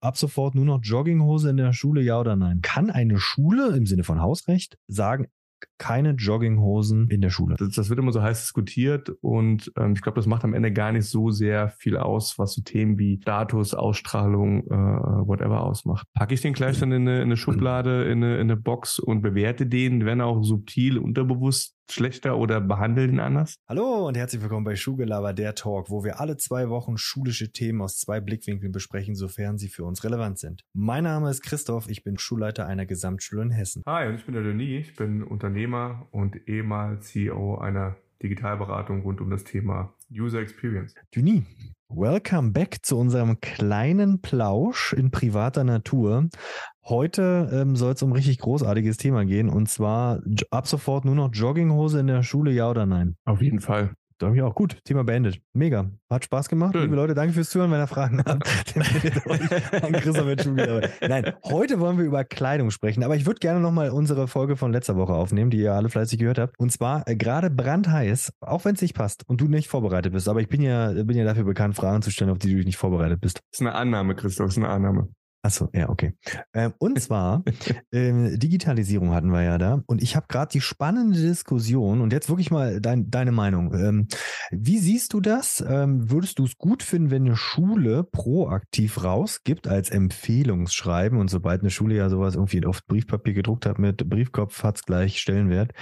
ab 0.00 0.16
sofort 0.16 0.54
nur 0.54 0.64
noch 0.64 0.80
Jogginghose 0.82 1.50
in 1.50 1.56
der 1.56 1.72
Schule, 1.72 2.02
ja 2.02 2.20
oder 2.20 2.36
nein? 2.36 2.60
Kann 2.62 2.90
eine 2.90 3.18
Schule 3.18 3.76
im 3.76 3.86
Sinne 3.86 4.04
von 4.04 4.20
Hausrecht 4.20 4.78
sagen, 4.86 5.28
keine 5.78 6.10
Jogginghosen 6.10 7.08
in 7.08 7.20
der 7.20 7.30
Schule. 7.30 7.56
Das, 7.58 7.70
das 7.70 7.88
wird 7.88 7.98
immer 7.98 8.12
so 8.12 8.22
heiß 8.22 8.40
diskutiert 8.42 9.10
und 9.20 9.72
ähm, 9.76 9.92
ich 9.94 10.02
glaube, 10.02 10.16
das 10.16 10.26
macht 10.26 10.44
am 10.44 10.54
Ende 10.54 10.72
gar 10.72 10.92
nicht 10.92 11.06
so 11.06 11.30
sehr 11.30 11.70
viel 11.70 11.96
aus, 11.96 12.38
was 12.38 12.54
so 12.54 12.62
Themen 12.62 12.98
wie 12.98 13.18
Status, 13.22 13.74
Ausstrahlung, 13.74 14.66
äh, 14.66 14.74
whatever 14.74 15.62
ausmacht. 15.62 16.06
Packe 16.14 16.34
ich 16.34 16.40
den 16.40 16.52
gleich 16.52 16.78
dann 16.80 16.92
in 16.92 17.02
eine, 17.02 17.18
in 17.18 17.22
eine 17.22 17.36
Schublade, 17.36 18.04
in 18.04 18.22
eine, 18.22 18.34
in 18.34 18.42
eine 18.42 18.56
Box 18.56 18.98
und 18.98 19.22
bewerte 19.22 19.66
den, 19.66 20.04
wenn 20.04 20.20
auch 20.20 20.42
subtil, 20.42 20.98
unterbewusst 20.98 21.78
schlechter 21.90 22.36
oder 22.36 22.60
behandeln 22.60 23.14
ihn 23.14 23.20
anders? 23.20 23.56
Hallo 23.66 24.06
und 24.06 24.16
herzlich 24.16 24.42
willkommen 24.42 24.64
bei 24.64 24.76
Schulgelaber, 24.76 25.32
der 25.32 25.54
Talk, 25.54 25.90
wo 25.90 26.04
wir 26.04 26.20
alle 26.20 26.36
zwei 26.36 26.68
Wochen 26.68 26.98
schulische 26.98 27.50
Themen 27.50 27.80
aus 27.80 27.98
zwei 27.98 28.20
Blickwinkeln 28.20 28.72
besprechen, 28.72 29.14
sofern 29.14 29.58
sie 29.58 29.68
für 29.68 29.84
uns 29.84 30.04
relevant 30.04 30.38
sind. 30.38 30.64
Mein 30.74 31.04
Name 31.04 31.30
ist 31.30 31.42
Christoph, 31.42 31.88
ich 31.88 32.02
bin 32.02 32.18
Schulleiter 32.18 32.66
einer 32.66 32.86
Gesamtschule 32.86 33.42
in 33.42 33.50
Hessen. 33.50 33.82
Hi, 33.86 34.08
und 34.08 34.16
ich 34.16 34.24
bin 34.24 34.34
der 34.34 34.42
Denis, 34.42 34.88
ich 34.88 34.96
bin 34.96 35.22
Unternehmer 35.22 35.67
und 36.10 36.48
ehemals 36.48 37.08
CEO 37.08 37.58
einer 37.58 37.96
Digitalberatung 38.22 39.02
rund 39.02 39.20
um 39.20 39.30
das 39.30 39.44
Thema 39.44 39.94
User 40.10 40.40
Experience. 40.40 40.94
Denis, 41.14 41.44
welcome 41.88 42.50
back 42.50 42.78
zu 42.82 42.98
unserem 42.98 43.40
kleinen 43.40 44.20
Plausch 44.20 44.92
in 44.92 45.10
privater 45.10 45.64
Natur. 45.64 46.28
Heute 46.84 47.50
ähm, 47.52 47.76
soll 47.76 47.92
es 47.92 48.02
um 48.02 48.10
ein 48.10 48.16
richtig 48.16 48.38
großartiges 48.38 48.96
Thema 48.96 49.24
gehen 49.24 49.48
und 49.48 49.68
zwar 49.68 50.22
ab 50.50 50.66
sofort 50.66 51.04
nur 51.04 51.14
noch 51.14 51.30
Jogginghose 51.32 52.00
in 52.00 52.06
der 52.06 52.22
Schule, 52.22 52.50
ja 52.50 52.70
oder 52.70 52.86
nein? 52.86 53.16
Auf 53.24 53.42
jeden 53.42 53.60
Fall. 53.60 53.94
Glaube 54.18 54.34
ich 54.34 54.42
auch. 54.42 54.54
Gut, 54.54 54.78
Thema 54.84 55.04
beendet. 55.04 55.40
Mega. 55.52 55.90
Hat 56.10 56.24
Spaß 56.24 56.48
gemacht. 56.48 56.74
Schön. 56.74 56.82
Liebe 56.82 56.96
Leute, 56.96 57.14
danke 57.14 57.32
fürs 57.32 57.50
Zuhören. 57.50 57.70
Wenn 57.70 57.80
ihr 57.80 57.86
Fragen 57.86 58.18
habt, 58.26 58.74
an 59.84 59.92
Christoph 59.92 60.46
Nein, 61.00 61.32
heute 61.44 61.78
wollen 61.78 61.98
wir 61.98 62.04
über 62.04 62.24
Kleidung 62.24 62.72
sprechen. 62.72 63.04
Aber 63.04 63.14
ich 63.14 63.26
würde 63.26 63.38
gerne 63.38 63.60
nochmal 63.60 63.90
unsere 63.90 64.26
Folge 64.26 64.56
von 64.56 64.72
letzter 64.72 64.96
Woche 64.96 65.12
aufnehmen, 65.12 65.50
die 65.50 65.58
ihr 65.58 65.74
alle 65.74 65.88
fleißig 65.88 66.18
gehört 66.18 66.38
habt. 66.38 66.58
Und 66.58 66.72
zwar 66.72 67.06
äh, 67.06 67.14
gerade 67.14 67.48
brandheiß, 67.48 68.32
auch 68.40 68.64
wenn 68.64 68.74
es 68.74 68.82
nicht 68.82 68.94
passt 68.94 69.22
und 69.28 69.40
du 69.40 69.46
nicht 69.46 69.68
vorbereitet 69.68 70.12
bist. 70.12 70.28
Aber 70.28 70.40
ich 70.40 70.48
bin 70.48 70.62
ja, 70.62 70.92
bin 70.92 71.16
ja 71.16 71.24
dafür 71.24 71.44
bekannt, 71.44 71.76
Fragen 71.76 72.02
zu 72.02 72.10
stellen, 72.10 72.30
auf 72.30 72.38
die 72.38 72.52
du 72.52 72.64
nicht 72.64 72.76
vorbereitet 72.76 73.20
bist. 73.20 73.38
Das 73.52 73.60
ist 73.60 73.66
eine 73.66 73.74
Annahme, 73.76 74.16
Christoph. 74.16 74.46
Das 74.46 74.56
ist 74.56 74.62
eine 74.62 74.72
Annahme. 74.72 75.08
Achso, 75.42 75.68
ja, 75.72 75.88
okay. 75.88 76.14
Ähm, 76.52 76.74
und 76.78 77.00
zwar, 77.00 77.44
ähm, 77.92 78.38
Digitalisierung 78.38 79.14
hatten 79.14 79.30
wir 79.30 79.42
ja 79.42 79.56
da. 79.58 79.82
Und 79.86 80.02
ich 80.02 80.16
habe 80.16 80.26
gerade 80.28 80.50
die 80.52 80.60
spannende 80.60 81.20
Diskussion 81.20 82.00
und 82.00 82.12
jetzt 82.12 82.28
wirklich 82.28 82.50
mal 82.50 82.80
dein, 82.80 83.10
deine 83.10 83.32
Meinung. 83.32 83.72
Ähm, 83.74 84.08
wie 84.50 84.78
siehst 84.78 85.12
du 85.12 85.20
das? 85.20 85.64
Ähm, 85.66 86.10
würdest 86.10 86.38
du 86.38 86.44
es 86.44 86.58
gut 86.58 86.82
finden, 86.82 87.10
wenn 87.10 87.26
eine 87.26 87.36
Schule 87.36 88.02
proaktiv 88.04 89.04
rausgibt 89.04 89.68
als 89.68 89.90
Empfehlungsschreiben 89.90 91.18
und 91.18 91.28
sobald 91.28 91.60
eine 91.60 91.70
Schule 91.70 91.96
ja 91.96 92.08
sowas 92.08 92.34
irgendwie 92.34 92.64
auf 92.66 92.84
Briefpapier 92.86 93.34
gedruckt 93.34 93.66
hat 93.66 93.78
mit 93.78 94.08
Briefkopf, 94.08 94.62
hat's 94.64 94.82
gleich 94.82 95.20
Stellenwert, 95.20 95.72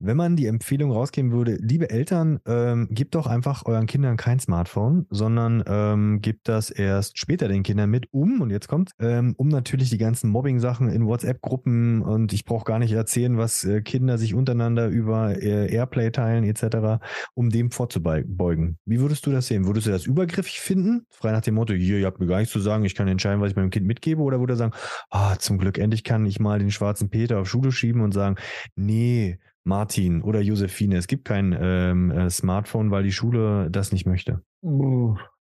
wenn 0.00 0.16
man 0.16 0.34
die 0.34 0.46
Empfehlung 0.46 0.90
rausgeben 0.90 1.30
würde, 1.30 1.56
liebe 1.60 1.90
Eltern, 1.90 2.40
ähm, 2.46 2.88
gebt 2.90 3.14
doch 3.14 3.26
einfach 3.26 3.66
euren 3.66 3.86
Kindern 3.86 4.16
kein 4.16 4.40
Smartphone, 4.40 5.06
sondern 5.10 5.62
ähm, 5.66 6.20
gebt 6.22 6.48
das 6.48 6.70
erst 6.70 7.18
später 7.18 7.48
den 7.48 7.62
Kindern 7.62 7.90
mit, 7.90 8.08
um, 8.10 8.40
und 8.40 8.50
jetzt 8.50 8.66
kommt, 8.66 8.92
ähm, 8.98 9.34
um 9.36 9.48
natürlich 9.48 9.90
die 9.90 9.98
ganzen 9.98 10.30
Mobbing-Sachen 10.30 10.88
in 10.88 11.06
WhatsApp-Gruppen 11.06 12.02
und 12.02 12.32
ich 12.32 12.44
brauche 12.44 12.64
gar 12.64 12.78
nicht 12.78 12.92
erzählen, 12.92 13.36
was 13.36 13.64
äh, 13.64 13.82
Kinder 13.82 14.16
sich 14.16 14.34
untereinander 14.34 14.88
über 14.88 15.40
äh, 15.40 15.72
Airplay 15.72 16.10
teilen 16.10 16.44
etc., 16.44 17.02
um 17.34 17.50
dem 17.50 17.70
vorzubeugen. 17.70 18.78
Wie 18.86 19.00
würdest 19.00 19.26
du 19.26 19.32
das 19.32 19.46
sehen? 19.48 19.66
Würdest 19.66 19.86
du 19.86 19.90
das 19.90 20.06
übergriffig 20.06 20.60
finden? 20.60 21.06
Frei 21.10 21.32
nach 21.32 21.42
dem 21.42 21.54
Motto, 21.54 21.74
hier, 21.74 21.98
ihr 21.98 22.06
habt 22.06 22.20
mir 22.20 22.26
gar 22.26 22.38
nichts 22.38 22.52
zu 22.52 22.60
sagen, 22.60 22.84
ich 22.84 22.94
kann 22.94 23.06
entscheiden, 23.06 23.40
was 23.40 23.50
ich 23.50 23.56
meinem 23.56 23.70
Kind 23.70 23.86
mitgebe, 23.86 24.22
oder 24.22 24.40
würde 24.40 24.54
er 24.54 24.56
sagen, 24.56 24.72
ah, 25.10 25.36
zum 25.36 25.58
Glück, 25.58 25.76
endlich 25.76 26.04
kann 26.04 26.24
ich 26.24 26.40
mal 26.40 26.58
den 26.58 26.70
schwarzen 26.70 27.10
Peter 27.10 27.38
auf 27.38 27.48
Schule 27.48 27.70
schieben 27.70 28.00
und 28.00 28.12
sagen, 28.12 28.36
nee, 28.76 29.38
Martin 29.64 30.22
oder 30.22 30.40
Josephine, 30.40 30.96
es 30.96 31.06
gibt 31.06 31.24
kein 31.24 31.56
ähm, 31.58 32.10
äh, 32.10 32.30
Smartphone, 32.30 32.90
weil 32.90 33.02
die 33.02 33.12
Schule 33.12 33.70
das 33.70 33.92
nicht 33.92 34.06
möchte. 34.06 34.42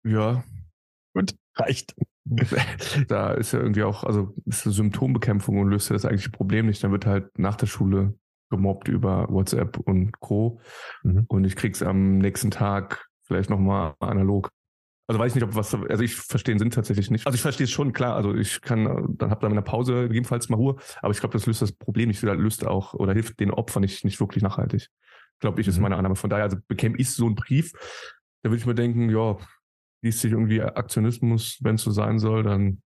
Ja. 0.05 0.45
Gut, 1.15 1.35
reicht. 1.57 1.95
da 3.09 3.33
ist 3.33 3.53
ja 3.53 3.61
irgendwie 3.61 3.83
auch, 3.83 4.05
also 4.05 4.35
ist 4.47 4.67
eine 4.67 4.75
Symptombekämpfung 4.75 5.59
und 5.59 5.69
löst 5.69 5.91
ja 5.91 5.95
das 5.95 6.05
eigentliche 6.05 6.31
Problem 6.31 6.67
nicht. 6.67 6.83
Dann 6.83 6.93
wird 6.93 7.07
halt 7.07 7.39
nach 7.39 7.57
der 7.57 7.67
Schule 7.67 8.15
gemobbt 8.51 8.89
über 8.89 9.29
WhatsApp 9.29 9.79
und 9.79 10.19
Co. 10.21 10.61
Mhm. 11.03 11.25
Und 11.29 11.45
ich 11.45 11.57
krieg's 11.57 11.83
am 11.83 12.19
nächsten 12.19 12.51
Tag 12.51 13.07
vielleicht 13.23 13.51
nochmal 13.51 13.95
analog. 14.01 14.51
Also 15.11 15.19
weiß 15.19 15.33
ich 15.33 15.35
nicht, 15.35 15.45
ob 15.45 15.57
was, 15.57 15.75
also 15.75 16.05
ich 16.05 16.15
verstehe 16.15 16.55
den 16.55 16.61
Sinn 16.61 16.71
tatsächlich 16.71 17.11
nicht. 17.11 17.27
Also 17.27 17.35
ich 17.35 17.43
verstehe 17.43 17.65
es 17.65 17.73
schon, 17.73 17.93
klar. 17.93 18.15
Also 18.15 18.33
ich 18.33 18.61
kann, 18.61 19.17
dann 19.19 19.31
habe 19.31 19.41
da 19.41 19.49
in 19.49 19.57
der 19.57 19.63
Pause 19.63 20.03
gegebenenfalls 20.03 20.49
mal 20.49 20.55
Ruhe. 20.55 20.77
Aber 21.03 21.13
ich 21.13 21.19
glaube, 21.19 21.33
das 21.33 21.47
löst 21.47 21.63
das 21.63 21.73
Problem 21.73 22.07
nicht, 22.07 22.23
das 22.23 22.37
löst 22.37 22.65
auch 22.65 22.95
oder 22.95 23.13
hilft 23.13 23.41
den 23.41 23.51
Opfern 23.51 23.81
nicht, 23.81 24.05
nicht 24.05 24.21
wirklich 24.21 24.41
nachhaltig. 24.41 24.87
Glaube 25.41 25.61
ich, 25.61 25.67
ist 25.67 25.79
mhm. 25.79 25.83
meine 25.83 25.97
Annahme. 25.97 26.15
Von 26.15 26.31
daher, 26.31 26.45
also 26.45 26.59
bekäme 26.69 26.97
ich 26.97 27.11
so 27.11 27.27
einen 27.27 27.35
Brief, 27.35 27.73
da 28.45 28.51
würde 28.51 28.59
ich 28.59 28.67
mir 28.67 28.77
denken, 28.77 29.11
ja, 29.11 29.37
liest 30.01 30.21
sich 30.21 30.31
irgendwie 30.31 30.63
Aktionismus, 30.63 31.59
wenn 31.61 31.75
es 31.75 31.83
so 31.83 31.91
sein 31.91 32.21
soll, 32.21 32.45
dann 32.45 32.81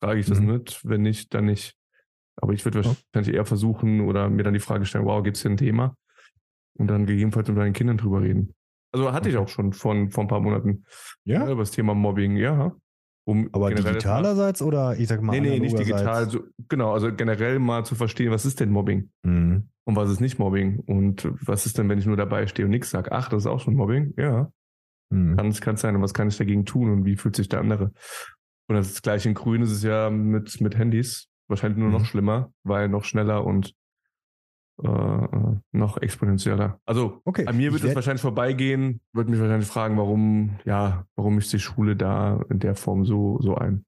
trage 0.00 0.18
ich 0.18 0.26
das 0.26 0.40
mhm. 0.40 0.46
mit. 0.46 0.80
Wenn 0.82 1.02
nicht, 1.02 1.32
dann 1.32 1.44
nicht. 1.44 1.76
Aber 2.42 2.54
ich 2.54 2.64
würde 2.64 2.84
wahrscheinlich 2.84 3.36
eher 3.36 3.44
versuchen 3.44 4.00
oder 4.00 4.28
mir 4.28 4.42
dann 4.42 4.54
die 4.54 4.58
Frage 4.58 4.84
stellen, 4.84 5.04
wow, 5.04 5.22
gibt 5.22 5.36
es 5.36 5.42
hier 5.42 5.52
ein 5.52 5.56
Thema? 5.56 5.94
Und 6.76 6.88
dann 6.88 7.06
gegebenenfalls 7.06 7.46
mit 7.46 7.56
meinen 7.56 7.72
Kindern 7.72 7.98
drüber 7.98 8.20
reden. 8.20 8.52
Also 8.92 9.12
hatte 9.12 9.28
ich 9.28 9.36
auch 9.36 9.48
schon 9.48 9.72
von 9.72 10.10
vor 10.10 10.24
ein 10.24 10.28
paar 10.28 10.40
Monaten. 10.40 10.84
Ja. 11.24 11.48
über 11.50 11.62
das 11.62 11.70
Thema 11.70 11.94
Mobbing, 11.94 12.36
ja. 12.36 12.74
Um 13.24 13.50
Aber 13.52 13.70
digitalerseits 13.70 14.62
oder 14.62 14.96
ich 14.98 15.06
sag 15.08 15.20
mal. 15.20 15.32
Nee, 15.32 15.40
nee, 15.40 15.58
nicht 15.58 15.78
digital. 15.78 16.30
So, 16.30 16.44
genau, 16.68 16.94
also 16.94 17.14
generell 17.14 17.58
mal 17.58 17.84
zu 17.84 17.94
verstehen, 17.94 18.30
was 18.30 18.46
ist 18.46 18.60
denn 18.60 18.70
Mobbing? 18.70 19.10
Mhm. 19.22 19.68
Und 19.84 19.96
was 19.96 20.10
ist 20.10 20.20
nicht 20.20 20.38
Mobbing? 20.38 20.80
Und 20.80 21.28
was 21.44 21.66
ist 21.66 21.76
denn, 21.76 21.88
wenn 21.90 21.98
ich 21.98 22.06
nur 22.06 22.16
dabei 22.16 22.46
stehe 22.46 22.64
und 22.64 22.70
nichts 22.70 22.88
sage? 22.90 23.12
Ach, 23.12 23.28
das 23.28 23.42
ist 23.42 23.46
auch 23.46 23.60
schon 23.60 23.74
Mobbing? 23.74 24.14
Ja. 24.16 24.50
Mhm. 25.10 25.36
Kann 25.36 25.48
es 25.48 25.60
kann 25.60 25.76
sein. 25.76 25.94
Und 25.94 26.02
was 26.02 26.14
kann 26.14 26.28
ich 26.28 26.38
dagegen 26.38 26.64
tun? 26.64 26.90
Und 26.90 27.04
wie 27.04 27.16
fühlt 27.16 27.36
sich 27.36 27.50
der 27.50 27.60
andere? 27.60 27.92
Und 28.68 28.76
das, 28.76 28.90
ist 28.90 29.02
gleich 29.02 29.26
in 29.26 29.34
Grün 29.34 29.62
ist 29.62 29.72
es 29.72 29.82
ja 29.82 30.08
mit, 30.08 30.60
mit 30.62 30.78
Handys. 30.78 31.28
Wahrscheinlich 31.48 31.78
nur 31.78 31.88
mhm. 31.88 31.94
noch 31.94 32.04
schlimmer, 32.04 32.52
weil 32.64 32.88
noch 32.88 33.04
schneller 33.04 33.44
und 33.44 33.74
äh, 34.82 35.56
noch 35.72 35.98
exponentieller. 35.98 36.80
Also 36.86 37.20
okay, 37.24 37.46
an 37.46 37.56
mir 37.56 37.72
wird 37.72 37.84
es 37.84 37.94
wahrscheinlich 37.94 38.22
vorbeigehen, 38.22 39.00
würde 39.12 39.30
mich 39.30 39.40
wahrscheinlich 39.40 39.68
fragen, 39.68 39.96
warum, 39.96 40.58
ja, 40.64 41.06
warum 41.16 41.34
mischt 41.34 41.52
die 41.52 41.60
Schule 41.60 41.96
da 41.96 42.44
in 42.48 42.58
der 42.58 42.74
Form 42.74 43.04
so, 43.04 43.40
so 43.40 43.56
ein. 43.56 43.84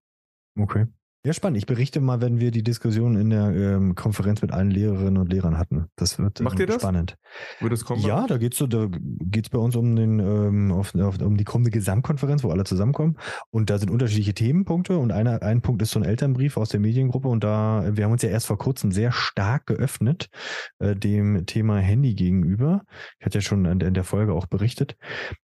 Okay. 0.59 0.87
Ja, 1.23 1.35
spannend. 1.35 1.59
Ich 1.59 1.67
berichte 1.67 2.01
mal, 2.01 2.23
wenn 2.23 2.41
wir 2.41 2.51
die 2.51 2.63
Diskussion 2.63 3.15
in 3.15 3.29
der 3.29 3.55
ähm, 3.55 3.95
Konferenz 3.95 4.41
mit 4.41 4.53
allen 4.53 4.71
Lehrerinnen 4.71 5.19
und 5.19 5.31
Lehrern 5.31 5.59
hatten. 5.59 5.85
Das 5.97 6.19
wird 6.19 6.41
ähm, 6.41 6.45
Macht 6.45 6.59
ihr 6.59 6.67
das? 6.67 6.81
spannend. 6.81 7.19
Wird 7.61 7.75
es 7.75 7.85
kommen? 7.85 8.01
Ja, 8.01 8.27
da 8.27 8.39
geht's 8.39 8.57
so, 8.57 8.67
da 8.67 8.87
geht's 8.91 9.51
bei 9.51 9.59
uns 9.59 9.77
um 9.77 9.97
den 9.97 10.19
ähm, 10.19 10.73
auf, 10.73 10.95
auf, 10.95 11.21
um 11.21 11.37
die 11.37 11.45
kommende 11.45 11.71
Gesamtkonferenz, 11.71 12.43
wo 12.43 12.49
alle 12.49 12.65
zusammenkommen. 12.65 13.19
Und 13.51 13.69
da 13.69 13.77
sind 13.77 13.91
unterschiedliche 13.91 14.33
Themenpunkte 14.33 14.97
und 14.97 15.13
einer 15.13 15.43
ein 15.43 15.61
Punkt 15.61 15.83
ist 15.83 15.91
so 15.91 16.01
ein 16.01 16.07
Elternbrief 16.07 16.57
aus 16.57 16.71
der 16.71 16.81
Mediengruppe 16.81 17.29
und 17.29 17.45
da 17.45 17.85
wir 17.93 18.05
haben 18.05 18.13
uns 18.13 18.23
ja 18.23 18.31
erst 18.31 18.47
vor 18.47 18.57
kurzem 18.57 18.91
sehr 18.91 19.13
stark 19.13 19.67
geöffnet 19.67 20.31
äh, 20.79 20.97
dem 20.97 21.45
Thema 21.45 21.77
Handy 21.81 22.15
gegenüber. 22.15 22.85
Ich 23.19 23.27
hatte 23.27 23.39
ja 23.39 23.43
schon 23.43 23.67
in, 23.67 23.81
in 23.81 23.93
der 23.93 24.05
Folge 24.05 24.33
auch 24.33 24.47
berichtet. 24.47 24.97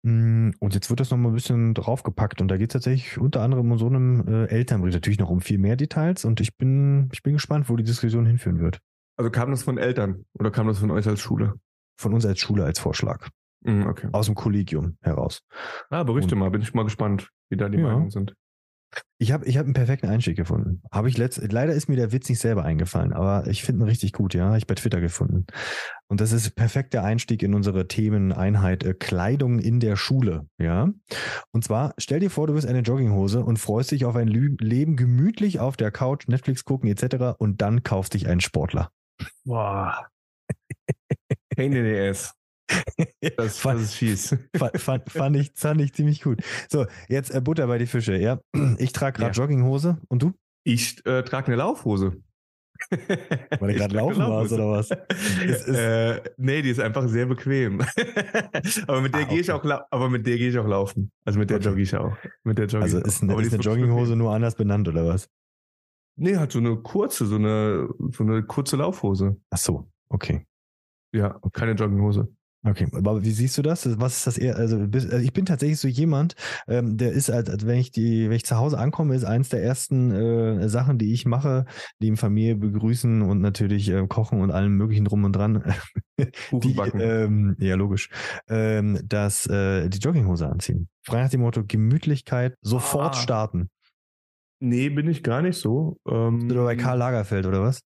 Mm, 0.03 0.51
und 0.59 0.75
jetzt 0.75 0.89
wird 0.89 1.01
das 1.01 1.11
nochmal 1.11 1.33
ein 1.33 1.35
bisschen 1.35 1.75
draufgepackt 1.75 2.41
und 2.41 2.49
da 2.49 2.57
geht 2.57 2.71
es 2.71 2.73
tatsächlich 2.73 3.19
unter 3.19 3.43
anderem 3.43 3.71
um 3.71 3.79
so 3.79 3.87
einem 3.87 4.27
äh, 4.27 4.47
Elternbrief, 4.47 4.95
natürlich 4.95 5.19
noch 5.19 5.29
um 5.29 5.41
viel 5.41 5.59
mehr 5.59 5.77
Details 5.77 6.25
und 6.25 6.41
ich 6.41 6.57
bin, 6.57 7.11
ich 7.13 7.23
bin 7.23 7.35
gespannt, 7.35 7.69
wo 7.69 7.77
die 7.77 7.85
Diskussion 7.85 8.25
hinführen 8.25 8.61
wird. 8.61 8.81
Also 9.17 9.31
kam 9.31 9.51
das 9.51 9.63
von 9.63 9.77
Eltern 9.77 10.25
oder 10.39 10.51
kam 10.51 10.67
das 10.67 10.79
von 10.79 10.91
euch 10.91 11.07
als 11.07 11.21
Schule? 11.21 11.55
Von 11.99 12.15
uns 12.15 12.25
als 12.25 12.41
Schule 12.41 12.65
als 12.65 12.79
Vorschlag. 12.79 13.29
Mm, 13.63 13.83
okay. 13.83 14.09
Aus 14.13 14.27
dem 14.27 14.35
Kollegium 14.35 14.97
heraus. 15.03 15.43
Ah, 15.91 16.03
berichte 16.03 16.35
und, 16.35 16.39
mal, 16.39 16.51
bin 16.51 16.63
ich 16.63 16.73
mal 16.73 16.85
gespannt, 16.85 17.29
wie 17.51 17.59
da 17.59 17.69
die 17.69 17.77
ja. 17.77 17.85
Meinungen 17.85 18.11
sind. 18.11 18.35
Ich 19.19 19.33
habe 19.33 19.47
ich 19.47 19.57
hab 19.59 19.65
einen 19.65 19.75
perfekten 19.75 20.09
Einstieg 20.09 20.37
gefunden. 20.37 20.83
Habe 20.91 21.09
ich 21.09 21.19
letzt, 21.19 21.41
leider 21.53 21.75
ist 21.75 21.89
mir 21.89 21.97
der 21.97 22.13
Witz 22.13 22.29
nicht 22.29 22.41
selber 22.41 22.65
eingefallen, 22.65 23.13
aber 23.13 23.47
ich 23.47 23.63
finde 23.63 23.85
ihn 23.85 23.89
richtig 23.89 24.13
gut, 24.13 24.35
ja. 24.35 24.57
Ich 24.57 24.67
bei 24.67 24.75
Twitter 24.75 25.01
gefunden. 25.01 25.47
Und 26.09 26.21
das 26.21 26.33
ist 26.33 26.57
perfekter 26.57 27.05
Einstieg 27.05 27.43
in 27.43 27.55
unsere 27.55 27.87
Themeneinheit 27.87 28.83
äh, 28.83 28.95
Kleidung 28.95 29.59
in 29.59 29.79
der 29.79 29.97
Schule, 29.97 30.49
ja. 30.59 30.89
Und 31.53 31.65
zwar 31.65 31.95
stell 31.99 32.21
dir 32.21 32.31
vor, 32.31 32.47
du 32.47 32.55
bist 32.55 32.67
eine 32.67 32.81
Jogginghose 32.81 33.45
und 33.45 33.59
freust 33.59 33.91
dich 33.91 34.05
auf 34.05 34.17
ein 34.17 34.29
Lü 34.29 34.57
Leben 34.59 34.97
gemütlich 34.97 35.61
auf 35.61 35.77
der 35.77 35.91
Couch, 35.91 36.27
Netflix 36.27 36.65
gucken 36.65 36.89
etc. 36.89 37.37
und 37.39 37.61
dann 37.61 37.83
kaufst 37.83 38.15
dich 38.15 38.27
einen 38.27 38.41
Sportler. 38.41 38.91
Boah. 39.45 40.09
Pain 41.55 41.73
in 41.73 41.85
the 41.85 41.99
ass. 42.09 42.40
Das, 43.37 43.59
fand, 43.59 43.81
das 43.81 43.89
ist 43.89 43.95
fies. 43.95 44.37
Fand, 44.77 45.11
fand, 45.11 45.37
ich, 45.37 45.53
fand 45.55 45.81
ich 45.81 45.93
ziemlich 45.93 46.23
gut. 46.23 46.43
So, 46.69 46.87
jetzt 47.09 47.35
äh, 47.35 47.41
Butter 47.41 47.67
bei 47.67 47.79
die 47.79 47.87
Fische, 47.87 48.17
ja. 48.17 48.41
Ich 48.79 48.93
trage 48.93 49.19
gerade 49.19 49.37
ja. 49.37 49.43
Jogginghose 49.43 49.99
und 50.09 50.23
du? 50.23 50.33
Ich 50.65 51.05
äh, 51.07 51.23
trage 51.23 51.49
eine 51.49 51.57
Laufhose. 51.57 52.17
Weil 53.59 53.73
du 53.73 53.79
gerade 53.79 53.95
laufen 53.95 54.21
warst 54.21 54.53
oder 54.53 54.71
was? 54.71 54.91
äh, 55.69 56.23
nee, 56.39 56.63
die 56.63 56.71
ist 56.71 56.81
einfach 56.81 57.09
sehr 57.09 57.27
bequem. 57.27 57.81
aber 58.87 59.01
mit 59.01 59.15
der 59.15 59.21
ah, 59.21 59.25
okay. 59.25 59.35
gehe 59.35 59.41
ich 59.41 59.51
auch, 59.51 59.65
aber 59.91 60.09
mit 60.09 60.27
der 60.27 60.39
gehe 60.39 60.49
ich 60.49 60.59
auch 60.59 60.67
laufen. 60.67 61.13
Also 61.25 61.39
mit 61.39 61.51
der 61.51 61.59
okay. 61.59 61.67
jogge 61.67 61.83
ich 61.83 61.95
auch. 61.95 62.17
Mit 62.45 62.59
der 62.59 62.67
jogge 62.67 62.85
also 62.85 62.99
ist 62.99 63.23
eine, 63.23 63.41
ist 63.41 63.53
eine 63.53 63.63
Jogginghose 63.63 64.17
nur 64.17 64.33
anders 64.33 64.55
benannt 64.55 64.89
oder 64.89 65.07
was? 65.07 65.29
Nee, 66.17 66.37
hat 66.37 66.53
so 66.53 66.59
eine 66.59 66.77
kurze, 66.77 67.27
so 67.27 67.37
eine, 67.37 67.89
so 68.13 68.25
eine 68.25 68.43
kurze 68.43 68.77
Laufhose. 68.77 69.37
Ach 69.51 69.59
so, 69.59 69.91
okay. 70.09 70.47
Ja, 71.15 71.41
keine 71.53 71.73
Jogginghose. 71.73 72.29
Okay, 72.63 72.87
aber 72.93 73.25
wie 73.25 73.31
siehst 73.31 73.57
du 73.57 73.63
das? 73.63 73.89
Was 74.01 74.19
ist 74.19 74.27
das 74.27 74.39
eher? 74.39 74.57
Also, 74.57 74.81
also 74.93 75.17
ich 75.17 75.33
bin 75.33 75.47
tatsächlich 75.47 75.81
so 75.81 75.89
jemand, 75.89 76.35
ähm, 76.69 76.99
der 76.99 77.13
ist, 77.13 77.31
als, 77.31 77.49
als 77.49 77.67
wenn 77.67 77.79
ich 77.79 77.91
die, 77.91 78.29
wenn 78.29 78.37
ich 78.37 78.45
zu 78.45 78.57
Hause 78.57 78.79
ankomme, 78.79 79.15
ist 79.15 79.25
eins 79.25 79.49
der 79.49 79.63
ersten 79.63 80.11
äh, 80.11 80.69
Sachen, 80.69 80.99
die 80.99 81.15
ich 81.15 81.25
mache, 81.25 81.65
die 82.03 82.15
Familie 82.17 82.57
begrüßen 82.57 83.23
und 83.23 83.41
natürlich 83.41 83.89
äh, 83.89 84.07
kochen 84.07 84.43
und 84.43 84.51
allem 84.51 84.77
möglichen 84.77 85.07
drum 85.07 85.25
und 85.25 85.33
dran. 85.33 85.75
die, 86.53 86.77
ähm, 86.99 87.57
ja, 87.59 87.77
logisch. 87.77 88.11
Ähm, 88.47 89.01
dass 89.05 89.47
äh, 89.47 89.89
die 89.89 89.99
Jogginghose 89.99 90.47
anziehen. 90.47 90.89
Frei 91.03 91.23
nach 91.23 91.31
dem 91.31 91.41
Motto 91.41 91.65
Gemütlichkeit, 91.67 92.57
sofort 92.61 93.15
ah. 93.15 93.19
starten. 93.19 93.71
Nee, 94.63 94.91
bin 94.91 95.09
ich 95.09 95.23
gar 95.23 95.41
nicht 95.41 95.57
so. 95.57 95.97
Ähm, 96.07 96.41
Bist 96.41 96.51
du 96.51 96.65
bei 96.65 96.77
Karl 96.77 96.99
Lagerfeld 96.99 97.47
oder 97.47 97.63
was? 97.63 97.81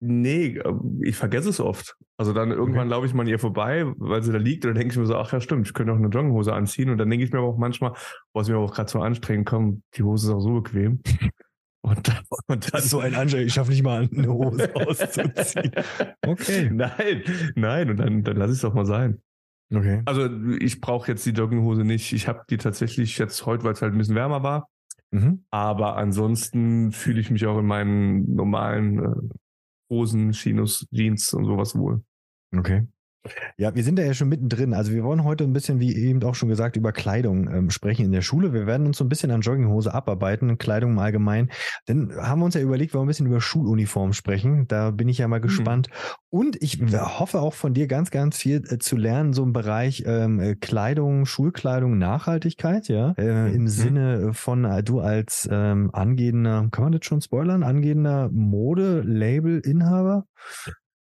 Nee, 0.00 0.58
ähm, 0.64 1.00
ich 1.02 1.16
vergesse 1.16 1.50
es 1.50 1.60
oft. 1.60 1.96
Also 2.16 2.32
dann 2.32 2.50
irgendwann 2.50 2.88
okay. 2.88 2.90
laufe 2.90 3.06
ich 3.06 3.14
mal 3.14 3.22
an 3.22 3.28
ihr 3.28 3.38
vorbei, 3.38 3.84
weil 3.96 4.22
sie 4.22 4.32
da 4.32 4.38
liegt, 4.38 4.64
und 4.64 4.70
dann 4.70 4.78
denke 4.78 4.92
ich 4.92 4.98
mir 4.98 5.06
so, 5.06 5.16
ach 5.16 5.32
ja, 5.32 5.40
stimmt, 5.40 5.66
ich 5.66 5.74
könnte 5.74 5.92
auch 5.92 5.96
eine 5.96 6.08
Jogginghose 6.08 6.52
anziehen. 6.52 6.90
Und 6.90 6.98
dann 6.98 7.10
denke 7.10 7.24
ich 7.24 7.32
mir 7.32 7.38
aber 7.38 7.48
auch 7.48 7.58
manchmal, 7.58 7.92
boah, 8.32 8.40
ist 8.40 8.48
mir 8.48 8.56
auch 8.56 8.74
gerade 8.74 8.90
so 8.90 9.00
anstrengend, 9.00 9.46
komm, 9.46 9.82
die 9.94 10.02
Hose 10.02 10.28
ist 10.28 10.34
auch 10.34 10.40
so 10.40 10.60
bequem. 10.60 11.00
Und 11.82 12.08
dann, 12.08 12.18
und 12.46 12.62
dann 12.62 12.70
das 12.72 12.84
ist 12.84 12.90
so 12.90 12.98
ein 12.98 13.14
Anschein, 13.14 13.46
ich 13.46 13.54
schaffe 13.54 13.70
nicht 13.70 13.82
mal 13.82 14.06
eine 14.14 14.28
Hose 14.28 14.70
auszuziehen. 14.76 15.72
Okay. 16.26 16.68
Nein, 16.70 17.22
nein, 17.54 17.88
und 17.88 17.96
dann, 17.96 18.22
dann 18.22 18.36
lass 18.36 18.50
ich 18.50 18.56
es 18.56 18.60
doch 18.60 18.74
mal 18.74 18.84
sein. 18.84 19.22
Okay. 19.72 20.02
Also 20.04 20.28
ich 20.58 20.82
brauche 20.82 21.10
jetzt 21.10 21.24
die 21.24 21.30
Jogginghose 21.30 21.84
nicht. 21.84 22.12
Ich 22.12 22.28
habe 22.28 22.42
die 22.50 22.58
tatsächlich 22.58 23.16
jetzt 23.16 23.46
heute, 23.46 23.64
weil 23.64 23.72
es 23.72 23.80
halt 23.80 23.94
ein 23.94 23.98
bisschen 23.98 24.14
wärmer 24.14 24.42
war. 24.42 24.68
Mhm. 25.10 25.44
Aber 25.50 25.96
ansonsten 25.96 26.92
fühle 26.92 27.20
ich 27.20 27.30
mich 27.30 27.46
auch 27.46 27.58
in 27.58 27.66
meinen 27.66 28.34
normalen 28.34 28.98
äh, 28.98 29.34
Hosen, 29.90 30.32
Chinos, 30.32 30.86
Jeans 30.92 31.34
und 31.34 31.44
sowas 31.44 31.76
wohl. 31.76 32.02
Okay. 32.56 32.86
Ja, 33.58 33.74
wir 33.74 33.84
sind 33.84 33.98
da 33.98 34.02
ja 34.02 34.14
schon 34.14 34.28
mittendrin. 34.28 34.72
Also 34.72 34.92
wir 34.92 35.04
wollen 35.04 35.24
heute 35.24 35.44
ein 35.44 35.52
bisschen, 35.52 35.78
wie 35.78 35.94
eben 35.94 36.22
auch 36.22 36.34
schon 36.34 36.48
gesagt, 36.48 36.76
über 36.76 36.92
Kleidung 36.92 37.48
ähm, 37.52 37.68
sprechen 37.70 38.06
in 38.06 38.12
der 38.12 38.22
Schule. 38.22 38.54
Wir 38.54 38.66
werden 38.66 38.86
uns 38.86 38.96
so 38.96 39.04
ein 39.04 39.10
bisschen 39.10 39.30
an 39.30 39.42
Jogginghose 39.42 39.92
abarbeiten, 39.92 40.56
Kleidung 40.56 40.92
im 40.92 40.98
Allgemeinen. 40.98 41.50
Dann 41.86 42.12
haben 42.16 42.40
wir 42.40 42.46
uns 42.46 42.54
ja 42.54 42.62
überlegt, 42.62 42.94
wir 42.94 42.98
wollen 42.98 43.06
ein 43.06 43.08
bisschen 43.08 43.26
über 43.26 43.42
Schuluniform 43.42 44.14
sprechen. 44.14 44.66
Da 44.68 44.90
bin 44.90 45.08
ich 45.08 45.18
ja 45.18 45.28
mal 45.28 45.40
mhm. 45.40 45.42
gespannt. 45.42 45.88
Und 46.30 46.56
ich 46.62 46.80
hoffe 46.80 47.40
auch 47.40 47.54
von 47.54 47.74
dir 47.74 47.88
ganz, 47.88 48.10
ganz 48.10 48.38
viel 48.38 48.64
äh, 48.68 48.78
zu 48.78 48.96
lernen, 48.96 49.34
so 49.34 49.42
im 49.42 49.52
Bereich 49.52 50.04
ähm, 50.06 50.40
äh, 50.40 50.54
Kleidung, 50.54 51.26
Schulkleidung, 51.26 51.98
Nachhaltigkeit, 51.98 52.88
ja. 52.88 53.12
Äh, 53.18 53.52
Im 53.52 53.62
mhm. 53.62 53.68
Sinne 53.68 54.32
von 54.32 54.64
äh, 54.64 54.82
du 54.82 55.00
als 55.00 55.46
ähm, 55.50 55.90
angehender, 55.92 56.68
kann 56.70 56.84
man 56.84 56.92
das 56.92 57.04
schon 57.04 57.20
spoilern, 57.20 57.62
angehender 57.62 58.30
Mode-Label-Inhaber? 58.32 60.24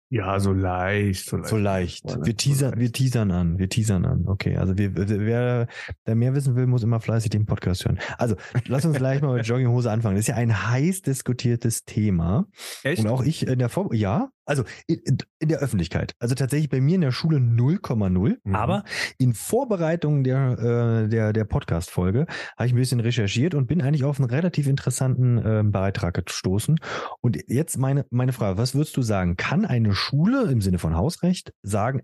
Ja, 0.10 0.40
so 0.40 0.54
leicht. 0.54 1.26
So 1.26 1.38
leicht. 1.38 1.50
So 1.50 1.58
leicht. 1.58 2.26
Wir, 2.26 2.38
teasern, 2.38 2.80
wir 2.80 2.92
teasern 2.92 3.32
an. 3.32 3.58
Wir 3.58 3.70
teasern 3.70 4.06
an. 4.06 4.28
Okay, 4.28 4.56
also 4.56 4.78
wir, 4.78 4.92
wer 4.96 5.68
da 6.04 6.16
mehr 6.16 6.36
wissen 6.36 6.56
will, 6.56 6.68
muss 6.68 6.84
immer 6.84 7.00
fleißig 7.00 7.32
den 7.32 7.46
Podcast 7.46 7.86
hören. 7.86 8.00
Also, 8.18 8.36
lass 8.68 8.86
uns 8.86 8.98
gleich 8.98 9.22
mal 9.22 9.36
mit 9.36 9.46
Jogginghose 9.48 9.90
anfangen. 9.90 10.16
Das 10.16 10.24
ist 10.24 10.28
ja 10.28 10.36
ein 10.36 10.70
heiß 10.70 11.02
diskutiertes 11.02 11.86
Thema. 11.86 12.46
Echt? 12.84 13.02
Und 13.02 13.08
auch 13.08 13.24
ich 13.24 13.48
in 13.48 13.58
der 13.58 13.70
Vor 13.70 13.94
ja, 13.94 14.30
also 14.46 14.64
in, 14.88 15.18
in, 15.40 15.50
der 15.50 15.60
Öffentlichkeit. 15.60 16.14
Also 16.20 16.36
tatsächlich 16.36 16.70
bei 16.70 16.82
mir 16.82 16.96
in 16.96 17.02
der 17.02 17.12
Schule 17.12 17.38
0,0. 17.38 18.38
Mhm. 18.44 18.56
Aber 18.56 18.84
in 19.18 19.34
Vorbereitung 19.34 20.24
der, 20.24 21.06
äh, 21.06 21.10
der, 21.10 21.34
der 21.34 21.44
Podcast-Folge 21.46 22.28
habe 22.58 22.68
ich 22.68 22.74
ein 22.74 22.78
bisschen 22.78 23.00
recherchiert 23.00 23.56
und 23.56 23.68
bin 23.68 23.82
eigentlich 23.82 24.04
auf 24.04 24.20
einen 24.20 24.30
relativ 24.30 24.68
interessanten 24.68 25.38
äh, 25.38 25.64
Beitrag 25.64 26.14
gestoßen. 26.26 26.80
Und 27.22 27.38
jetzt 27.48 27.78
meine, 27.78 28.06
meine 28.10 28.34
Frage, 28.34 28.58
was 28.58 28.76
würdest 28.76 28.96
du 28.98 29.02
sagen? 29.02 29.36
Kann 29.38 29.66
eine 29.66 29.94
Schule 29.94 30.44
im 30.52 30.62
Sinne 30.62 30.80
von 30.80 30.96
Hausrecht 30.96 31.52
sagen, 31.64 32.02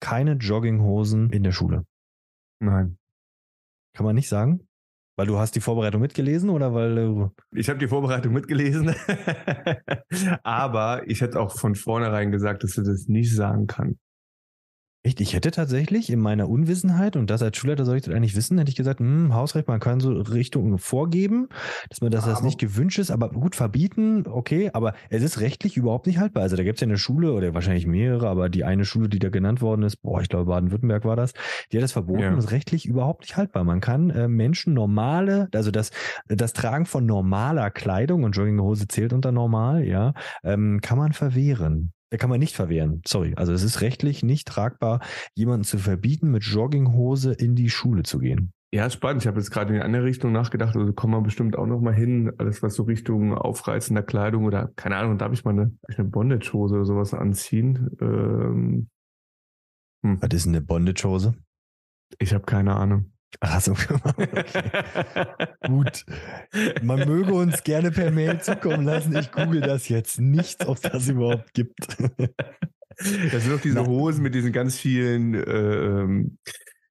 keine 0.00 0.32
Jogginghosen 0.32 1.30
in 1.30 1.42
der 1.42 1.52
Schule? 1.52 1.84
Nein. 2.60 2.98
Kann 3.94 4.06
man 4.06 4.14
nicht 4.14 4.28
sagen? 4.28 4.66
Weil 5.16 5.26
du 5.26 5.38
hast 5.38 5.54
die 5.54 5.60
Vorbereitung 5.60 6.00
mitgelesen 6.00 6.48
oder 6.48 6.72
weil 6.72 6.94
du. 6.94 7.30
Ich 7.54 7.68
habe 7.68 7.78
die 7.78 7.88
Vorbereitung 7.88 8.32
mitgelesen. 8.32 8.94
Aber 10.42 11.02
ich 11.06 11.20
hätte 11.20 11.38
auch 11.38 11.52
von 11.58 11.74
vornherein 11.74 12.32
gesagt, 12.32 12.64
dass 12.64 12.74
du 12.74 12.82
das 12.82 13.08
nicht 13.08 13.34
sagen 13.34 13.66
kann. 13.66 13.98
Echt? 15.04 15.20
Ich 15.20 15.34
hätte 15.34 15.50
tatsächlich 15.50 16.10
in 16.10 16.20
meiner 16.20 16.48
Unwissenheit, 16.48 17.16
und 17.16 17.28
das 17.28 17.42
als 17.42 17.56
Schulleiter 17.56 17.84
soll 17.84 17.96
ich 17.96 18.02
das 18.02 18.14
eigentlich 18.14 18.36
wissen, 18.36 18.56
hätte 18.58 18.70
ich 18.70 18.76
gesagt, 18.76 19.00
hm, 19.00 19.34
Hausrecht, 19.34 19.66
man 19.66 19.80
kann 19.80 19.98
so 19.98 20.12
Richtungen 20.12 20.78
vorgeben, 20.78 21.48
dass 21.88 22.00
man 22.00 22.12
dass 22.12 22.24
das 22.24 22.42
nicht 22.42 22.60
gewünscht 22.60 23.00
ist, 23.00 23.10
aber 23.10 23.30
gut 23.30 23.56
verbieten, 23.56 24.24
okay, 24.28 24.70
aber 24.72 24.94
es 25.10 25.24
ist 25.24 25.40
rechtlich 25.40 25.76
überhaupt 25.76 26.06
nicht 26.06 26.18
haltbar. 26.18 26.44
Also 26.44 26.54
da 26.54 26.62
gibt 26.62 26.76
es 26.76 26.80
ja 26.82 26.86
eine 26.86 26.98
Schule 26.98 27.32
oder 27.32 27.52
wahrscheinlich 27.52 27.86
mehrere, 27.86 28.28
aber 28.28 28.48
die 28.48 28.62
eine 28.62 28.84
Schule, 28.84 29.08
die 29.08 29.18
da 29.18 29.28
genannt 29.28 29.60
worden 29.60 29.82
ist, 29.82 29.96
boah, 29.96 30.20
ich 30.20 30.28
glaube 30.28 30.44
Baden-Württemberg 30.44 31.04
war 31.04 31.16
das, 31.16 31.32
die 31.72 31.78
hat 31.78 31.82
das 31.82 31.92
verboten 31.92 32.20
ja. 32.20 32.36
ist 32.36 32.52
rechtlich 32.52 32.86
überhaupt 32.86 33.22
nicht 33.22 33.36
haltbar. 33.36 33.64
Man 33.64 33.80
kann 33.80 34.10
äh, 34.10 34.28
Menschen 34.28 34.72
normale, 34.72 35.48
also 35.52 35.72
das, 35.72 35.90
das 36.28 36.52
Tragen 36.52 36.86
von 36.86 37.06
normaler 37.06 37.70
Kleidung 37.72 38.22
und 38.22 38.36
Jogginghose 38.36 38.86
zählt 38.86 39.12
unter 39.12 39.32
normal, 39.32 39.84
ja, 39.84 40.14
ähm, 40.44 40.80
kann 40.80 40.98
man 40.98 41.12
verwehren. 41.12 41.92
Der 42.12 42.18
kann 42.18 42.30
man 42.30 42.38
nicht 42.38 42.54
verwehren. 42.54 43.00
Sorry. 43.06 43.32
Also 43.36 43.54
es 43.54 43.62
ist 43.62 43.80
rechtlich 43.80 44.22
nicht 44.22 44.46
tragbar, 44.46 45.00
jemanden 45.34 45.64
zu 45.64 45.78
verbieten, 45.78 46.30
mit 46.30 46.44
Jogginghose 46.44 47.32
in 47.32 47.56
die 47.56 47.70
Schule 47.70 48.02
zu 48.02 48.18
gehen. 48.18 48.52
Ja, 48.74 48.88
spannend. 48.88 49.22
Ich 49.22 49.26
habe 49.26 49.38
jetzt 49.38 49.50
gerade 49.50 49.70
in 49.70 49.80
die 49.80 49.84
andere 49.84 50.04
Richtung 50.04 50.30
nachgedacht. 50.32 50.76
Also 50.76 50.92
kommen 50.92 51.14
wir 51.14 51.22
bestimmt 51.22 51.56
auch 51.56 51.66
noch 51.66 51.80
mal 51.80 51.94
hin. 51.94 52.32
Alles, 52.38 52.62
was 52.62 52.74
so 52.74 52.84
Richtung 52.84 53.34
aufreizender 53.34 54.02
Kleidung 54.02 54.44
oder 54.44 54.70
keine 54.76 54.96
Ahnung, 54.96 55.18
darf 55.18 55.32
ich 55.32 55.44
mal 55.44 55.52
eine, 55.52 55.76
eine 55.88 56.08
Bondage-Hose 56.08 56.76
oder 56.76 56.84
sowas 56.84 57.14
anziehen? 57.14 57.90
Ähm, 58.00 58.88
hm. 60.04 60.18
Was 60.20 60.30
ist 60.32 60.46
eine 60.46 60.60
Bondage-Hose? 60.60 61.34
Ich 62.18 62.34
habe 62.34 62.44
keine 62.44 62.74
Ahnung. 62.76 63.11
Ach 63.40 63.60
so, 63.60 63.72
okay. 64.04 64.28
Gut. 65.66 66.04
Man 66.82 67.08
möge 67.08 67.32
uns 67.32 67.62
gerne 67.62 67.90
per 67.90 68.10
Mail 68.10 68.40
zukommen 68.40 68.84
lassen. 68.84 69.16
Ich 69.16 69.32
google 69.32 69.60
das 69.60 69.88
jetzt 69.88 70.20
nicht, 70.20 70.66
ob 70.66 70.80
das 70.80 71.08
überhaupt 71.08 71.54
gibt. 71.54 71.98
Das 73.32 73.42
sind 73.42 73.52
doch 73.52 73.60
diese 73.60 73.86
Hosen 73.86 74.22
mit 74.22 74.34
diesen 74.34 74.52
ganz 74.52 74.78
vielen, 74.78 75.34
ähm, 75.34 76.38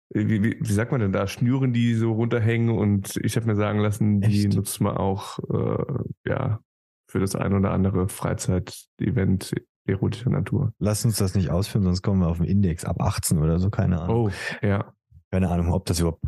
wie, 0.10 0.44
wie, 0.44 0.58
wie, 0.60 0.74
sagt 0.74 0.92
man 0.92 1.00
denn 1.00 1.14
da, 1.14 1.28
Schnüren, 1.28 1.74
die 1.74 1.94
so 1.94 2.12
runterhängen. 2.12 2.70
Und 2.70 3.18
ich 3.24 3.36
habe 3.36 3.46
mir 3.46 3.56
sagen 3.56 3.80
lassen, 3.80 4.20
die 4.22 4.46
Echt? 4.46 4.56
nutzt 4.56 4.82
man 4.82 4.98
auch 4.98 5.40
äh, 5.40 5.84
ja, 6.28 6.60
für 7.08 7.20
das 7.20 7.36
ein 7.36 7.54
oder 7.54 7.72
andere 7.72 8.10
Freizeit-Event 8.10 9.54
erotischer 9.86 10.30
Natur. 10.30 10.74
Lass 10.80 11.06
uns 11.06 11.18
das 11.18 11.36
nicht 11.36 11.50
ausführen, 11.50 11.84
sonst 11.84 12.02
kommen 12.02 12.22
wir 12.22 12.28
auf 12.28 12.38
den 12.38 12.46
Index 12.46 12.86
ab 12.86 13.02
18 13.02 13.40
oder 13.40 13.60
so, 13.60 13.70
keine 13.70 14.02
Ahnung. 14.02 14.28
Oh, 14.28 14.66
ja. 14.66 14.94
Keine 15.32 15.50
Ahnung, 15.50 15.72
ob 15.72 15.86
das 15.86 16.00
überhaupt 16.00 16.22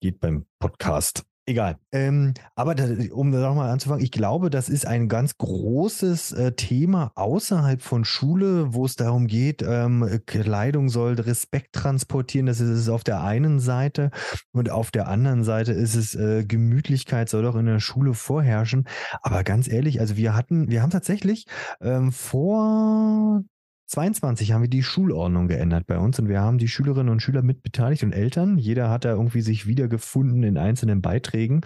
geht 0.00 0.20
beim 0.20 0.46
Podcast. 0.58 1.24
Egal. 1.46 1.78
Ähm, 1.90 2.34
aber 2.54 2.74
da, 2.74 2.84
um 3.12 3.32
da 3.32 3.40
nochmal 3.40 3.70
anzufangen, 3.70 4.04
ich 4.04 4.12
glaube, 4.12 4.50
das 4.50 4.68
ist 4.68 4.86
ein 4.86 5.08
ganz 5.08 5.36
großes 5.38 6.32
äh, 6.32 6.52
Thema 6.52 7.10
außerhalb 7.16 7.82
von 7.82 8.04
Schule, 8.04 8.72
wo 8.74 8.84
es 8.84 8.94
darum 8.94 9.26
geht, 9.26 9.62
ähm, 9.66 10.20
Kleidung 10.26 10.90
soll 10.90 11.14
Respekt 11.14 11.72
transportieren. 11.72 12.46
Das 12.46 12.60
ist 12.60 12.68
es 12.68 12.88
auf 12.88 13.02
der 13.02 13.22
einen 13.22 13.58
Seite. 13.58 14.10
Und 14.52 14.70
auf 14.70 14.90
der 14.90 15.08
anderen 15.08 15.42
Seite 15.42 15.72
ist 15.72 15.96
es 15.96 16.14
äh, 16.14 16.44
Gemütlichkeit 16.44 17.28
soll 17.28 17.42
doch 17.42 17.56
in 17.56 17.66
der 17.66 17.80
Schule 17.80 18.14
vorherrschen. 18.14 18.86
Aber 19.22 19.42
ganz 19.42 19.66
ehrlich, 19.66 19.98
also 19.98 20.16
wir 20.16 20.36
hatten, 20.36 20.70
wir 20.70 20.82
haben 20.82 20.90
tatsächlich 20.90 21.46
ähm, 21.80 22.12
vor 22.12 23.42
22 23.90 24.52
haben 24.52 24.62
wir 24.62 24.70
die 24.70 24.84
Schulordnung 24.84 25.48
geändert 25.48 25.88
bei 25.88 25.98
uns 25.98 26.16
und 26.20 26.28
wir 26.28 26.40
haben 26.40 26.58
die 26.58 26.68
Schülerinnen 26.68 27.08
und 27.08 27.20
Schüler 27.20 27.42
mit 27.42 27.64
beteiligt 27.64 28.04
und 28.04 28.12
Eltern. 28.12 28.56
Jeder 28.56 28.88
hat 28.88 29.04
da 29.04 29.10
irgendwie 29.10 29.40
sich 29.40 29.66
wiedergefunden 29.66 30.44
in 30.44 30.56
einzelnen 30.56 31.02
Beiträgen. 31.02 31.62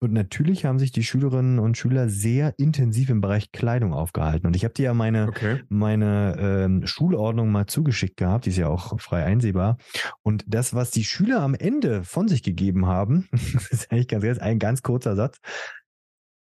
Und 0.00 0.14
natürlich 0.14 0.64
haben 0.64 0.78
sich 0.78 0.90
die 0.90 1.04
Schülerinnen 1.04 1.58
und 1.58 1.76
Schüler 1.76 2.08
sehr 2.08 2.54
intensiv 2.56 3.10
im 3.10 3.20
Bereich 3.20 3.52
Kleidung 3.52 3.92
aufgehalten. 3.92 4.46
Und 4.46 4.56
ich 4.56 4.64
habe 4.64 4.72
dir 4.72 4.84
ja 4.84 4.94
meine, 4.94 5.28
okay. 5.28 5.60
meine 5.68 6.36
ähm, 6.38 6.86
Schulordnung 6.86 7.52
mal 7.52 7.66
zugeschickt 7.66 8.16
gehabt, 8.16 8.46
die 8.46 8.50
ist 8.50 8.56
ja 8.56 8.68
auch 8.68 8.98
frei 8.98 9.24
einsehbar. 9.24 9.76
Und 10.22 10.44
das, 10.46 10.72
was 10.72 10.90
die 10.90 11.04
Schüler 11.04 11.42
am 11.42 11.54
Ende 11.54 12.04
von 12.04 12.26
sich 12.26 12.42
gegeben 12.42 12.86
haben, 12.86 13.28
ist 13.70 13.92
eigentlich 13.92 14.08
ganz, 14.08 14.38
ein 14.38 14.58
ganz 14.58 14.80
kurzer 14.82 15.14
Satz. 15.14 15.40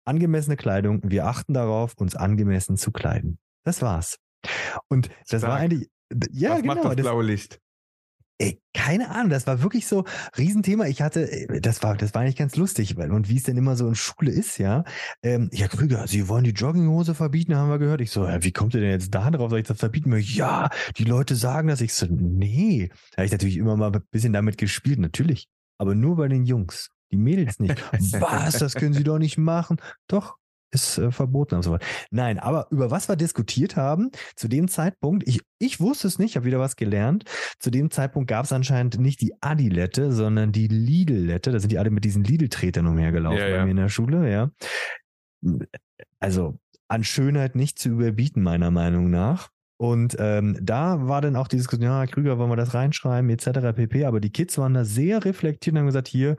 Angemessene 0.05 0.57
Kleidung, 0.57 1.01
wir 1.03 1.25
achten 1.27 1.55
darauf, 1.55 1.95
uns 1.97 2.15
angemessen 2.15 2.77
zu 2.77 2.93
kleiden. 2.93 3.39
Das 3.65 3.81
war's. 3.81 4.19
Und 4.89 5.11
das 5.29 5.43
war 5.43 5.57
eigentlich, 5.57 5.89
ja, 6.31 6.51
Was 6.51 6.63
genau. 6.63 6.75
Macht 6.75 6.99
das, 6.99 7.05
blaue 7.05 7.25
Licht. 7.25 7.61
Ey, 8.39 8.61
keine 8.73 9.11
Ahnung, 9.11 9.31
das 9.31 9.47
war 9.47 9.63
wirklich 9.63 9.87
so 9.87 10.05
Riesenthema. 10.37 10.87
Ich 10.87 11.03
hatte, 11.03 11.31
äh, 11.31 11.61
das 11.61 11.85
war, 11.85 11.97
das 11.97 12.15
war 12.15 12.25
nicht 12.25 12.37
ganz 12.37 12.57
lustig, 12.57 12.97
weil, 12.97 13.13
und 13.13 13.29
wie 13.29 13.37
es 13.37 13.45
denn 13.45 13.57
immer 13.57 13.77
so 13.77 13.87
in 13.87 13.95
Schule 13.95 14.33
ist, 14.33 14.59
ja. 14.59 14.83
Ähm, 15.23 15.51
ja, 15.53 15.69
Krüger, 15.69 16.09
Sie 16.09 16.29
wollen 16.29 16.43
die 16.43 16.51
Jogginghose 16.51 17.15
verbieten, 17.15 17.55
haben 17.55 17.71
wir 17.71 17.79
gehört. 17.79 18.01
Ich 18.01 18.11
so, 18.11 18.27
ja, 18.27 18.43
wie 18.43 18.51
kommt 18.51 18.75
ihr 18.75 18.81
denn 18.81 18.91
jetzt 18.91 19.15
da 19.15 19.31
drauf? 19.31 19.51
Soll 19.51 19.61
ich 19.61 19.69
das 19.69 19.79
verbieten? 19.79 20.13
Ja, 20.19 20.69
die 20.97 21.05
Leute 21.05 21.37
sagen 21.37 21.69
das. 21.69 21.81
Ich 21.81 21.95
so, 21.95 22.07
nee. 22.11 22.91
Da 23.13 23.19
habe 23.19 23.27
ich 23.27 23.33
natürlich 23.33 23.57
immer 23.57 23.77
mal 23.77 23.93
ein 23.93 24.03
bisschen 24.11 24.33
damit 24.33 24.59
gespielt, 24.59 24.99
natürlich. 24.99 25.47
Aber 25.79 25.95
nur 25.95 26.17
bei 26.17 26.27
den 26.27 26.45
Jungs. 26.45 26.91
Die 27.13 27.17
Mädels 27.17 27.61
nicht. 27.61 27.81
Was? 28.21 28.59
Das 28.59 28.75
können 28.75 28.95
sie 28.95 29.05
doch 29.05 29.19
nicht 29.19 29.39
machen. 29.39 29.77
Doch, 30.09 30.37
ist 30.75 30.99
äh, 30.99 31.11
verboten 31.11 31.57
und 31.57 31.63
so 31.63 31.73
weiter. 31.73 31.87
Nein, 32.11 32.39
aber 32.39 32.67
über 32.71 32.91
was 32.91 33.09
wir 33.09 33.17
diskutiert 33.17 33.77
haben, 33.77 34.11
zu 34.37 34.49
dem 34.49 34.69
Zeitpunkt, 34.69 35.27
ich, 35.27 35.41
ich 35.59 35.81
wusste 35.81 36.09
es 36.09 36.19
nicht, 36.19 36.31
ich 36.31 36.37
habe 36.37 36.47
wieder 36.47 36.61
was 36.61 36.77
gelernt. 36.77 37.25
Zu 37.59 37.71
dem 37.71 37.91
Zeitpunkt 37.91 38.29
gab 38.29 38.45
es 38.45 38.53
anscheinend 38.53 38.99
nicht 38.99 39.21
die 39.21 39.35
Adilette, 39.41 40.13
sondern 40.13 40.53
die 40.53 40.69
Lidl-Lette. 40.69 41.53
Da 41.53 41.61
sind 41.61 41.73
die 41.73 41.79
alle 41.79 41.91
mit 41.91 42.05
diesen 42.05 42.25
Lidl-Tretern 42.25 42.87
umhergelaufen 42.87 43.39
ja, 43.39 43.49
ja. 43.49 43.57
bei 43.59 43.65
mir 43.65 43.71
in 43.71 43.77
der 43.77 43.89
Schule, 43.89 44.31
ja. 44.31 44.51
Also 46.21 46.59
an 46.89 47.05
Schönheit 47.05 47.55
nicht 47.55 47.79
zu 47.79 47.91
überbieten, 47.91 48.43
meiner 48.43 48.71
Meinung 48.71 49.11
nach. 49.11 49.51
Und 49.77 50.17
ähm, 50.19 50.57
da 50.63 51.09
war 51.09 51.21
dann 51.21 51.37
auch 51.37 51.49
die 51.49 51.57
Diskussion, 51.57 51.89
ja, 51.89 52.07
Krüger, 52.07 52.39
wollen 52.39 52.51
wir 52.51 52.57
das 52.57 52.75
reinschreiben, 52.75 53.29
etc. 53.31 53.75
pp. 53.75 54.05
Aber 54.05 54.21
die 54.21 54.31
Kids 54.31 54.57
waren 54.59 54.75
da 54.75 54.85
sehr 54.85 55.25
reflektiert 55.25 55.75
und 55.75 55.81
haben 55.81 55.87
gesagt, 55.87 56.09
hier, 56.09 56.37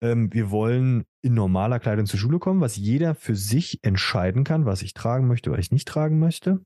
ähm, 0.00 0.32
wir 0.32 0.50
wollen 0.50 1.04
in 1.20 1.34
normaler 1.34 1.80
Kleidung 1.80 2.06
zur 2.06 2.18
Schule 2.18 2.38
kommen, 2.38 2.60
was 2.60 2.76
jeder 2.76 3.14
für 3.14 3.36
sich 3.36 3.80
entscheiden 3.82 4.44
kann, 4.44 4.64
was 4.64 4.82
ich 4.82 4.94
tragen 4.94 5.26
möchte, 5.26 5.50
was 5.50 5.58
ich 5.58 5.72
nicht 5.72 5.88
tragen 5.88 6.18
möchte. 6.18 6.60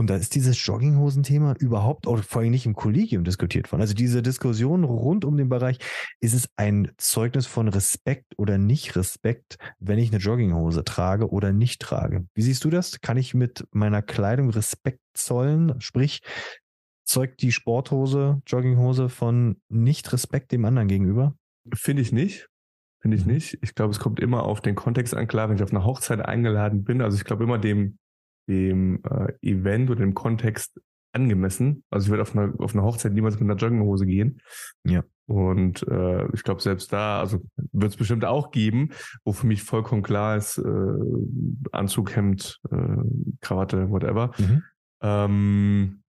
Und 0.00 0.08
da 0.08 0.16
ist 0.16 0.34
dieses 0.34 0.64
Jogginghosen-Thema 0.64 1.56
überhaupt 1.58 2.06
auch 2.06 2.22
vor 2.24 2.40
allem 2.40 2.52
nicht 2.52 2.64
im 2.64 2.74
Kollegium 2.74 3.22
diskutiert 3.22 3.70
worden. 3.70 3.82
Also 3.82 3.92
diese 3.92 4.22
Diskussion 4.22 4.84
rund 4.84 5.26
um 5.26 5.36
den 5.36 5.50
Bereich, 5.50 5.76
ist 6.20 6.32
es 6.32 6.48
ein 6.56 6.90
Zeugnis 6.96 7.46
von 7.46 7.68
Respekt 7.68 8.32
oder 8.38 8.56
nicht 8.56 8.96
Respekt, 8.96 9.58
wenn 9.78 9.98
ich 9.98 10.10
eine 10.10 10.16
Jogginghose 10.16 10.84
trage 10.84 11.28
oder 11.28 11.52
nicht 11.52 11.82
trage? 11.82 12.26
Wie 12.32 12.40
siehst 12.40 12.64
du 12.64 12.70
das? 12.70 13.02
Kann 13.02 13.18
ich 13.18 13.34
mit 13.34 13.68
meiner 13.72 14.00
Kleidung 14.00 14.48
Respekt 14.48 15.00
zollen? 15.12 15.78
Sprich, 15.82 16.22
zeugt 17.04 17.42
die 17.42 17.52
Sporthose, 17.52 18.40
Jogginghose 18.46 19.10
von 19.10 19.60
nicht 19.68 20.10
Respekt 20.14 20.52
dem 20.52 20.64
anderen 20.64 20.88
gegenüber? 20.88 21.34
Finde 21.74 22.00
ich 22.00 22.10
nicht. 22.10 22.48
Finde 23.02 23.18
ich 23.18 23.26
mhm. 23.26 23.34
nicht. 23.34 23.58
Ich 23.60 23.74
glaube, 23.74 23.90
es 23.90 23.98
kommt 23.98 24.18
immer 24.18 24.44
auf 24.44 24.62
den 24.62 24.76
Kontext 24.76 25.14
an. 25.14 25.28
Klar, 25.28 25.50
wenn 25.50 25.56
ich 25.56 25.62
auf 25.62 25.74
eine 25.74 25.84
Hochzeit 25.84 26.24
eingeladen 26.24 26.84
bin, 26.84 27.02
also 27.02 27.18
ich 27.18 27.24
glaube 27.24 27.44
immer 27.44 27.58
dem 27.58 27.98
dem 28.50 29.02
äh, 29.04 29.32
Event 29.40 29.90
oder 29.90 30.00
dem 30.00 30.14
Kontext 30.14 30.80
angemessen. 31.12 31.84
Also 31.90 32.06
ich 32.06 32.10
würde 32.10 32.22
auf 32.22 32.36
eine, 32.36 32.54
auf 32.58 32.74
eine 32.74 32.82
Hochzeit 32.82 33.12
niemals 33.12 33.38
mit 33.38 33.48
einer 33.48 33.58
Jogginghose 33.58 34.06
gehen. 34.06 34.40
Ja. 34.84 35.02
Und 35.26 35.86
äh, 35.88 36.26
ich 36.32 36.42
glaube, 36.42 36.60
selbst 36.60 36.92
da, 36.92 37.20
also 37.20 37.40
wird 37.72 37.92
es 37.92 37.96
bestimmt 37.96 38.24
auch 38.24 38.50
geben, 38.50 38.90
wo 39.24 39.32
für 39.32 39.46
mich 39.46 39.62
vollkommen 39.62 40.02
klar 40.02 40.36
ist, 40.36 40.58
äh, 40.58 41.72
Anzug, 41.72 42.16
Hemd, 42.16 42.60
äh, 42.70 42.96
Krawatte, 43.40 43.90
whatever. 43.90 44.32
Mhm. 44.38 44.62
Ähm, 45.02 46.02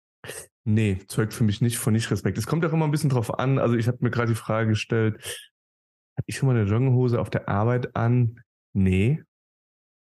nee, 0.64 0.98
zeugt 1.08 1.34
für 1.34 1.44
mich 1.44 1.60
nicht 1.60 1.78
von 1.78 1.92
Nicht-Respekt. 1.92 2.38
Es 2.38 2.46
kommt 2.46 2.64
auch 2.64 2.72
immer 2.72 2.84
ein 2.84 2.92
bisschen 2.92 3.10
drauf 3.10 3.38
an. 3.38 3.58
Also 3.58 3.76
ich 3.76 3.88
habe 3.88 3.98
mir 4.00 4.10
gerade 4.10 4.32
die 4.32 4.38
Frage 4.38 4.70
gestellt, 4.70 5.16
habe 6.16 6.24
ich 6.26 6.36
schon 6.36 6.48
mal 6.48 6.56
eine 6.56 6.68
Jogginghose 6.68 7.20
auf 7.20 7.30
der 7.30 7.48
Arbeit 7.48 7.96
an? 7.96 8.40
Nee. 8.72 9.22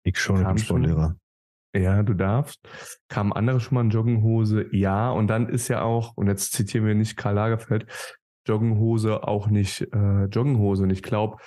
Ich 0.04 0.20
schon, 0.20 0.42
ich 0.42 0.48
bin 0.48 0.58
Sportlehrer. 0.58 1.18
Ja, 1.76 2.04
du 2.04 2.14
darfst. 2.14 2.62
Kamen 3.10 3.34
andere 3.34 3.60
schon 3.60 3.76
mal 3.76 3.82
in 3.82 3.90
Jogginghose? 3.90 4.68
Ja. 4.72 5.12
Und 5.12 5.28
dann 5.28 5.50
ist 5.50 5.68
ja 5.68 5.82
auch, 5.82 6.16
und 6.16 6.28
jetzt 6.28 6.54
zitieren 6.54 6.86
wir 6.86 6.96
nicht 6.96 7.18
Karl 7.18 7.36
Lagerfeld, 7.36 7.86
Jogginghose 8.48 9.28
auch 9.28 9.48
nicht 9.48 9.82
äh, 9.82 10.26
Jogginghose. 10.26 10.84
Und 10.84 10.92
ich 10.92 11.04
glaube, 11.04 11.38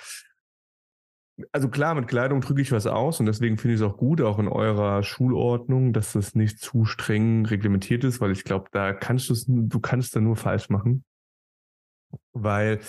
also 1.51 1.69
klar, 1.69 1.95
mit 1.95 2.07
Kleidung 2.07 2.41
drücke 2.41 2.61
ich 2.61 2.71
was 2.71 2.85
aus 2.85 3.19
und 3.19 3.25
deswegen 3.25 3.57
finde 3.57 3.75
ich 3.75 3.81
es 3.81 3.87
auch 3.87 3.97
gut, 3.97 4.21
auch 4.21 4.39
in 4.39 4.47
eurer 4.47 5.03
Schulordnung, 5.03 5.93
dass 5.93 6.13
das 6.13 6.35
nicht 6.35 6.59
zu 6.59 6.85
streng 6.85 7.45
reglementiert 7.45 8.03
ist, 8.03 8.19
weil 8.21 8.31
ich 8.31 8.43
glaube, 8.43 8.67
da 8.71 8.93
kannst 8.93 9.29
du 9.29 9.33
es, 9.33 9.45
du 9.47 9.79
kannst 9.79 10.15
da 10.15 10.19
nur 10.19 10.35
falsch 10.35 10.69
machen. 10.69 11.05
Weil, 12.33 12.79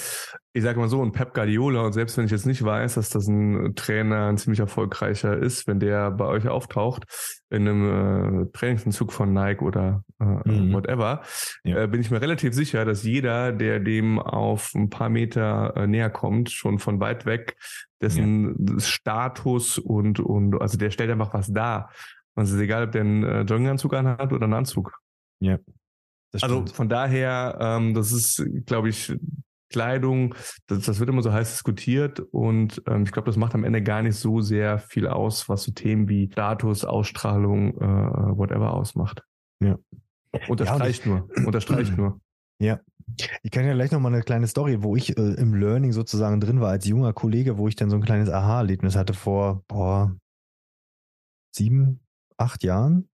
ich 0.52 0.62
sage 0.62 0.78
mal 0.78 0.88
so, 0.88 1.02
ein 1.02 1.12
Pep 1.12 1.34
Guardiola, 1.34 1.82
und 1.82 1.92
selbst 1.92 2.16
wenn 2.16 2.24
ich 2.24 2.30
jetzt 2.30 2.46
nicht 2.46 2.64
weiß, 2.64 2.94
dass 2.94 3.10
das 3.10 3.26
ein 3.26 3.74
Trainer, 3.74 4.28
ein 4.28 4.38
ziemlich 4.38 4.60
erfolgreicher 4.60 5.36
ist, 5.36 5.66
wenn 5.66 5.80
der 5.80 6.10
bei 6.10 6.26
euch 6.26 6.46
auftaucht, 6.48 7.04
in 7.50 7.66
einem 7.66 8.44
äh, 8.44 8.46
Trainingsanzug 8.52 9.12
von 9.12 9.32
Nike 9.32 9.62
oder 9.62 10.04
äh, 10.20 10.24
mhm. 10.24 10.72
whatever, 10.72 11.22
ja. 11.64 11.82
äh, 11.82 11.88
bin 11.88 12.00
ich 12.00 12.10
mir 12.10 12.20
relativ 12.20 12.54
sicher, 12.54 12.84
dass 12.84 13.02
jeder, 13.02 13.52
der 13.52 13.80
dem 13.80 14.18
auf 14.18 14.72
ein 14.74 14.88
paar 14.88 15.08
Meter 15.08 15.74
äh, 15.76 15.86
näher 15.86 16.10
kommt, 16.10 16.50
schon 16.50 16.78
von 16.78 17.00
weit 17.00 17.26
weg, 17.26 17.56
dessen 18.00 18.68
ja. 18.68 18.80
Status 18.80 19.78
und, 19.78 20.20
und, 20.20 20.60
also 20.60 20.78
der 20.78 20.90
stellt 20.90 21.10
einfach 21.10 21.34
was 21.34 21.52
dar. 21.52 21.90
Und 22.34 22.44
es 22.44 22.52
ist 22.52 22.60
egal, 22.60 22.84
ob 22.84 22.92
der 22.92 23.00
einen 23.02 23.24
äh, 23.24 23.40
Jogginganzug 23.42 23.94
anhat 23.94 24.32
oder 24.32 24.44
einen 24.44 24.54
Anzug. 24.54 24.98
Ja 25.40 25.58
also 26.40 26.64
von 26.66 26.88
daher, 26.88 27.58
ähm, 27.60 27.94
das 27.94 28.12
ist, 28.12 28.44
glaube 28.66 28.88
ich, 28.88 29.12
Kleidung, 29.70 30.34
das, 30.66 30.84
das, 30.86 30.98
wird 30.98 31.08
immer 31.08 31.22
so 31.22 31.32
heiß 31.32 31.50
diskutiert 31.52 32.20
und 32.32 32.82
ähm, 32.88 33.04
ich 33.04 33.12
glaube, 33.12 33.26
das 33.26 33.36
macht 33.36 33.54
am 33.54 33.62
Ende 33.62 33.82
gar 33.82 34.02
nicht 34.02 34.16
so 34.16 34.40
sehr 34.40 34.80
viel 34.80 35.06
aus, 35.06 35.48
was 35.48 35.62
so 35.62 35.72
Themen 35.72 36.08
wie 36.08 36.28
Status, 36.30 36.84
Ausstrahlung, 36.84 37.80
äh, 37.80 38.36
whatever 38.36 38.74
ausmacht. 38.74 39.22
Ja. 39.62 39.78
Unterstreicht 40.48 41.06
ja, 41.06 41.12
nur, 41.12 41.28
unterstreicht 41.46 41.96
nur. 41.96 42.20
Ja. 42.60 42.80
Ich 43.42 43.50
kann 43.50 43.64
ja 43.64 43.74
gleich 43.74 43.90
noch 43.90 44.00
mal 44.00 44.12
eine 44.12 44.22
kleine 44.22 44.46
Story, 44.46 44.82
wo 44.82 44.96
ich 44.96 45.16
äh, 45.16 45.34
im 45.34 45.54
Learning 45.54 45.92
sozusagen 45.92 46.40
drin 46.40 46.60
war 46.60 46.70
als 46.70 46.86
junger 46.86 47.12
Kollege, 47.12 47.58
wo 47.58 47.68
ich 47.68 47.76
dann 47.76 47.90
so 47.90 47.96
ein 47.96 48.02
kleines 48.02 48.28
Aha-Erlebnis 48.28 48.96
hatte 48.96 49.14
vor, 49.14 49.64
boah, 49.68 50.16
sieben, 51.54 52.00
acht 52.36 52.62
Jahren. 52.62 53.08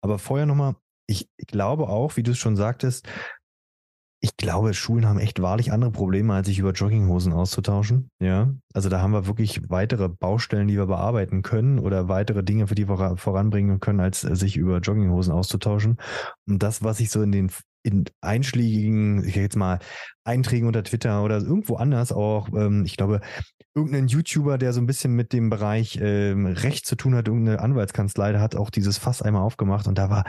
Aber 0.00 0.18
vorher 0.18 0.46
noch 0.46 0.56
mal, 0.56 0.76
ich 1.12 1.46
glaube 1.46 1.88
auch, 1.88 2.16
wie 2.16 2.22
du 2.22 2.32
es 2.32 2.38
schon 2.38 2.56
sagtest, 2.56 3.06
ich 4.24 4.36
glaube, 4.36 4.72
Schulen 4.72 5.08
haben 5.08 5.18
echt 5.18 5.42
wahrlich 5.42 5.72
andere 5.72 5.90
Probleme, 5.90 6.32
als 6.32 6.46
sich 6.46 6.60
über 6.60 6.70
Jogginghosen 6.70 7.32
auszutauschen. 7.32 8.08
Ja, 8.20 8.54
also 8.72 8.88
da 8.88 9.00
haben 9.00 9.12
wir 9.12 9.26
wirklich 9.26 9.68
weitere 9.68 10.08
Baustellen, 10.08 10.68
die 10.68 10.76
wir 10.76 10.86
bearbeiten 10.86 11.42
können 11.42 11.80
oder 11.80 12.08
weitere 12.08 12.44
Dinge, 12.44 12.68
für 12.68 12.76
die 12.76 12.88
wir 12.88 13.16
voranbringen 13.16 13.80
können, 13.80 13.98
als 13.98 14.20
sich 14.20 14.56
über 14.56 14.78
Jogginghosen 14.78 15.32
auszutauschen. 15.32 15.96
Und 16.46 16.62
das, 16.62 16.84
was 16.84 17.00
ich 17.00 17.10
so 17.10 17.20
in 17.20 17.32
den 17.32 17.50
in 17.82 18.04
einschlägigen, 18.20 19.24
ich 19.24 19.34
jetzt 19.34 19.56
mal 19.56 19.78
Einträgen 20.24 20.66
unter 20.66 20.84
Twitter 20.84 21.24
oder 21.24 21.38
irgendwo 21.38 21.76
anders 21.76 22.12
auch, 22.12 22.48
ähm, 22.54 22.84
ich 22.84 22.96
glaube, 22.96 23.20
irgendein 23.74 24.06
YouTuber, 24.06 24.58
der 24.58 24.72
so 24.72 24.80
ein 24.80 24.86
bisschen 24.86 25.14
mit 25.14 25.32
dem 25.32 25.48
Bereich 25.48 25.98
ähm, 26.00 26.46
Recht 26.46 26.86
zu 26.86 26.94
tun 26.94 27.14
hat, 27.14 27.26
irgendeine 27.26 27.60
Anwaltskanzlei, 27.60 28.32
der 28.32 28.40
hat 28.40 28.54
auch 28.54 28.70
dieses 28.70 28.98
Fass 28.98 29.22
einmal 29.22 29.42
aufgemacht 29.42 29.86
und 29.86 29.96
da 29.96 30.10
war, 30.10 30.24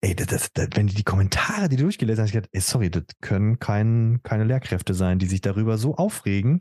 ey, 0.00 0.14
das, 0.14 0.26
das, 0.28 0.52
das, 0.52 0.68
wenn 0.74 0.86
die, 0.86 0.94
die 0.94 1.04
Kommentare, 1.04 1.68
die 1.68 1.76
durchgelesen 1.76 2.22
hast, 2.22 2.30
ich 2.30 2.34
gedacht, 2.34 2.50
ey, 2.52 2.60
sorry, 2.60 2.90
das 2.90 3.04
können 3.20 3.58
kein, 3.58 4.20
keine 4.22 4.44
Lehrkräfte 4.44 4.94
sein, 4.94 5.18
die 5.18 5.26
sich 5.26 5.42
darüber 5.42 5.76
so 5.76 5.96
aufregen. 5.96 6.58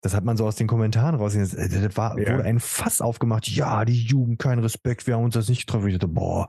Das 0.00 0.14
hat 0.14 0.24
man 0.24 0.36
so 0.36 0.46
aus 0.46 0.56
den 0.56 0.66
Kommentaren 0.66 1.14
rausgesehen. 1.14 1.70
Das, 1.70 1.82
das 1.82 1.96
war, 1.96 2.18
ja. 2.18 2.32
wurde 2.32 2.44
ein 2.44 2.60
Fass 2.60 3.00
aufgemacht. 3.00 3.48
Ja, 3.48 3.84
die 3.84 4.02
Jugend, 4.02 4.38
kein 4.38 4.58
Respekt, 4.58 5.06
wir 5.06 5.16
haben 5.16 5.24
uns 5.24 5.34
das 5.34 5.48
nicht 5.48 5.66
getroffen. 5.66 5.88
Ich 5.88 5.94
dachte, 5.94 6.08
boah, 6.08 6.48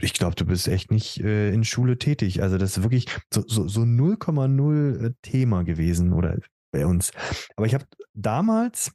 ich, 0.00 0.12
glaube, 0.14 0.34
du 0.36 0.46
bist 0.46 0.68
echt 0.68 0.90
nicht 0.90 1.20
äh, 1.20 1.52
in 1.52 1.64
Schule 1.64 1.98
tätig. 1.98 2.42
Also 2.42 2.58
das 2.58 2.76
ist 2.76 2.82
wirklich 2.82 3.06
so, 3.32 3.42
so, 3.46 3.68
so 3.68 3.82
0,0 3.82 5.06
äh, 5.06 5.12
Thema 5.22 5.64
gewesen 5.64 6.12
oder 6.12 6.36
bei 6.72 6.86
uns. 6.86 7.10
Aber 7.56 7.66
ich 7.66 7.74
habe 7.74 7.84
damals, 8.14 8.92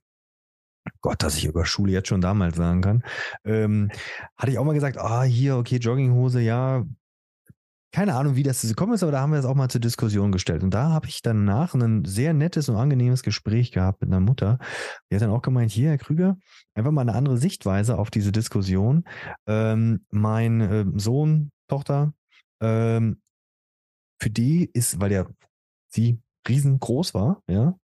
Gott, 1.01 1.23
dass 1.23 1.38
ich 1.38 1.45
über 1.45 1.65
Schule 1.65 1.91
jetzt 1.91 2.07
schon 2.07 2.21
damals 2.21 2.55
sagen 2.55 2.81
kann, 2.81 3.03
ähm, 3.45 3.91
hatte 4.38 4.51
ich 4.51 4.57
auch 4.57 4.65
mal 4.65 4.73
gesagt, 4.73 4.97
ah, 4.97 5.23
hier, 5.23 5.57
okay, 5.57 5.77
Jogginghose, 5.77 6.41
ja. 6.41 6.85
Keine 7.93 8.15
Ahnung, 8.15 8.36
wie 8.36 8.43
das 8.43 8.62
gekommen 8.62 8.93
ist, 8.93 9.03
aber 9.03 9.12
da 9.12 9.19
haben 9.19 9.33
wir 9.33 9.39
es 9.39 9.45
auch 9.45 9.55
mal 9.55 9.69
zur 9.69 9.81
Diskussion 9.81 10.31
gestellt. 10.31 10.63
Und 10.63 10.74
da 10.74 10.89
habe 10.89 11.07
ich 11.07 11.21
danach 11.21 11.74
ein 11.74 12.05
sehr 12.05 12.33
nettes 12.33 12.69
und 12.69 12.77
angenehmes 12.77 13.21
Gespräch 13.21 13.71
gehabt 13.74 14.01
mit 14.01 14.10
einer 14.10 14.21
Mutter. 14.21 14.60
Die 15.10 15.15
hat 15.15 15.21
dann 15.21 15.29
auch 15.29 15.41
gemeint, 15.41 15.71
hier, 15.71 15.89
Herr 15.89 15.98
Krüger, 15.98 16.38
einfach 16.74 16.91
mal 16.91 17.01
eine 17.01 17.15
andere 17.15 17.38
Sichtweise 17.38 17.98
auf 17.98 18.10
diese 18.10 18.31
Diskussion. 18.31 19.03
Ähm, 19.45 20.05
mein 20.10 20.62
äh, 20.62 20.86
Sohn, 20.95 21.51
Tochter, 21.67 22.13
ähm, 22.62 23.21
für 24.21 24.29
die 24.29 24.69
ist, 24.71 25.01
weil 25.01 25.10
der 25.10 25.27
sie 25.89 26.21
riesengroß 26.48 27.13
war, 27.13 27.41
ja. 27.50 27.75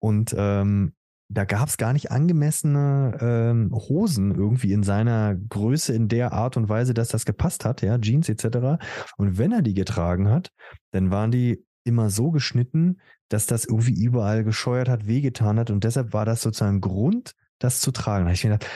Und 0.00 0.32
ähm, 0.38 0.94
da 1.28 1.44
gab 1.44 1.68
es 1.68 1.76
gar 1.76 1.92
nicht 1.92 2.10
angemessene 2.10 3.18
ähm, 3.20 3.70
Hosen 3.72 4.34
irgendwie 4.34 4.72
in 4.72 4.82
seiner 4.82 5.34
Größe 5.34 5.94
in 5.94 6.08
der 6.08 6.32
Art 6.32 6.56
und 6.56 6.68
Weise, 6.68 6.94
dass 6.94 7.08
das 7.08 7.26
gepasst 7.26 7.64
hat, 7.64 7.82
ja, 7.82 7.98
Jeans 7.98 8.28
etc. 8.28 8.82
Und 9.18 9.36
wenn 9.36 9.52
er 9.52 9.62
die 9.62 9.74
getragen 9.74 10.30
hat, 10.30 10.50
dann 10.90 11.10
waren 11.10 11.30
die 11.30 11.62
immer 11.84 12.10
so 12.10 12.30
geschnitten, 12.30 13.00
dass 13.28 13.46
das 13.46 13.66
irgendwie 13.66 14.02
überall 14.02 14.42
gescheuert 14.42 14.88
hat, 14.88 15.06
wehgetan 15.06 15.58
hat 15.58 15.70
und 15.70 15.84
deshalb 15.84 16.12
war 16.12 16.24
das 16.24 16.42
sozusagen 16.42 16.80
Grund, 16.80 17.32
das 17.58 17.80
zu 17.80 17.92
tragen. 17.92 18.24
Da 18.24 18.28
habe 18.28 18.34
ich 18.34 18.44
mir 18.44 18.52
gedacht, 18.52 18.70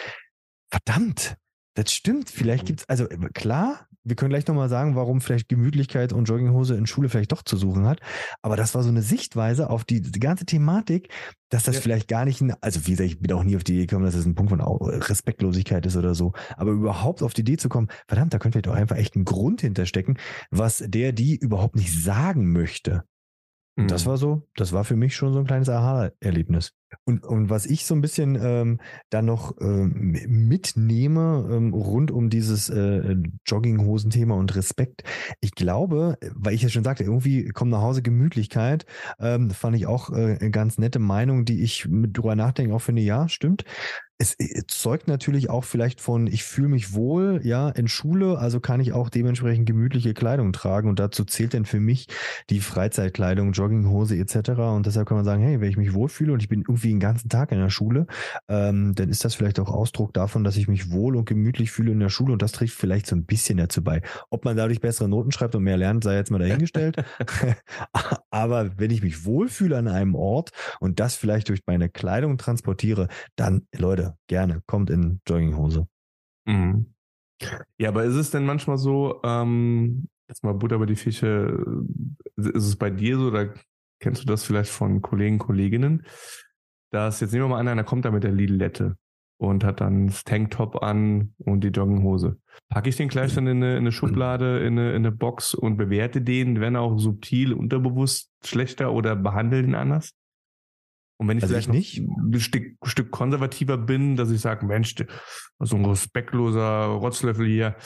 verdammt, 0.70 1.36
das 1.74 1.92
stimmt. 1.92 2.28
Vielleicht 2.28 2.64
mhm. 2.64 2.66
gibt's 2.66 2.88
also 2.88 3.06
klar, 3.32 3.86
wir 4.04 4.16
können 4.16 4.30
gleich 4.30 4.46
nochmal 4.46 4.68
sagen, 4.68 4.96
warum 4.96 5.20
vielleicht 5.20 5.48
Gemütlichkeit 5.48 6.12
und 6.12 6.24
Jogginghose 6.24 6.76
in 6.76 6.86
Schule 6.86 7.08
vielleicht 7.08 7.32
doch 7.32 7.42
zu 7.42 7.56
suchen 7.56 7.86
hat. 7.86 8.00
Aber 8.42 8.56
das 8.56 8.74
war 8.74 8.82
so 8.82 8.88
eine 8.88 9.02
Sichtweise 9.02 9.70
auf 9.70 9.84
die, 9.84 10.00
die 10.00 10.20
ganze 10.20 10.44
Thematik, 10.44 11.08
dass 11.50 11.64
das 11.64 11.76
ja. 11.76 11.80
vielleicht 11.82 12.08
gar 12.08 12.24
nicht, 12.24 12.40
ein, 12.40 12.54
also 12.60 12.86
wie 12.86 12.92
gesagt, 12.92 13.08
ich 13.08 13.20
bin 13.20 13.32
auch 13.32 13.44
nie 13.44 13.56
auf 13.56 13.64
die 13.64 13.74
Idee 13.74 13.86
gekommen, 13.86 14.04
dass 14.04 14.14
das 14.14 14.26
ein 14.26 14.34
Punkt 14.34 14.50
von 14.50 14.60
Respektlosigkeit 14.60 15.86
ist 15.86 15.96
oder 15.96 16.14
so. 16.14 16.32
Aber 16.56 16.72
überhaupt 16.72 17.22
auf 17.22 17.34
die 17.34 17.42
Idee 17.42 17.56
zu 17.56 17.68
kommen, 17.68 17.88
verdammt, 18.08 18.34
da 18.34 18.38
könnte 18.38 18.56
vielleicht 18.58 18.68
auch 18.68 18.80
einfach 18.80 18.96
echt 18.96 19.14
ein 19.16 19.24
Grund 19.24 19.60
hinterstecken, 19.60 20.18
was 20.50 20.82
der, 20.86 21.12
die 21.12 21.36
überhaupt 21.36 21.76
nicht 21.76 21.92
sagen 21.92 22.52
möchte. 22.52 23.04
Und 23.74 23.90
das 23.90 24.04
mhm. 24.04 24.10
war 24.10 24.16
so, 24.18 24.48
das 24.54 24.72
war 24.72 24.84
für 24.84 24.96
mich 24.96 25.16
schon 25.16 25.32
so 25.32 25.38
ein 25.38 25.46
kleines 25.46 25.68
Aha-Erlebnis. 25.70 26.72
Und, 27.04 27.24
und 27.24 27.48
was 27.48 27.64
ich 27.64 27.86
so 27.86 27.94
ein 27.94 28.02
bisschen 28.02 28.38
ähm, 28.40 28.80
dann 29.08 29.24
noch 29.24 29.56
ähm, 29.62 30.12
mitnehme 30.28 31.48
ähm, 31.50 31.72
rund 31.72 32.10
um 32.10 32.28
dieses 32.28 32.68
äh, 32.68 33.16
Jogginghosen-Thema 33.46 34.34
und 34.36 34.54
Respekt, 34.54 35.04
ich 35.40 35.52
glaube, 35.52 36.18
weil 36.34 36.54
ich 36.54 36.62
ja 36.62 36.68
schon 36.68 36.84
sagte, 36.84 37.04
irgendwie 37.04 37.48
kommt 37.48 37.70
nach 37.70 37.80
Hause 37.80 38.02
Gemütlichkeit, 38.02 38.84
ähm, 39.18 39.50
fand 39.50 39.74
ich 39.76 39.86
auch 39.86 40.10
äh, 40.10 40.36
eine 40.38 40.50
ganz 40.50 40.76
nette 40.76 40.98
Meinung, 40.98 41.46
die 41.46 41.62
ich 41.62 41.88
mit 41.88 42.16
drüber 42.16 42.36
nachdenke, 42.36 42.74
auch 42.74 42.80
finde, 42.80 43.00
ja, 43.00 43.26
stimmt 43.28 43.64
es, 44.22 44.36
zeugt 44.68 45.08
natürlich 45.08 45.50
auch 45.50 45.64
vielleicht 45.64 46.00
von, 46.00 46.28
ich 46.28 46.44
fühle 46.44 46.68
mich 46.68 46.94
wohl, 46.94 47.40
ja, 47.42 47.68
in 47.70 47.88
Schule, 47.88 48.38
also 48.38 48.60
kann 48.60 48.80
ich 48.80 48.92
auch 48.92 49.08
dementsprechend 49.08 49.66
gemütliche 49.66 50.14
Kleidung 50.14 50.52
tragen 50.52 50.88
und 50.88 51.00
dazu 51.00 51.24
zählt 51.24 51.54
dann 51.54 51.64
für 51.64 51.80
mich 51.80 52.06
die 52.48 52.60
Freizeitkleidung, 52.60 53.52
Jogginghose 53.52 54.16
etc. 54.16 54.50
Und 54.60 54.86
deshalb 54.86 55.08
kann 55.08 55.16
man 55.16 55.24
sagen, 55.24 55.42
hey, 55.42 55.60
wenn 55.60 55.68
ich 55.68 55.76
mich 55.76 55.92
wohlfühle 55.92 56.32
und 56.32 56.40
ich 56.40 56.48
bin 56.48 56.60
irgendwie 56.60 56.88
den 56.90 57.00
ganzen 57.00 57.28
Tag 57.28 57.50
in 57.50 57.58
der 57.58 57.70
Schule, 57.70 58.06
ähm, 58.48 58.94
dann 58.94 59.08
ist 59.08 59.24
das 59.24 59.34
vielleicht 59.34 59.58
auch 59.58 59.68
Ausdruck 59.68 60.14
davon, 60.14 60.44
dass 60.44 60.56
ich 60.56 60.68
mich 60.68 60.92
wohl 60.92 61.16
und 61.16 61.24
gemütlich 61.24 61.72
fühle 61.72 61.90
in 61.90 62.00
der 62.00 62.08
Schule 62.08 62.32
und 62.32 62.42
das 62.42 62.52
trägt 62.52 62.72
vielleicht 62.72 63.06
so 63.06 63.16
ein 63.16 63.24
bisschen 63.24 63.58
dazu 63.58 63.82
bei. 63.82 64.02
Ob 64.30 64.44
man 64.44 64.56
dadurch 64.56 64.80
bessere 64.80 65.08
Noten 65.08 65.32
schreibt 65.32 65.56
und 65.56 65.64
mehr 65.64 65.76
lernt, 65.76 66.04
sei 66.04 66.14
jetzt 66.14 66.30
mal 66.30 66.38
dahingestellt. 66.38 67.04
Aber 68.30 68.78
wenn 68.78 68.90
ich 68.92 69.02
mich 69.02 69.24
wohlfühle 69.24 69.76
an 69.76 69.88
einem 69.88 70.14
Ort 70.14 70.50
und 70.78 71.00
das 71.00 71.16
vielleicht 71.16 71.48
durch 71.48 71.62
meine 71.66 71.88
Kleidung 71.88 72.38
transportiere, 72.38 73.08
dann, 73.36 73.66
Leute, 73.76 74.11
gerne, 74.26 74.62
kommt 74.66 74.90
in 74.90 75.20
Jogginghose. 75.26 75.86
Mhm. 76.46 76.94
Ja, 77.78 77.88
aber 77.88 78.04
ist 78.04 78.14
es 78.14 78.30
denn 78.30 78.46
manchmal 78.46 78.78
so, 78.78 79.20
ähm, 79.24 80.08
jetzt 80.28 80.44
mal 80.44 80.54
Butter 80.54 80.78
bei 80.78 80.86
die 80.86 80.96
Fische, 80.96 81.64
ist 82.36 82.66
es 82.66 82.76
bei 82.76 82.90
dir 82.90 83.18
so, 83.18 83.26
oder 83.26 83.54
kennst 84.00 84.22
du 84.22 84.26
das 84.26 84.44
vielleicht 84.44 84.70
von 84.70 85.02
Kollegen, 85.02 85.38
Kolleginnen, 85.38 86.06
dass 86.90 87.20
jetzt 87.20 87.32
nehmen 87.32 87.44
wir 87.44 87.48
mal 87.48 87.60
an, 87.60 87.68
einer 87.68 87.84
kommt 87.84 88.04
da 88.04 88.10
mit 88.10 88.24
der 88.24 88.32
Lidlette 88.32 88.96
und 89.38 89.64
hat 89.64 89.80
dann 89.80 90.06
das 90.06 90.24
Tanktop 90.24 90.82
an 90.82 91.34
und 91.38 91.64
die 91.64 91.68
Jogginghose. 91.68 92.38
Packe 92.68 92.88
ich 92.88 92.96
den 92.96 93.08
gleich 93.08 93.34
dann 93.34 93.46
in 93.46 93.56
eine, 93.58 93.72
in 93.72 93.78
eine 93.78 93.92
Schublade, 93.92 94.60
in 94.60 94.78
eine, 94.78 94.90
in 94.90 94.96
eine 94.96 95.12
Box 95.12 95.54
und 95.54 95.76
bewerte 95.76 96.22
den, 96.22 96.60
wenn 96.60 96.76
auch 96.76 96.96
subtil, 96.98 97.52
unterbewusst 97.52 98.30
schlechter 98.44 98.92
oder 98.92 99.16
behandle 99.16 99.62
den 99.62 99.74
anders? 99.74 100.12
Und 101.22 101.28
wenn 101.28 101.38
ich 101.38 101.44
also 101.44 101.54
vielleicht 101.54 101.68
ich 101.68 101.72
nicht 101.72 102.08
ein 102.08 102.40
Stück, 102.40 102.74
Stück, 102.82 103.12
konservativer 103.12 103.78
bin, 103.78 104.16
dass 104.16 104.32
ich 104.32 104.40
sage, 104.40 104.66
Mensch, 104.66 104.96
so 105.60 105.76
ein 105.76 105.84
respektloser 105.84 106.86
Rotzlöffel 106.86 107.46
hier, 107.46 107.76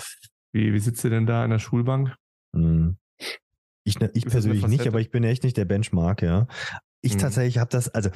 wie, 0.54 0.72
wie 0.72 0.78
sitzt 0.78 1.04
du 1.04 1.10
denn 1.10 1.26
da 1.26 1.44
in 1.44 1.50
der 1.50 1.58
Schulbank? 1.58 2.14
Hm. 2.54 2.96
Ich, 3.84 4.00
ne, 4.00 4.10
ich 4.14 4.24
persönlich 4.24 4.66
nicht, 4.66 4.86
aber 4.86 5.00
ich 5.00 5.10
bin 5.10 5.22
echt 5.22 5.44
nicht 5.44 5.58
der 5.58 5.66
Benchmark, 5.66 6.22
ja. 6.22 6.46
Ich 7.02 7.12
hm. 7.12 7.18
tatsächlich 7.18 7.58
habe 7.58 7.68
das, 7.68 7.90
also 7.90 8.08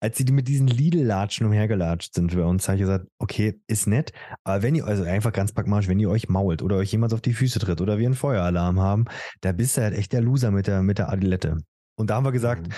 als 0.00 0.18
sie 0.18 0.24
mit 0.24 0.48
diesen 0.48 0.66
Lidl-Latschen 0.66 1.46
umhergelatscht 1.46 2.12
sind 2.12 2.34
bei 2.34 2.42
uns, 2.42 2.66
habe 2.66 2.74
ich 2.74 2.82
gesagt, 2.82 3.06
okay, 3.18 3.60
ist 3.68 3.86
nett, 3.86 4.10
aber 4.42 4.64
wenn 4.64 4.74
ihr, 4.74 4.86
also 4.86 5.04
einfach 5.04 5.32
ganz 5.32 5.52
pragmatisch, 5.52 5.88
wenn 5.88 6.00
ihr 6.00 6.10
euch 6.10 6.28
mault 6.28 6.62
oder 6.62 6.78
euch 6.78 6.90
jemand 6.90 7.14
auf 7.14 7.20
die 7.20 7.32
Füße 7.32 7.60
tritt 7.60 7.80
oder 7.80 7.96
wir 7.98 8.06
einen 8.06 8.16
Feueralarm 8.16 8.80
haben, 8.80 9.04
da 9.40 9.52
bist 9.52 9.76
du 9.76 9.82
halt 9.82 9.94
echt 9.94 10.12
der 10.12 10.20
Loser 10.20 10.50
mit 10.50 10.66
der, 10.66 10.82
mit 10.82 10.98
der 10.98 11.10
Adilette. 11.10 11.58
Und 11.96 12.10
da 12.10 12.16
haben 12.16 12.24
wir 12.24 12.32
gesagt, 12.32 12.66
mhm 12.66 12.74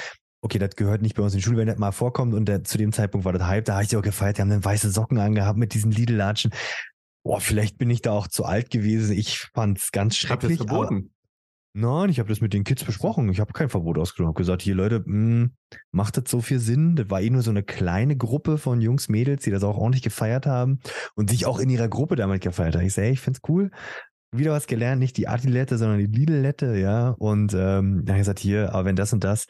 okay, 0.46 0.58
das 0.58 0.76
gehört 0.76 1.02
nicht 1.02 1.16
bei 1.16 1.22
uns 1.22 1.34
in 1.34 1.38
die 1.38 1.42
Schule, 1.42 1.58
wenn 1.58 1.66
das 1.66 1.78
mal 1.78 1.92
vorkommt 1.92 2.32
und 2.32 2.46
der, 2.46 2.62
zu 2.64 2.78
dem 2.78 2.92
Zeitpunkt 2.92 3.24
war 3.24 3.32
das 3.32 3.46
Hype, 3.46 3.64
da 3.64 3.74
habe 3.74 3.82
ich 3.82 3.90
sie 3.90 3.96
auch 3.96 4.02
gefeiert, 4.02 4.38
die 4.38 4.42
haben 4.42 4.50
dann 4.50 4.64
weiße 4.64 4.90
Socken 4.90 5.18
angehabt 5.18 5.58
mit 5.58 5.74
diesen 5.74 5.90
Lidl-Latschen. 5.90 6.52
Boah, 7.24 7.40
vielleicht 7.40 7.78
bin 7.78 7.90
ich 7.90 8.02
da 8.02 8.12
auch 8.12 8.28
zu 8.28 8.44
alt 8.44 8.70
gewesen. 8.70 9.16
Ich 9.16 9.40
fand 9.52 9.78
es 9.78 9.90
ganz 9.90 10.16
schrecklich. 10.16 10.60
Hab 10.60 10.68
das 10.68 10.68
verboten? 10.68 11.10
Nein, 11.74 12.08
ich 12.08 12.20
habe 12.20 12.28
das 12.28 12.40
mit 12.40 12.54
den 12.54 12.62
Kids 12.62 12.84
besprochen. 12.84 13.28
Ich 13.28 13.40
habe 13.40 13.52
kein 13.52 13.68
Verbot 13.68 13.98
ausgesprochen. 13.98 14.28
Ich 14.28 14.34
habe 14.34 14.38
gesagt, 14.38 14.62
hier 14.62 14.76
Leute, 14.76 15.00
mh, 15.04 15.04
hm, 15.04 15.50
macht 15.90 16.16
das 16.16 16.30
so 16.30 16.40
viel 16.40 16.60
Sinn? 16.60 16.94
Das 16.94 17.10
war 17.10 17.20
eh 17.20 17.28
nur 17.28 17.42
so 17.42 17.50
eine 17.50 17.64
kleine 17.64 18.16
Gruppe 18.16 18.56
von 18.56 18.80
Jungs, 18.80 19.08
Mädels, 19.08 19.42
die 19.42 19.50
das 19.50 19.64
auch 19.64 19.76
ordentlich 19.76 20.02
gefeiert 20.02 20.46
haben 20.46 20.78
und 21.16 21.28
sich 21.28 21.44
auch 21.44 21.58
in 21.58 21.68
ihrer 21.68 21.88
Gruppe 21.88 22.14
damit 22.14 22.40
gefeiert 22.40 22.76
haben. 22.76 22.86
Ich 22.86 22.94
sage, 22.94 23.08
hey, 23.08 23.14
ich 23.14 23.20
find's 23.20 23.40
cool. 23.48 23.72
Wieder 24.32 24.52
was 24.52 24.68
gelernt, 24.68 25.00
nicht 25.00 25.16
die 25.16 25.28
Adilette, 25.28 25.78
sondern 25.78 25.98
die 25.98 26.06
Lidlette, 26.06 26.78
ja. 26.78 27.10
Und 27.10 27.52
ähm, 27.54 28.04
dann 28.04 28.08
habe 28.08 28.18
ich 28.18 28.22
gesagt, 28.22 28.38
hier, 28.38 28.72
aber 28.72 28.84
wenn 28.84 28.96
das 28.96 29.12
und 29.12 29.24
das, 29.24 29.46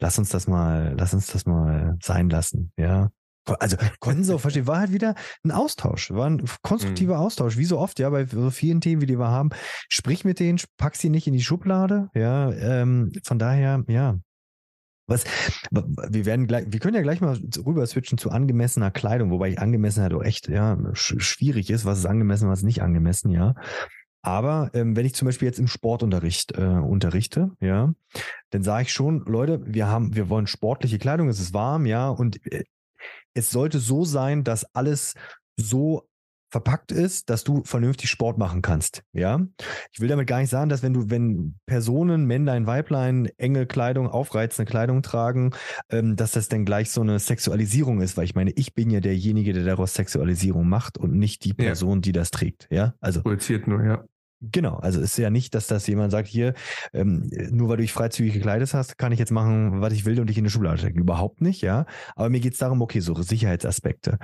lass 0.00 0.18
uns 0.18 0.30
das 0.30 0.46
mal, 0.46 0.94
lass 0.98 1.14
uns 1.14 1.28
das 1.28 1.46
mal 1.46 1.96
sein 2.02 2.28
lassen, 2.30 2.72
ja. 2.76 3.10
Also 3.58 3.76
konnten 4.00 4.24
sie 4.24 4.34
auch 4.34 4.40
verstehen, 4.40 4.66
war 4.66 4.80
halt 4.80 4.92
wieder 4.92 5.14
ein 5.44 5.50
Austausch, 5.50 6.10
war 6.10 6.28
ein 6.28 6.44
konstruktiver 6.62 7.14
mhm. 7.14 7.20
Austausch, 7.20 7.56
wie 7.56 7.64
so 7.64 7.78
oft, 7.78 7.98
ja, 7.98 8.10
bei 8.10 8.26
so 8.26 8.50
vielen 8.50 8.80
Themen, 8.80 9.02
wie 9.02 9.06
die 9.06 9.18
wir 9.18 9.28
haben. 9.28 9.50
Sprich 9.88 10.24
mit 10.24 10.40
denen, 10.40 10.58
pack 10.76 10.96
sie 10.96 11.10
nicht 11.10 11.26
in 11.26 11.32
die 11.32 11.42
Schublade, 11.42 12.08
ja, 12.14 12.52
ähm, 12.52 13.12
von 13.24 13.38
daher, 13.38 13.84
ja. 13.88 14.18
Was, 15.06 15.24
wir 15.72 16.24
werden 16.24 16.46
gleich, 16.46 16.66
wir 16.68 16.78
können 16.78 16.94
ja 16.94 17.02
gleich 17.02 17.20
mal 17.20 17.36
rüber 17.66 17.84
switchen 17.84 18.16
zu 18.16 18.30
angemessener 18.30 18.92
Kleidung, 18.92 19.32
wobei 19.32 19.48
ich 19.48 19.58
angemessen 19.58 20.02
halt 20.02 20.14
auch 20.14 20.22
echt, 20.22 20.48
ja, 20.48 20.78
schwierig 20.92 21.68
ist, 21.70 21.84
was 21.84 21.98
ist 21.98 22.06
angemessen, 22.06 22.48
was 22.48 22.60
ist 22.60 22.64
nicht 22.64 22.82
angemessen, 22.82 23.32
ja. 23.32 23.54
Aber 24.22 24.70
ähm, 24.74 24.96
wenn 24.96 25.06
ich 25.06 25.14
zum 25.14 25.26
Beispiel 25.26 25.46
jetzt 25.46 25.58
im 25.58 25.66
Sportunterricht 25.66 26.56
äh, 26.56 26.62
unterrichte, 26.62 27.50
ja, 27.60 27.94
dann 28.50 28.62
sage 28.62 28.82
ich 28.82 28.92
schon, 28.92 29.24
Leute, 29.24 29.62
wir 29.64 29.86
haben, 29.86 30.14
wir 30.14 30.28
wollen 30.28 30.46
sportliche 30.46 30.98
Kleidung, 30.98 31.28
es 31.28 31.40
ist 31.40 31.54
warm, 31.54 31.86
ja, 31.86 32.08
und 32.08 32.44
äh, 32.52 32.64
es 33.32 33.50
sollte 33.50 33.78
so 33.78 34.04
sein, 34.04 34.44
dass 34.44 34.74
alles 34.74 35.14
so 35.56 36.09
verpackt 36.50 36.92
ist, 36.92 37.30
dass 37.30 37.44
du 37.44 37.62
vernünftig 37.64 38.10
Sport 38.10 38.38
machen 38.38 38.62
kannst. 38.62 39.02
Ja, 39.12 39.40
ich 39.92 40.00
will 40.00 40.08
damit 40.08 40.26
gar 40.26 40.40
nicht 40.40 40.50
sagen, 40.50 40.68
dass 40.68 40.82
wenn 40.82 40.92
du, 40.92 41.10
wenn 41.10 41.56
Personen, 41.66 42.26
Männlein, 42.26 42.66
Weiblein, 42.66 43.28
enge 43.38 43.66
Kleidung, 43.66 44.08
aufreizende 44.08 44.68
Kleidung 44.68 45.02
tragen, 45.02 45.52
ähm, 45.90 46.16
dass 46.16 46.32
das 46.32 46.48
dann 46.48 46.64
gleich 46.64 46.90
so 46.90 47.00
eine 47.00 47.18
Sexualisierung 47.18 48.00
ist, 48.00 48.16
weil 48.16 48.24
ich 48.24 48.34
meine, 48.34 48.50
ich 48.52 48.74
bin 48.74 48.90
ja 48.90 49.00
derjenige, 49.00 49.52
der 49.52 49.64
daraus 49.64 49.94
Sexualisierung 49.94 50.68
macht 50.68 50.98
und 50.98 51.14
nicht 51.14 51.44
die 51.44 51.54
Person, 51.54 51.98
ja. 51.98 52.00
die 52.00 52.12
das 52.12 52.30
trägt. 52.30 52.66
Ja, 52.70 52.94
also 53.00 53.22
projiziert 53.22 53.66
nur, 53.66 53.84
ja. 53.84 54.04
Genau, 54.42 54.76
also 54.76 55.00
ist 55.00 55.18
ja 55.18 55.28
nicht, 55.28 55.54
dass 55.54 55.66
das 55.66 55.86
jemand 55.86 56.12
sagt, 56.12 56.26
hier, 56.26 56.54
ähm, 56.94 57.30
nur 57.50 57.68
weil 57.68 57.76
du 57.76 57.82
dich 57.82 57.92
freizügig 57.92 58.32
gekleidet 58.32 58.72
hast, 58.72 58.96
kann 58.96 59.12
ich 59.12 59.18
jetzt 59.18 59.32
machen, 59.32 59.82
was 59.82 59.92
ich 59.92 60.06
will 60.06 60.18
und 60.18 60.28
dich 60.28 60.38
in 60.38 60.44
die 60.44 60.50
Schublade 60.50 60.78
stecken. 60.78 60.98
Überhaupt 60.98 61.42
nicht, 61.42 61.60
ja. 61.60 61.84
Aber 62.16 62.30
mir 62.30 62.40
geht's 62.40 62.58
darum, 62.58 62.80
okay, 62.80 63.00
so 63.00 63.14
Sicherheitsaspekte. 63.20 64.18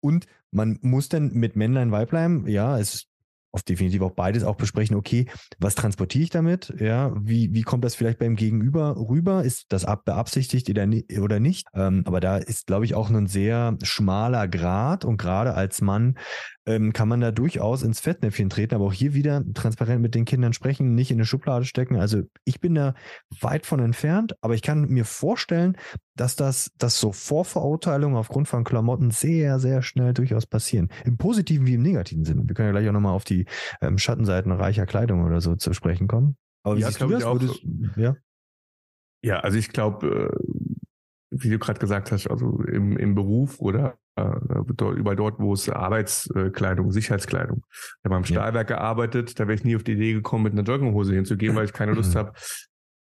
Und 0.00 0.26
man 0.50 0.78
muss 0.82 1.08
dann 1.08 1.32
mit 1.32 1.56
Männlein, 1.56 1.90
Weiblein, 1.90 2.46
ja, 2.46 2.78
es 2.78 3.06
auf 3.52 3.62
definitiv 3.62 4.00
auch 4.00 4.12
beides 4.12 4.44
auch 4.44 4.56
besprechen, 4.56 4.96
okay, 4.96 5.26
was 5.58 5.74
transportiere 5.74 6.24
ich 6.24 6.30
damit? 6.30 6.74
Ja, 6.78 7.12
wie, 7.14 7.52
wie 7.52 7.62
kommt 7.62 7.84
das 7.84 7.94
vielleicht 7.94 8.18
beim 8.18 8.34
Gegenüber 8.34 8.96
rüber? 8.96 9.44
Ist 9.44 9.66
das 9.68 9.84
ab 9.84 10.06
beabsichtigt 10.06 10.70
oder 10.70 11.38
nicht? 11.38 11.68
Ähm, 11.74 12.02
aber 12.06 12.20
da 12.20 12.38
ist, 12.38 12.66
glaube 12.66 12.86
ich, 12.86 12.94
auch 12.94 13.10
ein 13.10 13.26
sehr 13.26 13.76
schmaler 13.82 14.48
Grad 14.48 15.04
und 15.04 15.18
gerade 15.18 15.54
als 15.54 15.82
Mann 15.82 16.16
ähm, 16.66 16.92
kann 16.92 17.08
man 17.08 17.20
da 17.20 17.32
durchaus 17.32 17.82
ins 17.82 18.00
Fettnäpfchen 18.00 18.48
treten, 18.48 18.74
aber 18.74 18.86
auch 18.86 18.92
hier 18.92 19.14
wieder 19.14 19.42
transparent 19.54 20.00
mit 20.00 20.14
den 20.14 20.24
Kindern 20.24 20.52
sprechen, 20.52 20.94
nicht 20.94 21.10
in 21.10 21.16
eine 21.16 21.24
Schublade 21.24 21.64
stecken. 21.64 21.96
Also 21.96 22.22
ich 22.44 22.60
bin 22.60 22.74
da 22.74 22.94
weit 23.40 23.66
von 23.66 23.80
entfernt, 23.80 24.36
aber 24.40 24.54
ich 24.54 24.62
kann 24.62 24.88
mir 24.88 25.04
vorstellen, 25.04 25.76
dass 26.14 26.36
das, 26.36 26.70
dass 26.78 27.00
so 27.00 27.12
Vorverurteilungen 27.12 28.16
aufgrund 28.16 28.48
von 28.48 28.64
Klamotten 28.64 29.10
sehr, 29.10 29.58
sehr 29.58 29.82
schnell 29.82 30.14
durchaus 30.14 30.46
passieren. 30.46 30.90
Im 31.04 31.16
positiven 31.16 31.66
wie 31.66 31.74
im 31.74 31.82
negativen 31.82 32.24
Sinne. 32.24 32.42
Wir 32.46 32.54
können 32.54 32.68
ja 32.68 32.72
gleich 32.72 32.88
auch 32.88 32.92
nochmal 32.92 33.14
auf 33.14 33.24
die 33.24 33.46
ähm, 33.80 33.98
Schattenseiten 33.98 34.52
reicher 34.52 34.86
Kleidung 34.86 35.24
oder 35.24 35.40
so 35.40 35.56
zu 35.56 35.72
sprechen 35.72 36.06
kommen. 36.06 36.36
Aber 36.64 36.76
ja, 36.78 36.90
du 36.90 37.08
das? 37.08 37.24
Auch, 37.24 37.40
Würdest, 37.40 37.64
ja? 37.96 38.16
ja, 39.24 39.40
also 39.40 39.58
ich 39.58 39.70
glaube, 39.70 40.30
äh, 40.30 40.72
wie 41.30 41.50
du 41.50 41.58
gerade 41.58 41.80
gesagt 41.80 42.12
hast, 42.12 42.28
also 42.28 42.62
im, 42.62 42.96
im 42.96 43.14
Beruf 43.14 43.58
oder 43.58 43.98
über 44.16 45.16
dort, 45.16 45.38
wo 45.38 45.54
es 45.54 45.68
Arbeitskleidung, 45.68 46.90
Sicherheitskleidung. 46.92 47.64
Ich 47.70 48.04
habe 48.04 48.16
am 48.16 48.24
Stahlwerk 48.24 48.68
ja. 48.68 48.76
gearbeitet, 48.76 49.40
da 49.40 49.44
wäre 49.48 49.54
ich 49.54 49.64
nie 49.64 49.76
auf 49.76 49.84
die 49.84 49.92
Idee 49.92 50.12
gekommen, 50.12 50.44
mit 50.44 50.52
einer 50.52 50.62
Jogginghose 50.62 51.14
hinzugehen, 51.14 51.56
weil 51.56 51.64
ich 51.64 51.72
keine 51.72 51.92
Lust 51.92 52.14
habe, 52.14 52.32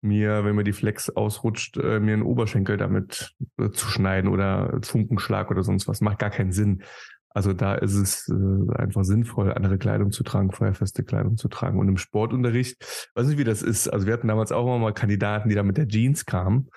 mir, 0.02 0.44
wenn 0.44 0.56
mir 0.56 0.64
die 0.64 0.74
Flex 0.74 1.10
ausrutscht, 1.10 1.78
äh, 1.78 2.00
mir 2.00 2.14
einen 2.14 2.24
Oberschenkel 2.24 2.78
damit 2.78 3.36
äh, 3.60 3.70
zu 3.70 3.88
schneiden 3.88 4.30
oder 4.30 4.80
Funkenschlag 4.84 5.52
oder 5.52 5.64
sonst 5.64 5.88
was. 5.88 6.02
Macht 6.02 6.20
gar 6.20 6.32
keinen 6.32 6.52
Sinn. 6.52 6.84
Also 7.30 7.54
da 7.54 7.76
ist 7.76 7.96
es 7.96 8.28
äh, 8.28 8.76
einfach 8.76 9.04
sinnvoll, 9.04 9.54
andere 9.54 9.78
Kleidung 9.78 10.12
zu 10.12 10.24
tragen, 10.24 10.52
feuerfeste 10.52 11.04
Kleidung 11.04 11.38
zu 11.38 11.48
tragen. 11.48 11.80
Und 11.80 11.88
im 11.88 11.98
Sportunterricht, 11.98 13.12
weiß 13.16 13.28
nicht, 13.28 13.38
wie 13.38 13.44
das 13.44 13.62
ist. 13.62 13.88
Also 13.88 14.06
wir 14.06 14.14
hatten 14.14 14.28
damals 14.28 14.52
auch 14.52 14.66
immer 14.66 14.80
mal 14.80 14.94
Kandidaten, 14.94 15.50
die 15.50 15.56
da 15.56 15.64
mit 15.64 15.78
der 15.78 15.88
Jeans 15.88 16.26
kamen 16.26 16.70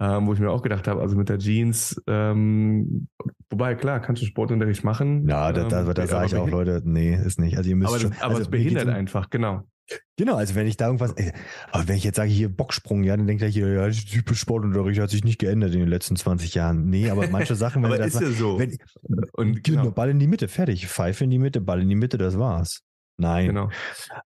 ähm, 0.00 0.26
wo 0.26 0.32
ich 0.32 0.40
mir 0.40 0.50
auch 0.50 0.62
gedacht 0.62 0.86
habe, 0.86 1.00
also 1.00 1.16
mit 1.16 1.28
der 1.28 1.38
Jeans, 1.38 2.00
ähm, 2.06 3.08
wobei 3.50 3.74
klar, 3.74 4.00
kannst 4.00 4.22
du 4.22 4.26
Sportunterricht 4.26 4.84
machen. 4.84 5.28
Ja, 5.28 5.52
da, 5.52 5.64
da, 5.64 5.82
da 5.92 6.02
ähm, 6.02 6.08
sage 6.08 6.26
ich 6.26 6.36
auch, 6.36 6.48
Leute, 6.48 6.82
nee, 6.84 7.14
ist 7.14 7.40
nicht. 7.40 7.56
Also 7.56 7.70
ihr 7.70 7.76
müsst 7.76 7.90
aber, 7.90 8.00
schon, 8.00 8.12
aber 8.20 8.30
also 8.30 8.42
es 8.42 8.48
behindert 8.48 8.88
einfach, 8.88 9.30
genau. 9.30 9.64
Genau, 10.16 10.36
also 10.36 10.54
wenn 10.54 10.66
ich 10.66 10.76
da 10.76 10.86
irgendwas, 10.86 11.12
äh, 11.12 11.32
aber 11.72 11.88
wenn 11.88 11.96
ich 11.96 12.04
jetzt 12.04 12.16
sage, 12.16 12.28
hier 12.28 12.48
Bocksprung, 12.48 13.04
ja, 13.04 13.16
dann 13.16 13.26
denkt 13.26 13.42
er 13.42 13.48
hier, 13.48 13.72
ja, 13.72 13.88
typisch 13.88 14.38
Sportunterricht 14.38 15.00
hat 15.00 15.10
sich 15.10 15.24
nicht 15.24 15.38
geändert 15.38 15.72
in 15.72 15.80
den 15.80 15.88
letzten 15.88 16.16
20 16.16 16.54
Jahren. 16.54 16.90
Nee, 16.90 17.08
aber 17.08 17.28
manche 17.28 17.54
Sachen, 17.54 17.82
wenn 17.82 17.92
aber 17.92 18.00
er 18.00 18.04
das 18.04 18.14
ist 18.16 18.20
ja 18.20 18.30
so. 18.30 18.58
Wenn, 18.58 18.76
Und 19.32 19.64
genau. 19.64 19.82
genau. 19.82 19.94
Ball 19.94 20.10
in 20.10 20.18
die 20.18 20.26
Mitte, 20.26 20.48
fertig. 20.48 20.88
Pfeife 20.88 21.24
in 21.24 21.30
die 21.30 21.38
Mitte, 21.38 21.60
Ball 21.60 21.80
in 21.80 21.88
die 21.88 21.94
Mitte, 21.94 22.18
das 22.18 22.38
war's. 22.38 22.82
Nein. 23.18 23.48
genau. 23.48 23.68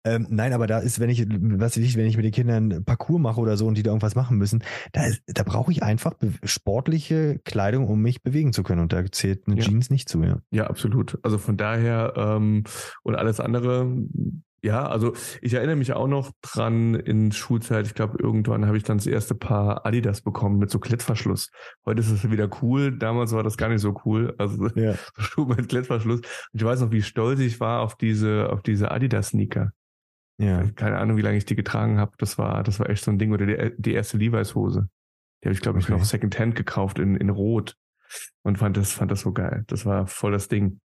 Ähm, 0.05 0.27
nein, 0.31 0.53
aber 0.53 0.67
da 0.67 0.79
ist, 0.81 0.99
wenn 0.99 1.11
ich, 1.11 1.25
was 1.29 1.77
weiß 1.77 1.85
ich, 1.85 1.97
wenn 1.97 2.07
ich 2.07 2.17
mit 2.17 2.25
den 2.25 2.33
Kindern 2.33 2.85
Parcours 2.85 3.21
mache 3.21 3.41
oder 3.41 3.57
so 3.57 3.67
und 3.67 3.77
die 3.77 3.83
da 3.83 3.91
irgendwas 3.91 4.17
machen 4.17 4.37
müssen, 4.37 4.65
da, 4.93 5.07
ist, 5.07 5.23
da 5.27 5.45
brauche 5.45 5.71
ich 5.71 5.83
einfach 5.83 6.15
sportliche 6.43 7.39
Kleidung, 7.45 7.87
um 7.87 8.01
mich 8.03 8.23
bewegen 8.23 8.53
zu 8.53 8.63
können. 8.65 8.81
Und 8.81 8.93
da 8.93 9.05
zählt 9.11 9.47
eine 9.47 9.57
Ja. 9.57 9.63
Jeans 9.63 9.91
nicht 9.91 10.09
zu, 10.09 10.23
ja. 10.25 10.41
Ja, 10.51 10.67
absolut. 10.67 11.19
Also 11.23 11.39
von 11.39 11.57
daher 11.57 12.15
ähm, 12.17 12.65
und 13.03 13.15
alles 13.15 13.39
andere, 13.39 13.97
ja, 14.63 14.87
also 14.87 15.15
ich 15.41 15.55
erinnere 15.55 15.77
mich 15.77 15.93
auch 15.95 16.07
noch 16.07 16.33
dran 16.43 16.95
in 16.95 17.33
Schulzeit, 17.33 17.87
ich 17.87 17.95
glaube, 17.95 18.19
irgendwann 18.23 18.67
habe 18.67 18.77
ich 18.77 18.83
dann 18.83 18.99
das 18.99 19.07
erste 19.07 19.35
Paar 19.35 19.87
Adidas 19.87 20.21
bekommen 20.21 20.59
mit 20.59 20.71
so 20.71 20.79
Klettverschluss. 20.79 21.51
Heute 21.87 22.01
ist 22.01 22.11
es 22.11 22.31
wieder 22.31 22.49
cool, 22.63 22.97
damals 22.97 23.33
war 23.33 23.43
das 23.43 23.57
gar 23.57 23.69
nicht 23.69 23.81
so 23.81 23.99
cool. 24.05 24.35
Also 24.39 24.69
Ja. 24.75 24.95
Schuhe 25.19 25.47
mit 25.55 25.69
Klettverschluss. 25.69 26.21
Und 26.21 26.27
ich 26.53 26.65
weiß 26.65 26.81
noch, 26.81 26.91
wie 26.91 27.03
stolz 27.03 27.41
ich 27.41 27.61
war 27.61 27.81
auf 27.81 27.97
diese, 27.97 28.51
auf 28.51 28.63
diese 28.63 28.91
Adidas-Sneaker. 28.91 29.73
Ja. 30.39 30.65
Keine 30.73 30.99
Ahnung, 30.99 31.17
wie 31.17 31.23
lange 31.23 31.37
ich 31.37 31.45
die 31.45 31.57
getragen 31.57 31.99
habe. 31.99 32.13
Das 32.19 32.39
war, 32.39 32.63
das 32.63 32.81
war 32.81 32.89
echt 32.89 33.05
so 33.05 33.11
ein 33.11 33.19
Ding. 33.19 33.33
Oder 33.33 33.47
die, 33.47 33.73
die 33.77 33.93
erste 33.93 34.17
Levi's-Hose. 34.17 34.89
Die 35.43 35.49
habe 35.49 35.55
ich, 35.55 35.61
glaube 35.61 35.79
ich, 35.79 35.85
Okay. 35.85 35.93
noch 35.93 36.05
Secondhand 36.05 36.55
gekauft 36.55 36.99
in, 36.99 37.15
in 37.17 37.29
Rot. 37.31 37.77
Und 38.43 38.59
fand 38.59 38.77
das, 38.77 38.93
fand 38.93 39.11
das 39.11 39.21
so 39.21 39.33
geil. 39.33 39.65
Das 39.67 39.85
war 39.87 40.07
voll 40.07 40.33
das 40.33 40.49
Ding. 40.49 40.81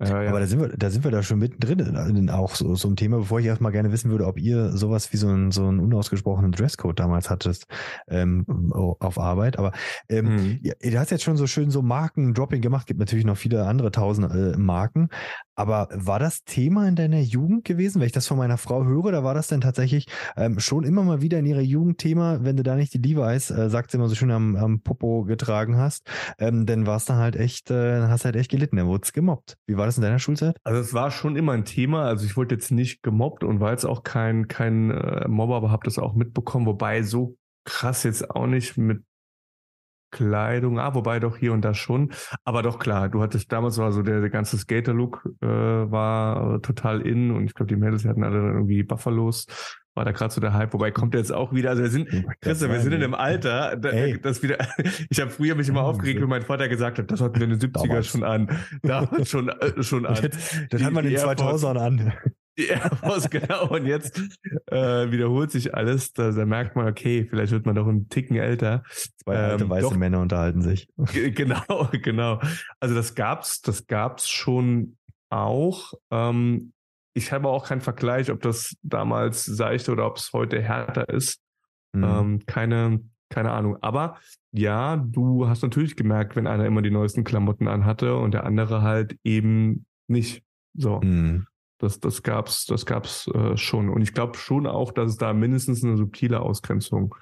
Ja, 0.00 0.22
ja. 0.22 0.28
Aber 0.30 0.38
da 0.40 0.46
sind 0.46 0.60
wir, 0.60 0.68
da 0.68 0.90
sind 0.90 1.02
wir 1.02 1.10
da 1.10 1.22
schon 1.24 1.40
mittendrin 1.40 1.80
in, 1.80 2.30
auch 2.30 2.54
so, 2.54 2.74
so 2.76 2.88
ein 2.88 2.94
Thema, 2.96 3.18
bevor 3.18 3.40
ich 3.40 3.46
erstmal 3.46 3.72
gerne 3.72 3.90
wissen 3.90 4.10
würde, 4.10 4.26
ob 4.26 4.38
ihr 4.38 4.70
sowas 4.76 5.12
wie 5.12 5.16
so 5.16 5.26
einen 5.28 5.50
so 5.50 5.66
einen 5.66 5.80
unausgesprochenen 5.80 6.52
Dresscode 6.52 6.98
damals 7.00 7.30
hattest 7.30 7.66
ähm, 8.08 8.46
auf 8.72 9.18
Arbeit. 9.18 9.58
Aber 9.58 9.72
ähm, 10.08 10.26
Mhm. 10.28 10.60
ja, 10.62 10.74
du 10.80 10.98
hast 10.98 11.10
jetzt 11.10 11.24
schon 11.24 11.36
so 11.36 11.46
schön 11.46 11.70
so 11.70 11.82
Marken-Dropping 11.82 12.60
gemacht, 12.60 12.86
gibt 12.86 13.00
natürlich 13.00 13.24
noch 13.24 13.36
viele 13.36 13.66
andere 13.66 13.90
tausend 13.90 14.30
äh, 14.32 14.56
Marken. 14.56 15.08
Aber 15.56 15.88
war 15.92 16.20
das 16.20 16.44
Thema 16.44 16.86
in 16.86 16.94
deiner 16.94 17.18
Jugend 17.18 17.64
gewesen? 17.64 17.98
Wenn 17.98 18.06
ich 18.06 18.12
das 18.12 18.28
von 18.28 18.38
meiner 18.38 18.58
Frau 18.58 18.84
höre, 18.84 19.10
da 19.10 19.24
war 19.24 19.34
das 19.34 19.48
denn 19.48 19.60
tatsächlich 19.60 20.06
ähm, 20.36 20.60
schon 20.60 20.84
immer 20.84 21.02
mal 21.02 21.20
wieder 21.20 21.40
in 21.40 21.46
ihrer 21.46 21.60
Jugend 21.62 21.98
Thema, 21.98 22.44
wenn 22.44 22.56
du 22.56 22.62
da 22.62 22.76
nicht 22.76 22.94
die 22.94 22.98
Levi's, 22.98 23.50
äh, 23.50 23.68
sagt 23.68 23.90
sie 23.90 23.96
immer 23.96 24.08
so 24.08 24.14
schön, 24.14 24.30
am, 24.30 24.54
am 24.54 24.80
Popo 24.82 25.24
getragen 25.24 25.76
hast, 25.76 26.08
ähm, 26.38 26.64
dann 26.66 26.86
war 26.86 26.96
es 26.98 27.06
dann 27.06 27.16
halt 27.16 27.34
echt, 27.34 27.72
äh, 27.72 28.02
hast 28.02 28.24
halt 28.24 28.36
echt 28.36 28.52
gelitten, 28.52 28.76
dann 28.76 28.86
wurdest 28.86 29.14
gemobbt. 29.14 29.56
Wie 29.66 29.76
war 29.76 29.87
das 29.88 29.96
in 29.96 30.02
deiner 30.02 30.18
Schulzeit? 30.18 30.56
Also 30.64 30.80
es 30.80 30.94
war 30.94 31.10
schon 31.10 31.36
immer 31.36 31.52
ein 31.52 31.64
Thema. 31.64 32.04
Also 32.04 32.24
ich 32.24 32.36
wurde 32.36 32.54
jetzt 32.54 32.70
nicht 32.70 33.02
gemobbt 33.02 33.44
und 33.44 33.60
war 33.60 33.72
jetzt 33.72 33.84
auch 33.84 34.02
kein, 34.02 34.48
kein 34.48 34.90
äh, 34.90 35.26
Mobber, 35.28 35.56
aber 35.56 35.70
habe 35.70 35.84
das 35.84 35.98
auch 35.98 36.14
mitbekommen. 36.14 36.66
Wobei 36.66 37.02
so 37.02 37.36
krass 37.64 38.02
jetzt 38.04 38.30
auch 38.30 38.46
nicht 38.46 38.78
mit 38.78 39.02
Kleidung, 40.10 40.78
ah, 40.78 40.94
wobei 40.94 41.20
doch 41.20 41.36
hier 41.36 41.52
und 41.52 41.62
da 41.62 41.74
schon. 41.74 42.12
Aber 42.44 42.62
doch 42.62 42.78
klar, 42.78 43.10
du 43.10 43.20
hattest 43.20 43.52
damals 43.52 43.76
war 43.76 43.92
so 43.92 44.02
der, 44.02 44.20
der 44.20 44.30
ganze 44.30 44.56
Skater-Look 44.56 45.28
äh, 45.42 45.46
war 45.46 46.54
äh, 46.54 46.60
total 46.60 47.02
in 47.02 47.30
und 47.30 47.44
ich 47.44 47.54
glaube, 47.54 47.68
die 47.68 47.76
Mädels 47.76 48.06
hatten 48.06 48.24
alle 48.24 48.38
irgendwie 48.38 48.82
Buffalos. 48.82 49.46
War 49.98 50.04
da 50.04 50.12
gerade 50.12 50.32
so 50.32 50.40
der 50.40 50.52
Hype, 50.54 50.72
wobei 50.74 50.92
kommt 50.92 51.12
jetzt 51.14 51.32
auch 51.32 51.52
wieder, 51.52 51.70
also 51.70 51.82
wir 51.82 51.90
sind, 51.90 52.08
Christian, 52.40 52.70
wir 52.70 52.78
sind 52.78 52.92
in 52.92 53.02
einem 53.02 53.14
Alter, 53.14 53.74
da, 53.76 53.90
das 54.22 54.44
wieder, 54.44 54.56
ich 55.10 55.20
habe 55.20 55.32
früher 55.32 55.56
mich 55.56 55.68
immer 55.68 55.82
aufgeregt, 55.82 56.20
wenn 56.20 56.28
mein 56.28 56.42
Vater 56.42 56.68
gesagt 56.68 57.00
hat, 57.00 57.10
das 57.10 57.20
hatten 57.20 57.34
wir 57.40 57.48
in 57.50 57.58
den 57.58 57.58
70er 57.58 57.82
Damals. 57.88 58.06
schon 58.06 58.22
an. 58.22 58.48
Damals 58.82 59.28
schon, 59.28 59.48
äh, 59.48 59.82
schon 59.82 60.06
an. 60.06 60.14
Das 60.70 60.78
Die- 60.80 60.84
hat 60.84 60.92
man 60.92 61.02
in 61.04 61.10
die 61.10 61.16
Air 61.16 61.22
Force- 61.24 61.60
2000 61.62 61.78
an. 61.78 62.12
Air 62.56 62.90
Force, 63.02 63.28
genau. 63.30 63.68
Und 63.70 63.86
jetzt 63.86 64.20
äh, 64.66 65.10
wiederholt 65.10 65.50
sich 65.50 65.74
alles. 65.74 66.12
Da, 66.12 66.30
da 66.30 66.46
merkt 66.46 66.76
man, 66.76 66.86
okay, 66.86 67.26
vielleicht 67.28 67.50
wird 67.52 67.66
man 67.66 67.74
doch 67.74 67.88
einen 67.88 68.08
Ticken 68.08 68.36
älter. 68.36 68.84
Zwei 69.24 69.36
alte 69.36 69.64
Ähm, 69.64 69.70
weiße 69.70 69.82
doch. 69.90 69.96
Männer 69.96 70.20
unterhalten 70.20 70.62
sich. 70.62 70.88
Genau, 71.12 71.88
genau. 72.02 72.40
Also 72.78 72.94
das 72.94 73.16
gab's, 73.16 73.62
das 73.62 73.88
gab's 73.88 74.28
schon 74.28 74.96
auch. 75.28 75.92
Ähm, 76.12 76.72
ich 77.18 77.32
habe 77.32 77.48
auch 77.48 77.66
keinen 77.66 77.80
Vergleich, 77.80 78.30
ob 78.30 78.40
das 78.40 78.76
damals 78.82 79.44
seichte 79.44 79.92
oder 79.92 80.06
ob 80.06 80.16
es 80.16 80.32
heute 80.32 80.62
härter 80.62 81.08
ist. 81.08 81.40
Mhm. 81.92 82.04
Ähm, 82.04 82.46
keine, 82.46 83.00
keine 83.28 83.50
Ahnung. 83.50 83.76
Aber 83.82 84.18
ja, 84.52 84.96
du 84.96 85.48
hast 85.48 85.62
natürlich 85.62 85.96
gemerkt, 85.96 86.36
wenn 86.36 86.46
einer 86.46 86.64
immer 86.64 86.80
die 86.80 86.92
neuesten 86.92 87.24
Klamotten 87.24 87.66
anhatte 87.66 88.16
und 88.16 88.32
der 88.32 88.44
andere 88.44 88.82
halt 88.82 89.18
eben 89.24 89.84
nicht. 90.06 90.42
So. 90.74 91.00
Mhm. 91.00 91.46
Das, 91.80 92.00
das 92.00 92.22
gab's, 92.22 92.66
das 92.66 92.86
gab's 92.86 93.28
äh, 93.28 93.56
schon. 93.56 93.88
Und 93.88 94.02
ich 94.02 94.14
glaube 94.14 94.38
schon 94.38 94.66
auch, 94.66 94.92
dass 94.92 95.10
es 95.10 95.16
da 95.16 95.32
mindestens 95.32 95.84
eine 95.84 95.96
subtile 95.96 96.40
Ausgrenzung 96.40 97.14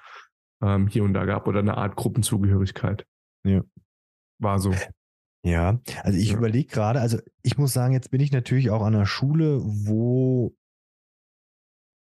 ähm, 0.63 0.89
hier 0.89 1.05
und 1.05 1.15
da 1.15 1.25
gab 1.25 1.47
oder 1.47 1.61
eine 1.61 1.77
Art 1.77 1.97
Gruppenzugehörigkeit. 1.97 3.07
Ja. 3.45 3.63
War 4.39 4.59
so. 4.59 4.75
Ja, 5.47 5.79
also 6.03 6.19
ich 6.19 6.31
Ja. 6.31 6.39
überlege 6.39 6.69
gerade, 6.69 7.01
also 7.01 7.19
ich 7.43 7.57
muss 7.57 7.73
sagen, 7.73 7.93
jetzt 7.93 8.11
bin 8.11 8.21
ich 8.21 8.33
natürlich 8.33 8.71
auch 8.71 8.83
an 8.83 8.97
einer 8.97 9.07
Schule, 9.07 9.61
wo 9.63 10.57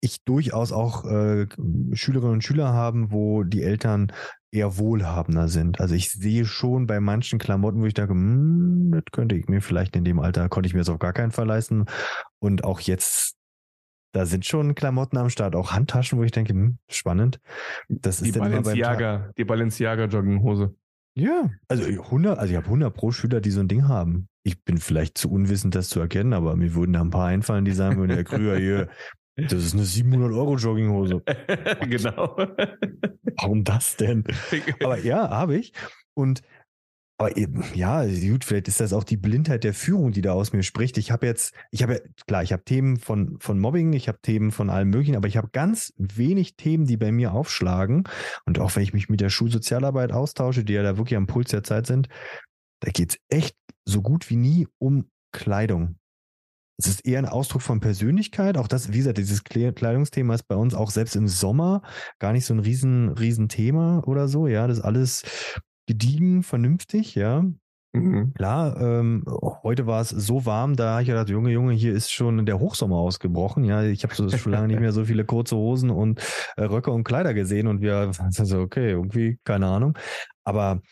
ich 0.01 0.25
durchaus 0.25 0.73
auch 0.73 1.05
äh, 1.05 1.47
Schülerinnen 1.93 2.33
und 2.35 2.45
Schüler 2.45 2.73
haben, 2.73 3.13
wo 3.13 3.43
die 3.43 3.63
Eltern 3.63 4.13
eher 4.51 4.79
wohlhabender 4.79 5.49
sind. 5.49 5.79
Also 5.79 5.95
ich 5.95 6.11
sehe 6.11 6.47
schon 6.47 6.87
bei 6.87 7.01
manchen 7.01 7.39
Klamotten, 7.39 7.83
wo 7.83 7.87
ich 7.87 7.93
denke, 7.95 8.13
hm, 8.13 8.93
das 8.93 9.05
könnte 9.13 9.35
ich 9.35 9.47
mir 9.49 9.61
vielleicht 9.61 9.95
in 9.95 10.05
dem 10.05 10.21
Alter, 10.21 10.49
konnte 10.49 10.67
ich 10.67 10.73
mir 10.73 10.81
das 10.81 10.89
auf 10.89 10.99
gar 10.99 11.13
keinen 11.13 11.33
Fall 11.33 11.47
leisten. 11.47 11.85
Und 12.39 12.65
auch 12.65 12.81
jetzt, 12.81 13.35
da 14.13 14.25
sind 14.25 14.47
schon 14.47 14.75
Klamotten 14.75 15.19
am 15.19 15.29
Start, 15.29 15.55
auch 15.55 15.73
Handtaschen, 15.73 16.19
wo 16.19 16.23
ich 16.23 16.33
denke, 16.33 16.55
hm, 16.55 16.79
spannend. 16.89 17.41
Das 17.91 18.19
Die 18.19 18.31
ist 18.31 18.39
Balenciaga, 18.39 19.33
die 19.37 19.45
Balenciaga 19.45 20.05
Jogginghose. 20.05 20.75
Ja, 21.15 21.51
also 21.69 21.85
100, 21.85 22.39
also 22.39 22.51
ich 22.51 22.57
habe 22.57 22.67
100 22.67 22.95
pro 22.95 23.13
Schüler, 23.13 23.41
die 23.41 23.51
so 23.51 23.61
ein 23.61 23.69
Ding 23.69 23.89
haben. 23.89 24.29
Ich 24.43 24.63
bin 24.63 24.79
vielleicht 24.79 25.17
zu 25.17 25.31
unwissend, 25.31 25.75
das 25.75 25.89
zu 25.89 26.01
erkennen, 26.01 26.33
aber 26.33 26.57
mir 26.57 26.75
würden 26.75 26.93
da 26.93 27.01
ein 27.01 27.11
paar 27.11 27.27
einfallen, 27.27 27.65
die 27.65 27.73
sagen 27.73 27.99
würden, 27.99 28.13
Herr 28.13 28.25
Krüger, 28.25 28.57
hier, 28.57 28.89
das 29.37 29.65
ist 29.65 29.75
eine 29.75 29.85
700 29.85 30.33
Euro 30.33 30.57
Jogginghose. 30.57 31.23
genau. 31.89 32.37
Warum 33.37 33.65
das 33.65 33.97
denn? 33.97 34.25
Aber 34.83 34.99
ja, 34.99 35.29
habe 35.29 35.57
ich. 35.57 35.73
Und 36.15 36.43
aber 37.17 37.37
eben, 37.37 37.63
ja, 37.75 38.05
gut, 38.05 38.45
vielleicht 38.45 38.67
ist 38.67 38.81
das 38.81 38.93
auch 38.93 39.05
die 39.05 39.17
Blindheit 39.17 39.63
der 39.63 39.73
Führung, 39.73 40.11
die 40.11 40.21
da 40.21 40.33
aus 40.33 40.53
mir 40.53 40.65
spricht. 40.65 40.99
Ich 40.99 41.13
habe 41.13 41.27
jetzt, 41.27 41.55
ich 41.71 41.83
habe 41.83 42.03
klar, 42.27 42.43
ich 42.43 42.53
habe 42.53 42.65
Themen 42.65 42.99
von, 42.99 43.37
von 43.41 43.61
Mobbing, 43.61 43.93
ich 43.93 44.09
habe 44.09 44.19
Themen 44.21 44.51
von 44.51 44.69
allem 44.69 44.91
möglichen, 44.91 45.15
aber 45.15 45.29
ich 45.29 45.37
habe 45.37 45.51
ganz 45.53 45.93
wenig 45.97 46.57
Themen, 46.57 46.87
die 46.87 46.97
bei 46.97 47.13
mir 47.13 47.33
aufschlagen. 47.33 48.05
Und 48.47 48.59
auch 48.59 48.75
wenn 48.75 48.83
ich 48.83 48.93
mich 48.93 49.09
mit 49.09 49.21
der 49.21 49.31
Schulsozialarbeit 49.31 50.13
austausche, 50.13 50.65
die 50.65 50.73
ja 50.73 50.83
da 50.83 50.97
wirklich 50.97 51.17
am 51.17 51.29
Puls 51.29 51.51
der 51.51 51.63
Zeit 51.63 51.87
sind, 51.87 52.09
da 52.81 52.91
geht 52.91 53.13
es 53.13 53.19
echt 53.29 53.57
so 53.85 54.03
gut 54.03 54.29
wie 54.29 54.37
nie 54.37 54.67
um 54.79 55.09
Kleidung. 55.33 55.97
Es 56.77 56.89
ist 56.89 57.07
eher 57.07 57.21
ein 57.21 57.29
Ausdruck 57.29 57.63
von 57.63 57.79
Persönlichkeit. 57.79 58.59
Auch 58.59 58.67
das, 58.67 58.93
wie 58.93 58.99
gesagt, 58.99 59.19
dieses 59.19 59.45
Kle- 59.45 59.73
Kleidungsthema 59.73 60.35
ist 60.35 60.49
bei 60.49 60.57
uns 60.57 60.75
auch 60.75 60.91
selbst 60.91 61.15
im 61.15 61.29
Sommer 61.29 61.83
gar 62.19 62.33
nicht 62.33 62.45
so 62.45 62.55
ein 62.55 62.59
riesen, 62.59 63.11
riesen 63.11 63.49
Thema 63.49 64.03
oder 64.09 64.27
so. 64.27 64.49
Ja, 64.49 64.67
das 64.67 64.81
alles 64.81 65.23
gediegen, 65.87 66.43
vernünftig, 66.43 67.15
ja. 67.15 67.45
Mhm. 67.95 68.35
Klar, 68.35 68.81
ähm, 68.81 69.25
heute 69.63 69.87
war 69.87 70.01
es 70.01 70.09
so 70.09 70.45
warm, 70.45 70.75
da 70.75 70.93
habe 70.93 71.03
ich 71.03 71.09
gedacht, 71.09 71.29
Junge, 71.29 71.51
Junge, 71.51 71.75
hier 71.75 71.93
ist 71.93 72.11
schon 72.11 72.45
der 72.45 72.59
Hochsommer 72.59 72.97
ausgebrochen. 72.97 73.63
Ja, 73.63 73.85
ich 73.85 74.03
habe 74.03 74.15
so 74.15 74.29
schon 74.29 74.51
lange 74.51 74.67
nicht 74.67 74.81
mehr 74.81 74.91
so 74.91 75.05
viele 75.05 75.25
kurze 75.25 75.55
Hosen 75.57 75.91
und 75.91 76.21
äh, 76.57 76.65
Röcke 76.65 76.91
und 76.91 77.05
Kleider 77.05 77.35
gesehen 77.35 77.69
und 77.69 77.83
wir, 77.83 78.11
also 78.19 78.61
okay, 78.61 78.91
irgendwie, 78.91 79.39
keine 79.45 79.67
Ahnung. 79.69 79.97
Aber 80.43 80.83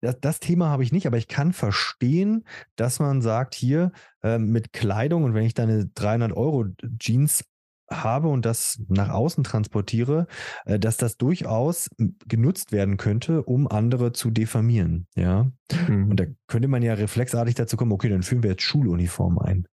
das, 0.00 0.18
das 0.20 0.40
Thema 0.40 0.68
habe 0.68 0.82
ich 0.82 0.90
nicht, 0.90 1.06
aber 1.06 1.16
ich 1.16 1.28
kann 1.28 1.52
verstehen, 1.52 2.44
dass 2.74 2.98
man 2.98 3.22
sagt, 3.22 3.54
hier 3.54 3.92
ähm, 4.24 4.50
mit 4.50 4.72
Kleidung 4.72 5.22
und 5.22 5.34
wenn 5.34 5.44
ich 5.44 5.54
da 5.54 5.62
eine 5.62 5.86
300 5.86 6.32
Euro 6.32 6.66
Jeans 6.98 7.44
habe 7.92 8.28
und 8.28 8.44
das 8.44 8.80
nach 8.88 9.10
außen 9.10 9.44
transportiere, 9.44 10.26
äh, 10.64 10.78
dass 10.78 10.96
das 10.96 11.16
durchaus 11.16 11.88
genutzt 12.26 12.72
werden 12.72 12.96
könnte, 12.96 13.42
um 13.42 13.68
andere 13.68 14.12
zu 14.12 14.30
diffamieren. 14.30 15.06
Ja. 15.14 15.50
Mhm. 15.88 16.10
Und 16.10 16.20
da 16.20 16.24
könnte 16.46 16.68
man 16.68 16.82
ja 16.82 16.94
reflexartig 16.94 17.54
dazu 17.54 17.76
kommen, 17.76 17.92
okay, 17.92 18.08
dann 18.08 18.22
führen 18.22 18.42
wir 18.42 18.50
jetzt 18.50 18.62
Schuluniform 18.62 19.38
ein. 19.38 19.66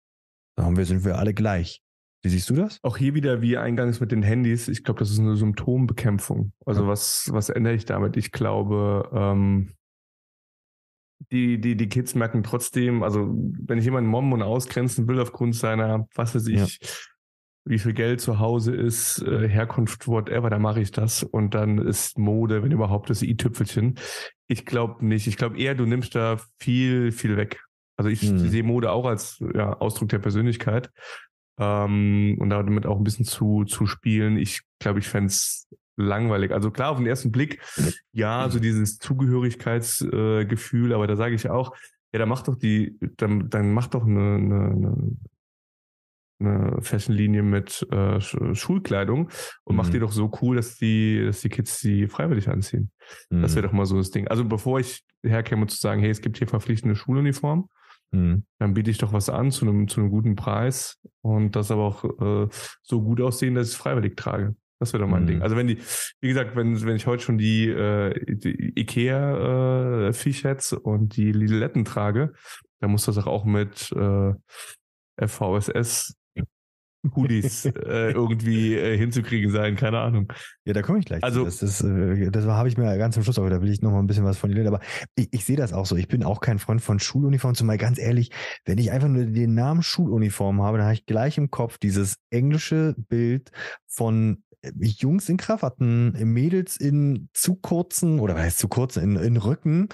Da 0.57 0.65
haben 0.65 0.77
wir, 0.77 0.87
sind 0.87 1.05
wir 1.05 1.19
alle 1.19 1.35
gleich. 1.35 1.83
Wie 2.23 2.31
siehst 2.31 2.49
du 2.51 2.55
das? 2.55 2.81
Auch 2.83 2.97
hier 2.97 3.15
wieder 3.15 3.41
wie 3.43 3.57
eingangs 3.57 4.01
mit 4.01 4.11
den 4.11 4.23
Handys. 4.23 4.69
Ich 4.69 4.83
glaube, 4.83 4.99
das 4.99 5.11
ist 5.11 5.19
eine 5.21 5.37
Symptombekämpfung. 5.37 6.53
Also 6.65 6.83
Ja. 6.83 6.89
was, 6.89 7.29
was 7.31 7.51
ändere 7.51 7.75
ich 7.75 7.85
damit? 7.85 8.17
Ich 8.17 8.33
glaube, 8.33 9.09
ähm, 9.13 9.75
die, 11.31 11.61
die, 11.61 11.77
die 11.77 11.89
Kids 11.89 12.15
merken 12.15 12.43
trotzdem, 12.43 13.03
also 13.03 13.33
wenn 13.33 13.79
ich 13.79 13.85
jemanden 13.85 14.11
mobben 14.11 14.33
und 14.33 14.43
ausgrenzen 14.43 15.09
will 15.09 15.21
aufgrund 15.21 15.55
seiner, 15.55 16.09
was 16.15 16.35
weiß 16.35 16.47
ich, 16.49 16.81
wie 17.67 17.79
viel 17.79 17.93
Geld 17.93 18.21
zu 18.21 18.39
Hause 18.39 18.75
ist, 18.75 19.23
äh, 19.23 19.49
Herkunft, 19.49 20.07
whatever, 20.09 20.49
dann 20.51 20.63
mache 20.63 20.81
ich 20.81 20.93
das. 20.93 21.23
Und 21.23 21.55
dann 21.55 21.79
ist 21.79 22.17
Mode, 22.19 22.63
wenn 22.63 22.73
überhaupt, 22.73 23.11
das 23.11 23.23
i-Tüpfelchen. 23.23 23.99
Ich 24.49 24.65
glaube 24.65 25.05
nicht. 25.05 25.27
Ich 25.27 25.37
glaube 25.37 25.59
eher, 25.59 25.75
du 25.75 25.85
nimmst 25.85 26.15
da 26.15 26.39
viel, 26.61 27.13
viel 27.13 27.37
weg. 27.37 27.61
Also 27.99 28.09
ich 28.11 28.23
Hm. 28.23 28.39
sehe 28.39 28.63
Mode 28.63 28.91
auch 28.93 29.05
als 29.07 29.43
ja, 29.55 29.73
Ausdruck 29.75 30.09
der 30.11 30.19
Persönlichkeit. 30.21 30.91
ähm, 31.59 32.37
und 32.39 32.51
damit 32.51 32.85
auch 32.87 32.99
ein 32.99 33.05
bisschen 33.05 33.25
zu, 33.25 33.65
zu 33.65 33.87
spielen. 33.87 34.37
Ich 34.37 34.61
glaube, 34.79 34.99
ich 34.99 35.09
fände 35.09 35.29
es 35.29 35.67
langweilig. 35.97 36.53
Also 36.53 36.71
klar, 36.71 36.91
auf 36.91 36.99
den 36.99 37.07
ersten 37.07 37.33
Blick, 37.33 37.63
ja, 38.13 38.49
so 38.51 38.59
dieses 38.59 38.99
Zugehörigkeitsgefühl, 38.99 40.91
äh, 40.91 40.95
aber 40.95 41.07
da 41.07 41.17
sage 41.17 41.35
ich 41.35 41.49
auch, 41.49 41.75
ja, 42.13 42.19
dann 42.19 42.29
mach 42.29 42.43
doch 42.43 42.57
die, 42.57 42.99
dann, 43.17 43.49
dann 43.49 43.73
mach 43.73 43.87
doch 43.89 44.05
eine, 44.05 44.35
eine, 44.37 45.17
eine 46.39 46.79
Fashionlinie 46.83 47.43
mit 47.43 47.87
äh, 47.91 48.21
Schulkleidung 48.21 49.31
und 49.65 49.75
mhm. 49.75 49.77
mach 49.77 49.89
die 49.89 49.99
doch 49.99 50.13
so 50.13 50.31
cool, 50.43 50.57
dass 50.57 50.77
die, 50.77 51.25
dass 51.25 51.41
die 51.41 51.49
Kids 51.49 51.81
die 51.81 52.07
freiwillig 52.09 52.49
anziehen. 52.49 52.91
Mhm. 53.31 53.43
Das 53.43 53.55
wäre 53.55 53.67
doch 53.67 53.73
mal 53.73 53.87
so 53.87 53.97
das 53.97 54.11
Ding. 54.11 54.29
Also 54.29 54.45
bevor 54.45 54.81
ich 54.81 55.03
herkäme 55.23 55.67
zu 55.67 55.77
sagen, 55.77 56.01
hey, 56.01 56.11
es 56.11 56.21
gibt 56.21 56.39
hier 56.39 56.47
verpflichtende 56.47 56.97
Schuluniform, 56.97 57.69
mhm. 58.11 58.45
dann 58.59 58.75
biete 58.75 58.91
ich 58.91 58.99
doch 58.99 59.13
was 59.13 59.29
an 59.29 59.51
zu 59.51 59.67
einem, 59.67 59.89
zu 59.89 60.01
einem 60.01 60.11
guten 60.11 60.37
Preis 60.37 60.99
und 61.23 61.57
das 61.57 61.71
aber 61.71 61.85
auch 61.85 62.05
äh, 62.05 62.49
so 62.83 63.03
gut 63.03 63.21
aussehen, 63.21 63.55
dass 63.55 63.69
ich 63.69 63.75
es 63.75 63.79
freiwillig 63.79 64.17
trage. 64.17 64.55
Das 64.79 64.93
wäre 64.93 65.05
doch 65.05 65.11
mein 65.11 65.23
mhm. 65.23 65.29
Ding. 65.29 65.43
Also 65.43 65.57
wenn 65.57 65.69
die, 65.69 65.79
wie 66.21 66.29
gesagt, 66.29 66.55
wenn, 66.55 66.81
wenn 66.85 66.97
ich 66.97 67.07
heute 67.07 67.23
schon 67.23 67.39
die, 67.39 67.69
äh, 67.69 68.13
die 68.27 68.79
Ikea 68.79 70.09
äh, 70.09 70.13
Fischets 70.13 70.75
und 70.75 71.17
die 71.17 71.33
Lidletten 71.33 71.87
trage, 71.87 72.35
dann 72.81 72.91
muss 72.91 73.07
das 73.07 73.17
auch 73.27 73.47
mit 73.47 73.91
äh, 73.93 74.35
FVSS 75.19 76.15
Hoodies 77.15 77.65
äh, 77.87 78.13
irgendwie 78.13 78.75
äh, 78.75 78.97
hinzukriegen 78.97 79.51
sein, 79.51 79.77
keine 79.77 80.01
Ahnung. 80.01 80.33
Ja, 80.65 80.73
da 80.73 80.83
komme 80.83 80.99
ich 80.99 81.05
gleich. 81.05 81.23
Also, 81.23 81.41
zu. 81.41 81.45
das, 81.45 81.59
das, 81.59 81.85
äh, 81.85 82.31
das 82.31 82.45
habe 82.47 82.69
ich 82.69 82.77
mir 82.77 82.97
ganz 82.99 83.15
zum 83.15 83.25
Schluss, 83.25 83.39
aber 83.39 83.51
da 83.51 83.63
will 83.63 83.71
ich 83.71 83.83
noch 83.83 83.93
mal 83.93 83.99
ein 83.99 84.07
bisschen 84.07 84.25
was 84.25 84.39
von 84.39 84.51
dir 84.51 84.57
lernen. 84.57 84.75
Aber 84.75 84.85
ich, 85.15 85.29
ich 85.33 85.45
sehe 85.45 85.57
das 85.57 85.73
auch 85.73 85.87
so. 85.87 85.97
Ich 85.97 86.09
bin 86.09 86.23
auch 86.23 86.41
kein 86.41 86.59
Freund 86.59 86.81
von 86.81 86.99
Schuluniformen, 86.99 87.55
zumal 87.55 87.79
ganz 87.79 87.99
ehrlich, 87.99 88.31
wenn 88.65 88.79
ich 88.79 88.91
einfach 88.91 89.09
nur 89.09 89.25
den 89.25 89.55
Namen 89.55 89.83
Schuluniform 89.83 90.63
habe, 90.63 90.79
dann 90.79 90.87
habe 90.87 90.95
ich 90.95 91.07
gleich 91.07 91.39
im 91.39 91.51
Kopf 91.51 91.79
dieses 91.79 92.17
englische 92.31 92.95
Bild 93.09 93.51
von 93.87 94.43
äh, 94.63 94.71
Jungs 94.81 95.29
in 95.29 95.37
Krawatten, 95.37 96.13
Mädels 96.33 96.77
in 96.77 97.29
zu 97.33 97.57
kurzen, 97.57 98.21
oder 98.21 98.35
was 98.35 98.43
heißt 98.43 98.59
zu 98.59 98.69
kurzen, 98.69 99.03
in, 99.03 99.17
in 99.17 99.37
Rücken. 99.37 99.89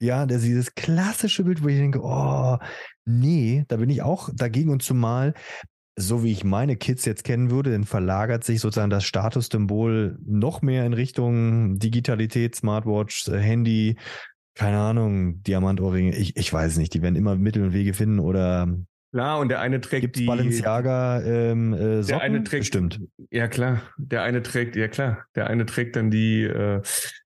Ja, 0.00 0.26
das 0.26 0.42
dieses 0.42 0.74
klassische 0.74 1.44
Bild, 1.44 1.62
wo 1.62 1.68
ich 1.68 1.78
denke, 1.78 2.00
oh, 2.02 2.58
nee, 3.04 3.64
da 3.68 3.76
bin 3.76 3.90
ich 3.90 4.02
auch 4.02 4.30
dagegen 4.34 4.70
und 4.70 4.82
zumal 4.82 5.34
so 5.96 6.22
wie 6.22 6.32
ich 6.32 6.44
meine 6.44 6.76
Kids 6.76 7.06
jetzt 7.06 7.24
kennen 7.24 7.50
würde, 7.50 7.72
dann 7.72 7.84
verlagert 7.84 8.44
sich 8.44 8.60
sozusagen 8.60 8.90
das 8.90 9.04
Statussymbol 9.04 10.18
noch 10.24 10.60
mehr 10.60 10.84
in 10.84 10.92
Richtung 10.92 11.78
Digitalität, 11.78 12.54
Smartwatch, 12.54 13.28
äh, 13.28 13.38
Handy, 13.38 13.96
keine 14.54 14.78
Ahnung, 14.78 15.42
Diamantohrringe. 15.42 16.14
Ich, 16.14 16.36
ich 16.36 16.52
weiß 16.52 16.76
nicht, 16.76 16.92
die 16.94 17.02
werden 17.02 17.16
immer 17.16 17.36
Mittel 17.36 17.64
und 17.64 17.72
Wege 17.72 17.94
finden 17.94 18.20
oder 18.20 18.68
Klar, 19.12 19.38
und 19.38 19.48
der 19.48 19.60
eine 19.60 19.80
trägt 19.80 20.02
Gibt's 20.02 20.18
die. 20.18 20.26
Balenciaga 20.26 21.22
ähm, 21.22 21.72
äh, 21.72 22.02
Socken? 22.02 22.06
Der 22.06 22.20
eine 22.20 22.44
trägt. 22.44 22.60
Bestimmt. 22.62 23.00
Ja, 23.30 23.48
klar. 23.48 23.80
Der 23.96 24.22
eine 24.22 24.42
trägt, 24.42 24.76
ja 24.76 24.88
klar. 24.88 25.24
Der 25.34 25.46
eine 25.46 25.64
trägt 25.64 25.96
dann 25.96 26.10
die, 26.10 26.42
äh, 26.42 26.82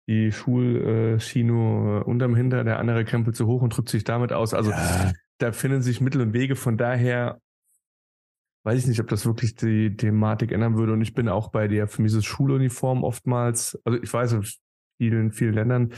die 0.07 0.31
Schulchino 0.31 2.01
äh, 2.01 2.05
unterm 2.05 2.35
Hinter, 2.35 2.65
der 2.65 2.79
andere 2.79 3.07
krempelt 3.07 3.37
zu 3.37 3.47
hoch 3.47 3.63
und 3.63 3.75
drückt 3.75 3.89
sich 3.89 4.05
damit 4.05 4.35
aus. 4.35 4.53
Also 4.53 4.71
ja. 4.71 5.13
da 5.39 5.53
finden 5.53 5.81
sich 5.81 6.03
Mittel 6.03 6.21
und 6.21 6.35
Wege. 6.35 6.57
Von 6.57 6.77
daher 6.77 7.41
weiß 8.69 8.81
ich 8.81 8.87
nicht, 8.87 9.01
ob 9.01 9.09
das 9.09 9.25
wirklich 9.25 9.55
die 9.55 9.97
Thematik 9.97 10.53
ändern 10.53 10.77
würde. 10.77 10.93
Und 10.93 11.01
ich 11.01 11.15
bin 11.15 11.31
auch 11.31 11.49
bei 11.49 11.69
dir. 11.69 11.89
Für 11.89 12.03
mich 12.03 12.13
ist 12.13 12.27
Schuluniform 12.27 13.03
oftmals, 13.03 13.81
also 13.83 13.99
ich 14.03 14.13
weiß, 14.13 14.33
in 14.33 14.45
vielen, 14.99 15.33
vielen 15.33 15.55
Ländern 15.55 15.95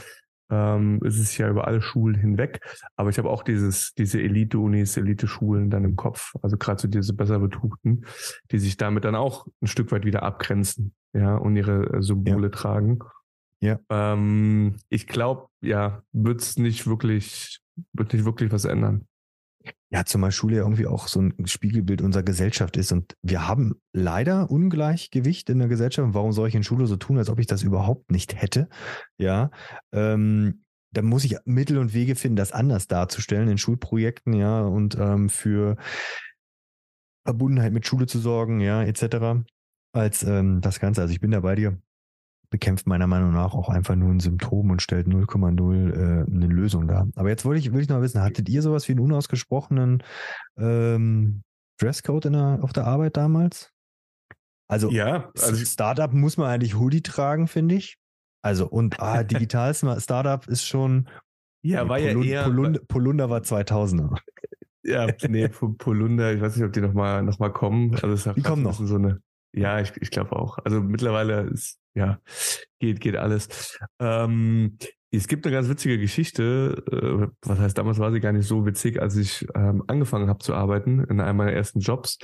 ähm, 0.49 1.01
ist 1.03 1.19
es 1.19 1.37
ja 1.37 1.49
über 1.49 1.67
alle 1.67 1.81
Schulen 1.81 2.15
hinweg. 2.15 2.61
Aber 2.95 3.09
ich 3.09 3.17
habe 3.17 3.29
auch 3.29 3.43
dieses, 3.43 3.93
diese 3.95 4.21
Elite-Unis, 4.21 4.95
Elite-Schulen 4.95 5.69
dann 5.69 5.83
im 5.83 5.97
Kopf. 5.97 6.33
Also 6.41 6.55
gerade 6.55 6.81
so 6.81 6.87
diese 6.87 7.13
besser 7.13 7.39
betuchten, 7.39 8.05
die 8.51 8.59
sich 8.59 8.77
damit 8.77 9.03
dann 9.03 9.15
auch 9.15 9.47
ein 9.61 9.67
Stück 9.67 9.91
weit 9.91 10.05
wieder 10.05 10.23
abgrenzen, 10.23 10.93
ja, 11.11 11.35
und 11.35 11.57
ihre 11.57 11.97
äh, 11.97 12.01
Symbole 12.01 12.47
ja. 12.47 12.51
tragen. 12.51 12.99
Ja. 13.59 13.79
Ähm, 13.89 14.77
ich 14.87 15.07
glaube, 15.07 15.47
ja, 15.59 16.03
wird 16.13 16.41
es 16.41 16.57
nicht 16.57 16.87
wirklich, 16.87 17.59
wird 17.91 18.13
nicht 18.13 18.23
wirklich 18.23 18.49
was 18.53 18.63
ändern. 18.63 19.07
Ja, 19.91 20.05
zumal 20.05 20.31
Schule 20.31 20.57
ja 20.57 20.61
irgendwie 20.63 20.87
auch 20.87 21.07
so 21.07 21.21
ein 21.21 21.47
Spiegelbild 21.47 22.01
unserer 22.01 22.23
Gesellschaft 22.23 22.77
ist. 22.77 22.91
Und 22.91 23.17
wir 23.21 23.47
haben 23.47 23.75
leider 23.93 24.49
Ungleichgewicht 24.49 25.49
in 25.49 25.59
der 25.59 25.67
Gesellschaft. 25.67 26.13
warum 26.13 26.31
soll 26.31 26.47
ich 26.47 26.55
in 26.55 26.63
Schule 26.63 26.87
so 26.87 26.95
tun, 26.95 27.17
als 27.17 27.29
ob 27.29 27.39
ich 27.39 27.47
das 27.47 27.63
überhaupt 27.63 28.09
nicht 28.09 28.41
hätte? 28.41 28.69
Ja. 29.17 29.51
Ähm, 29.91 30.63
da 30.93 31.01
muss 31.01 31.23
ich 31.23 31.37
Mittel 31.45 31.77
und 31.77 31.93
Wege 31.93 32.15
finden, 32.15 32.35
das 32.35 32.51
anders 32.51 32.87
darzustellen 32.87 33.49
in 33.49 33.57
Schulprojekten, 33.57 34.33
ja, 34.33 34.61
und 34.61 34.97
ähm, 34.99 35.29
für 35.29 35.77
Verbundenheit 37.25 37.71
mit 37.71 37.85
Schule 37.85 38.07
zu 38.07 38.19
sorgen, 38.19 38.59
ja, 38.59 38.83
etc. 38.83 39.45
als 39.93 40.23
ähm, 40.23 40.61
das 40.61 40.79
Ganze. 40.79 41.01
Also 41.01 41.13
ich 41.13 41.21
bin 41.21 41.31
da 41.31 41.39
bei 41.39 41.55
dir 41.55 41.81
bekämpft 42.51 42.85
meiner 42.85 43.07
Meinung 43.07 43.31
nach 43.31 43.53
auch 43.53 43.69
einfach 43.69 43.95
nur 43.95 44.11
ein 44.11 44.19
Symptom 44.19 44.69
und 44.69 44.81
stellt 44.81 45.07
0,0 45.07 45.93
äh, 45.93 46.25
eine 46.29 46.47
Lösung 46.47 46.87
dar. 46.87 47.07
Aber 47.15 47.29
jetzt 47.29 47.45
wollte 47.45 47.59
ich, 47.59 47.73
will 47.73 47.81
ich 47.81 47.89
noch 47.89 48.01
wissen, 48.01 48.21
hattet 48.21 48.49
ihr 48.49 48.61
sowas 48.61 48.87
wie 48.87 48.91
einen 48.91 48.99
unausgesprochenen 48.99 50.03
ähm, 50.59 51.41
Dresscode 51.79 52.25
in 52.25 52.33
der, 52.33 52.59
auf 52.61 52.73
der 52.73 52.85
Arbeit 52.85 53.17
damals? 53.17 53.71
Also, 54.67 54.91
ja, 54.91 55.31
also 55.41 55.65
Startup 55.65 56.13
muss 56.13 56.37
man 56.37 56.47
eigentlich 56.47 56.75
Hoodie 56.75 57.01
tragen, 57.01 57.47
finde 57.47 57.75
ich. 57.75 57.97
Also, 58.41 58.67
und 58.67 58.99
ah, 58.99 59.23
digital 59.23 59.73
Startup 59.73 60.45
ist 60.47 60.65
schon. 60.65 61.09
Ja, 61.63 61.87
war 61.87 61.99
Polun 61.99 62.23
ja 62.23 62.29
eher. 62.29 62.43
Polund 62.43 62.87
Polunder 62.87 63.29
war 63.29 63.41
2000er. 63.41 64.17
Ja, 64.83 65.07
nee, 65.27 65.47
Polunder, 65.47 66.33
ich 66.33 66.41
weiß 66.41 66.55
nicht, 66.55 66.65
ob 66.65 66.73
die 66.73 66.81
nochmal 66.81 67.21
noch 67.21 67.37
mal 67.39 67.51
kommen. 67.51 67.95
Also 68.01 68.33
die 68.33 68.41
kommen 68.41 68.63
noch. 68.63 68.73
So 68.73 68.95
eine, 68.95 69.21
ja, 69.53 69.79
ich, 69.79 69.93
ich 70.01 70.09
glaube 70.09 70.35
auch. 70.35 70.57
Also 70.65 70.81
mittlerweile 70.81 71.41
ist, 71.41 71.80
ja, 71.95 72.19
geht, 72.79 72.99
geht 72.99 73.15
alles. 73.15 73.77
Ähm, 73.99 74.77
es 75.11 75.27
gibt 75.27 75.45
eine 75.45 75.53
ganz 75.53 75.67
witzige 75.67 75.97
Geschichte, 75.99 76.83
äh, 76.89 77.27
was 77.47 77.59
heißt, 77.59 77.77
damals 77.77 77.99
war 77.99 78.11
sie 78.11 78.21
gar 78.21 78.31
nicht 78.31 78.47
so 78.47 78.65
witzig, 78.65 79.01
als 79.01 79.17
ich 79.17 79.45
ähm, 79.55 79.83
angefangen 79.87 80.29
habe 80.29 80.39
zu 80.39 80.53
arbeiten 80.53 81.03
in 81.03 81.19
einem 81.19 81.37
meiner 81.37 81.51
ersten 81.51 81.79
Jobs. 81.79 82.17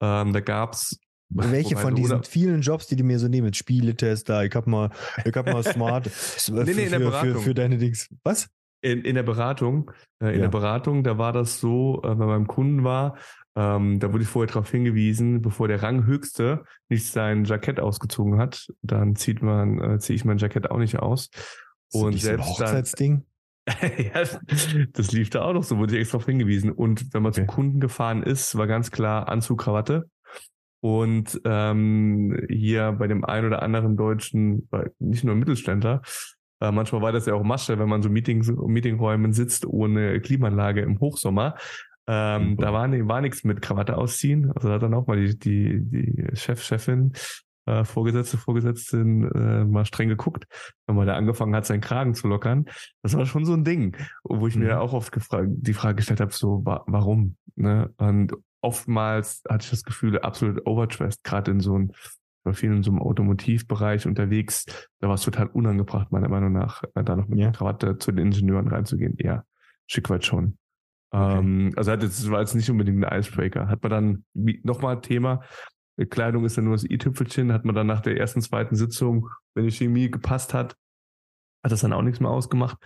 Ähm, 0.00 0.32
da 0.32 0.40
gab's 0.40 0.98
welche 1.28 1.76
von 1.76 1.94
diesen 1.94 2.24
vielen 2.24 2.62
Jobs, 2.62 2.86
die 2.86 2.96
du 2.96 3.04
mir 3.04 3.18
so 3.18 3.28
nehmen, 3.28 3.54
Spieletester, 3.54 4.44
ich 4.44 4.54
hab 4.54 4.66
mal, 4.66 4.90
ich 5.24 5.34
hab 5.34 5.46
mal 5.46 5.62
Smart 5.62 6.06
nee, 6.48 6.74
nee, 6.74 6.86
für, 6.86 7.12
für, 7.12 7.34
für, 7.40 7.54
deine 7.54 7.78
Dings. 7.78 8.08
Was? 8.24 8.48
In, 8.82 9.02
in 9.02 9.14
der 9.14 9.22
Beratung, 9.22 9.90
äh, 10.22 10.28
in 10.28 10.36
ja. 10.36 10.40
der 10.40 10.48
Beratung, 10.48 11.04
da 11.04 11.18
war 11.18 11.32
das 11.32 11.60
so, 11.60 12.00
äh, 12.02 12.08
wenn 12.08 12.18
man 12.18 12.28
beim 12.28 12.46
Kunden 12.46 12.82
war, 12.82 13.18
ähm, 13.56 13.98
da 13.98 14.12
wurde 14.12 14.22
ich 14.22 14.28
vorher 14.28 14.48
darauf 14.48 14.70
hingewiesen, 14.70 15.42
bevor 15.42 15.68
der 15.68 15.82
Ranghöchste 15.82 16.64
nicht 16.88 17.06
sein 17.06 17.44
Jackett 17.44 17.80
ausgezogen 17.80 18.38
hat, 18.38 18.68
dann 18.82 19.16
zieht 19.16 19.42
man, 19.42 19.80
äh, 19.80 19.98
ziehe 19.98 20.16
ich 20.16 20.24
mein 20.24 20.38
Jackett 20.38 20.70
auch 20.70 20.78
nicht 20.78 20.98
aus. 20.98 21.30
Ist 21.92 22.02
und 22.02 22.20
selbst 22.20 22.46
so 22.46 22.52
ein 22.52 22.68
Hochzeitsding? 22.68 23.24
ja, 23.66 24.24
das 24.92 25.12
lief 25.12 25.30
da 25.30 25.42
auch 25.42 25.52
noch 25.52 25.64
so, 25.64 25.78
wurde 25.78 25.94
ich 25.94 26.00
extra 26.00 26.18
darauf 26.18 26.26
hingewiesen. 26.26 26.70
Und 26.70 27.12
wenn 27.12 27.22
man 27.22 27.30
okay. 27.30 27.40
zum 27.40 27.46
Kunden 27.46 27.80
gefahren 27.80 28.22
ist, 28.22 28.56
war 28.56 28.66
ganz 28.66 28.90
klar 28.90 29.28
Anzug, 29.28 29.62
Krawatte. 29.62 30.08
Und 30.80 31.40
ähm, 31.44 32.46
hier 32.48 32.92
bei 32.92 33.06
dem 33.06 33.24
einen 33.24 33.46
oder 33.46 33.62
anderen 33.62 33.96
Deutschen, 33.96 34.68
nicht 34.98 35.24
nur 35.24 35.34
Mittelständler, 35.34 36.00
äh, 36.60 36.72
manchmal 36.72 37.02
war 37.02 37.12
das 37.12 37.26
ja 37.26 37.34
auch 37.34 37.42
Masche, 37.42 37.78
wenn 37.78 37.88
man 37.88 38.02
so 38.02 38.08
Meetings, 38.08 38.50
Meetingräumen 38.50 39.32
sitzt 39.32 39.66
ohne 39.66 40.20
Klimaanlage 40.20 40.82
im 40.82 41.00
Hochsommer. 41.00 41.56
Ähm. 42.10 42.56
Da 42.56 42.72
war, 42.72 42.90
war 42.90 43.20
nichts 43.20 43.44
mit 43.44 43.62
Krawatte 43.62 43.96
ausziehen. 43.96 44.50
Also 44.52 44.68
da 44.68 44.74
hat 44.74 44.82
dann 44.82 44.94
auch 44.94 45.06
mal 45.06 45.16
die, 45.16 45.38
die, 45.38 45.80
die 45.80 46.36
Chef, 46.36 46.60
Chefin, 46.62 47.12
äh, 47.66 47.84
Vorgesetzte, 47.84 48.36
Vorgesetzten 48.36 49.30
äh, 49.30 49.64
mal 49.64 49.84
streng 49.84 50.08
geguckt, 50.08 50.46
wenn 50.86 50.96
man 50.96 51.06
da 51.06 51.14
angefangen 51.14 51.54
hat, 51.54 51.66
seinen 51.66 51.80
Kragen 51.80 52.14
zu 52.14 52.26
lockern. 52.26 52.66
Das 53.02 53.16
war 53.16 53.26
schon 53.26 53.44
so 53.44 53.52
ein 53.52 53.62
Ding, 53.62 53.96
wo 54.24 54.48
ich 54.48 54.56
mhm. 54.56 54.64
mir 54.64 54.80
auch 54.80 54.92
oft 54.92 55.16
die 55.44 55.72
Frage 55.72 55.96
gestellt 55.96 56.20
habe, 56.20 56.32
so, 56.32 56.64
wa 56.64 56.82
warum? 56.88 57.36
Ne? 57.54 57.94
Und 57.98 58.34
oftmals 58.60 59.42
hatte 59.48 59.64
ich 59.64 59.70
das 59.70 59.84
Gefühl, 59.84 60.18
absolut 60.18 60.66
overdressed, 60.66 61.22
gerade 61.22 61.52
in 61.52 61.60
so 61.60 61.74
einem 61.74 61.92
war 62.42 62.54
viel 62.54 62.72
in 62.72 62.82
so 62.82 62.90
einem 62.90 63.02
Automotivbereich 63.02 64.06
unterwegs. 64.06 64.64
Da 65.00 65.08
war 65.08 65.14
es 65.14 65.22
total 65.22 65.48
unangebracht, 65.48 66.10
meiner 66.10 66.30
Meinung 66.30 66.52
nach, 66.52 66.82
äh, 66.94 67.04
da 67.04 67.14
noch 67.14 67.28
mit 67.28 67.38
ja. 67.38 67.50
Krawatte 67.50 67.98
zu 67.98 68.12
den 68.12 68.26
Ingenieuren 68.26 68.66
reinzugehen. 68.66 69.14
Ja, 69.18 69.44
schick 69.86 70.08
weit 70.08 70.24
schon. 70.24 70.56
Okay. 71.10 71.38
Ähm, 71.38 71.72
also 71.76 71.90
hat 71.92 72.02
jetzt, 72.02 72.30
war 72.30 72.40
jetzt 72.40 72.54
nicht 72.54 72.70
unbedingt 72.70 73.04
ein 73.04 73.18
Icebreaker. 73.18 73.68
Hat 73.68 73.82
man 73.82 73.90
dann 73.90 74.24
nochmal 74.62 75.00
Thema, 75.00 75.42
Kleidung 76.08 76.44
ist 76.44 76.56
ja 76.56 76.62
nur 76.62 76.74
das 76.74 76.84
i-Tüpfelchen, 76.84 77.52
hat 77.52 77.64
man 77.64 77.74
dann 77.74 77.86
nach 77.86 78.00
der 78.00 78.16
ersten, 78.16 78.40
zweiten 78.40 78.74
Sitzung, 78.74 79.28
wenn 79.54 79.64
die 79.64 79.72
Chemie 79.72 80.10
gepasst 80.10 80.54
hat, 80.54 80.76
hat 81.62 81.72
das 81.72 81.80
dann 81.80 81.92
auch 81.92 82.02
nichts 82.02 82.20
mehr 82.20 82.30
ausgemacht. 82.30 82.78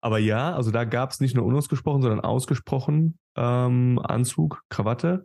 Aber 0.00 0.18
ja, 0.18 0.54
also 0.54 0.70
da 0.70 0.84
gab 0.84 1.10
es 1.10 1.20
nicht 1.20 1.36
nur 1.36 1.44
unausgesprochen, 1.44 2.02
sondern 2.02 2.20
ausgesprochen 2.20 3.18
ähm, 3.36 4.00
Anzug, 4.02 4.62
Krawatte 4.70 5.24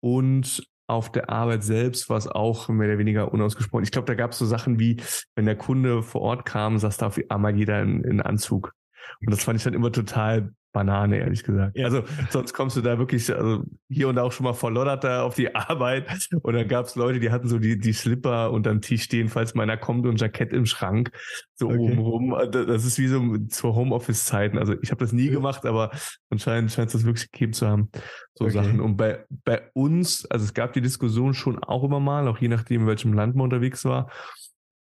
und 0.00 0.66
auf 0.86 1.12
der 1.12 1.30
Arbeit 1.30 1.62
selbst 1.62 2.08
war 2.08 2.16
es 2.16 2.26
auch 2.26 2.68
mehr 2.68 2.88
oder 2.88 2.98
weniger 2.98 3.32
unausgesprochen. 3.32 3.84
Ich 3.84 3.92
glaube, 3.92 4.06
da 4.06 4.14
gab 4.14 4.32
es 4.32 4.38
so 4.38 4.46
Sachen 4.46 4.80
wie, 4.80 5.00
wenn 5.36 5.44
der 5.44 5.56
Kunde 5.56 6.02
vor 6.02 6.22
Ort 6.22 6.44
kam, 6.44 6.78
saß 6.78 6.96
da 6.96 7.06
auf 7.06 7.20
einmal 7.28 7.56
jeder 7.56 7.80
in, 7.80 8.02
in 8.02 8.20
Anzug. 8.20 8.72
Und 9.20 9.30
das 9.30 9.44
fand 9.44 9.58
ich 9.58 9.64
dann 9.64 9.74
immer 9.74 9.92
total 9.92 10.52
Banane, 10.72 11.18
ehrlich 11.18 11.42
gesagt. 11.42 11.76
Ja. 11.76 11.86
Also 11.86 12.04
sonst 12.30 12.52
kommst 12.52 12.76
du 12.76 12.80
da 12.80 12.98
wirklich 12.98 13.34
also 13.34 13.64
hier 13.88 14.08
und 14.08 14.16
da 14.16 14.22
auch 14.22 14.30
schon 14.30 14.44
mal 14.44 14.52
verloddert 14.52 15.02
da 15.02 15.24
auf 15.24 15.34
die 15.34 15.54
Arbeit. 15.54 16.28
Und 16.42 16.54
dann 16.54 16.68
gab 16.68 16.86
es 16.86 16.94
Leute, 16.94 17.18
die 17.18 17.30
hatten 17.30 17.48
so 17.48 17.58
die, 17.58 17.78
die 17.78 17.92
Slipper 17.92 18.52
unterm 18.52 18.80
Tisch 18.80 19.02
stehen, 19.02 19.28
falls 19.28 19.54
meiner 19.54 19.76
kommt 19.76 20.06
und 20.06 20.14
ein 20.14 20.16
Jackett 20.16 20.52
im 20.52 20.66
Schrank. 20.66 21.10
So 21.54 21.66
okay. 21.66 21.78
oben 21.78 21.98
rum. 21.98 22.34
Also, 22.34 22.64
das 22.64 22.84
ist 22.84 22.98
wie 22.98 23.08
so 23.08 23.36
zur 23.48 23.74
Homeoffice-Zeiten. 23.74 24.58
Also 24.58 24.74
ich 24.80 24.90
habe 24.90 25.04
das 25.04 25.12
nie 25.12 25.26
ja. 25.26 25.32
gemacht, 25.32 25.66
aber 25.66 25.90
anscheinend 26.30 26.70
scheint 26.70 26.88
es 26.88 26.92
das 26.92 27.04
wirklich 27.04 27.30
gegeben 27.32 27.52
zu 27.52 27.66
haben. 27.66 27.90
So 28.34 28.44
okay. 28.44 28.54
Sachen. 28.54 28.80
Und 28.80 28.96
bei, 28.96 29.24
bei 29.44 29.62
uns, 29.74 30.24
also 30.26 30.44
es 30.44 30.54
gab 30.54 30.72
die 30.72 30.80
Diskussion 30.80 31.34
schon 31.34 31.62
auch 31.62 31.82
immer 31.82 32.00
mal, 32.00 32.28
auch 32.28 32.38
je 32.38 32.48
nachdem, 32.48 32.82
in 32.82 32.86
welchem 32.86 33.12
Land 33.12 33.34
man 33.34 33.44
unterwegs 33.44 33.84
war. 33.84 34.08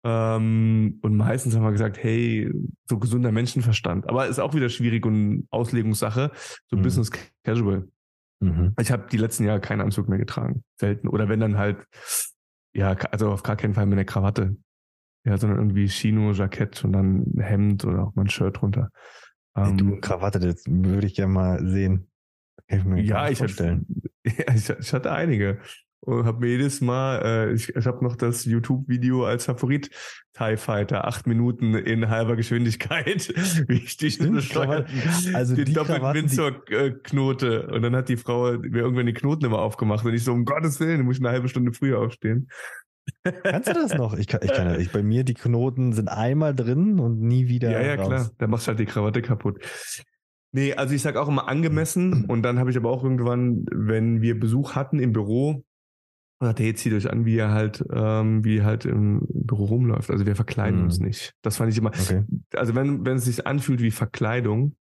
Ähm, 0.05 0.99
und 1.01 1.17
meistens 1.17 1.57
haben 1.57 1.63
wir 1.63 1.73
gesagt, 1.73 2.03
hey, 2.03 2.53
so 2.89 2.99
gesunder 2.99 3.33
Menschenverstand. 3.33 4.09
Aber 4.09 4.27
ist 4.27 4.39
auch 4.39 4.55
wieder 4.55 4.69
schwierig 4.69 5.07
und 5.07 5.49
Auslegungssache. 5.51 6.31
So 6.67 6.77
mhm. 6.77 6.83
Business 6.83 7.11
Casual. 7.43 7.89
Mhm. 8.41 8.75
Ich 8.79 8.93
habe 8.93 9.07
die 9.11 9.17
letzten 9.17 9.45
Jahre 9.45 9.61
keinen 9.61 9.81
Anzug 9.81 10.09
mehr 10.09 10.19
getragen. 10.19 10.63
Selten. 10.79 11.09
Oder 11.09 11.31
wenn 11.31 11.41
dann 11.41 11.57
halt, 11.57 11.87
ja, 12.75 12.91
also 13.11 13.31
auf 13.31 13.43
gar 13.43 13.57
keinen 13.57 13.73
Fall 13.73 13.87
mit 13.87 13.95
einer 13.95 14.05
Krawatte. 14.05 14.57
Ja, 15.27 15.39
sondern 15.39 15.59
irgendwie 15.59 15.89
Chino, 15.89 16.33
Jackett 16.33 16.85
und 16.85 16.93
dann 16.93 17.23
ein 17.23 17.41
Hemd 17.41 17.87
oder 17.87 18.05
auch 18.05 18.15
mal 18.15 18.23
ein 18.23 18.31
Shirt 18.31 18.61
drunter. 18.61 18.91
Ähm, 19.57 19.79
du, 19.79 20.01
Krawatte, 20.01 20.39
das 20.39 20.65
würde 20.67 21.07
ich 21.07 21.15
gerne 21.15 21.33
mal 21.33 21.67
sehen. 21.67 22.11
Ich 22.67 22.85
ja, 22.85 23.31
ich 23.31 23.41
hatte, 23.41 23.81
ja, 24.27 24.55
ich, 24.55 24.69
ich 24.69 24.93
hatte 24.93 25.13
einige 25.13 25.61
und 26.05 26.25
habe 26.25 26.41
mir 26.41 26.49
jedes 26.49 26.81
Mal, 26.81 27.23
äh, 27.25 27.53
ich, 27.53 27.75
ich 27.75 27.87
habe 27.87 28.05
noch 28.05 28.17
das 28.17 28.45
YouTube-Video 28.45 29.25
als 29.25 29.47
Favorit, 29.47 29.91
TIE 30.35 30.57
Fighter, 30.57 31.07
acht 31.07 31.27
Minuten 31.27 31.75
in 31.75 32.09
halber 32.09 32.37
Geschwindigkeit, 32.37 33.29
wie 33.69 33.79
ich 33.79 33.97
die 33.97 34.17
bescheuert, 34.17 34.89
also 35.33 35.55
den 35.55 35.73
doppelten 35.73 36.15
Windsor-Knote. 36.15 37.69
Und 37.69 37.83
dann 37.83 37.97
hat 37.97 38.09
die 38.09 38.17
Frau 38.17 38.53
mir 38.53 38.83
irgendwann 38.83 39.07
die 39.07 39.15
Knoten 39.15 39.45
immer 39.47 39.61
aufgemacht 39.61 40.05
und 40.05 40.15
ich 40.15 40.25
so, 40.25 40.33
um 40.33 40.45
Gottes 40.45 40.81
Willen, 40.81 41.03
muss 41.03 41.17
ich 41.17 41.23
eine 41.23 41.31
halbe 41.31 41.49
Stunde 41.49 41.73
früher 41.73 42.01
aufstehen. 42.01 42.49
Kannst 43.43 43.69
du 43.69 43.75
das 43.75 43.95
noch? 43.95 44.15
Ich 44.15 44.27
kann, 44.27 44.41
ich 44.43 44.53
kann 44.53 44.81
ich, 44.81 44.91
bei 44.91 45.03
mir 45.03 45.25
die 45.25 45.35
Knoten 45.35 45.93
sind 45.93 46.09
einmal 46.09 46.55
drin 46.55 46.99
und 46.99 47.21
nie 47.21 47.49
wieder. 47.49 47.71
Ja, 47.71 47.83
ja, 47.83 47.95
raus. 47.97 48.09
klar. 48.09 48.31
Da 48.39 48.47
machst 48.47 48.67
du 48.67 48.69
halt 48.69 48.81
die 48.81 48.87
Krawatte 48.87 49.23
kaputt. 49.23 49.63
Nee, 50.53 50.75
also 50.75 50.95
ich 50.95 51.03
sag 51.03 51.17
auch 51.17 51.29
immer 51.29 51.49
angemessen 51.49 52.27
und 52.27 52.43
dann 52.43 52.59
habe 52.59 52.71
ich 52.71 52.77
aber 52.77 52.91
auch 52.91 53.03
irgendwann, 53.03 53.67
wenn 53.73 54.23
wir 54.23 54.39
Besuch 54.39 54.75
hatten 54.75 55.01
im 55.01 55.13
Büro, 55.13 55.65
sagt 56.45 56.61
er, 56.61 56.67
jetzt 56.67 56.83
zieht 56.83 56.93
euch 56.93 57.11
an, 57.11 57.25
wie 57.25 57.37
er 57.37 57.51
halt, 57.51 57.85
ähm, 57.93 58.45
wie 58.45 58.63
halt 58.63 58.85
im 58.85 59.27
Büro 59.29 59.65
rumläuft. 59.65 60.11
Also 60.11 60.27
wir 60.27 60.37
verkleiden 60.37 60.81
mhm. 60.81 60.85
uns 60.85 60.99
nicht. 60.99 61.35
Das 61.43 61.57
fand 61.57 61.73
ich 61.73 61.79
immer. 61.79 61.91
Okay. 61.91 62.25
Also 62.55 62.75
wenn, 62.75 63.05
wenn 63.05 63.17
es 63.17 63.25
sich 63.25 63.47
anfühlt 63.47 63.81
wie 63.81 63.91
Verkleidung, 63.91 64.77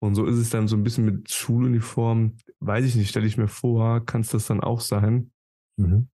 und 0.00 0.14
so 0.14 0.26
ist 0.26 0.36
es 0.36 0.50
dann 0.50 0.68
so 0.68 0.76
ein 0.76 0.84
bisschen 0.84 1.04
mit 1.04 1.32
Schuluniform, 1.32 2.36
weiß 2.60 2.84
ich 2.84 2.94
nicht, 2.94 3.10
stelle 3.10 3.26
ich 3.26 3.36
mir 3.36 3.48
vor, 3.48 4.04
kann 4.04 4.20
es 4.20 4.28
das 4.28 4.46
dann 4.46 4.60
auch 4.60 4.80
sein. 4.80 5.32
Mhm. 5.76 6.08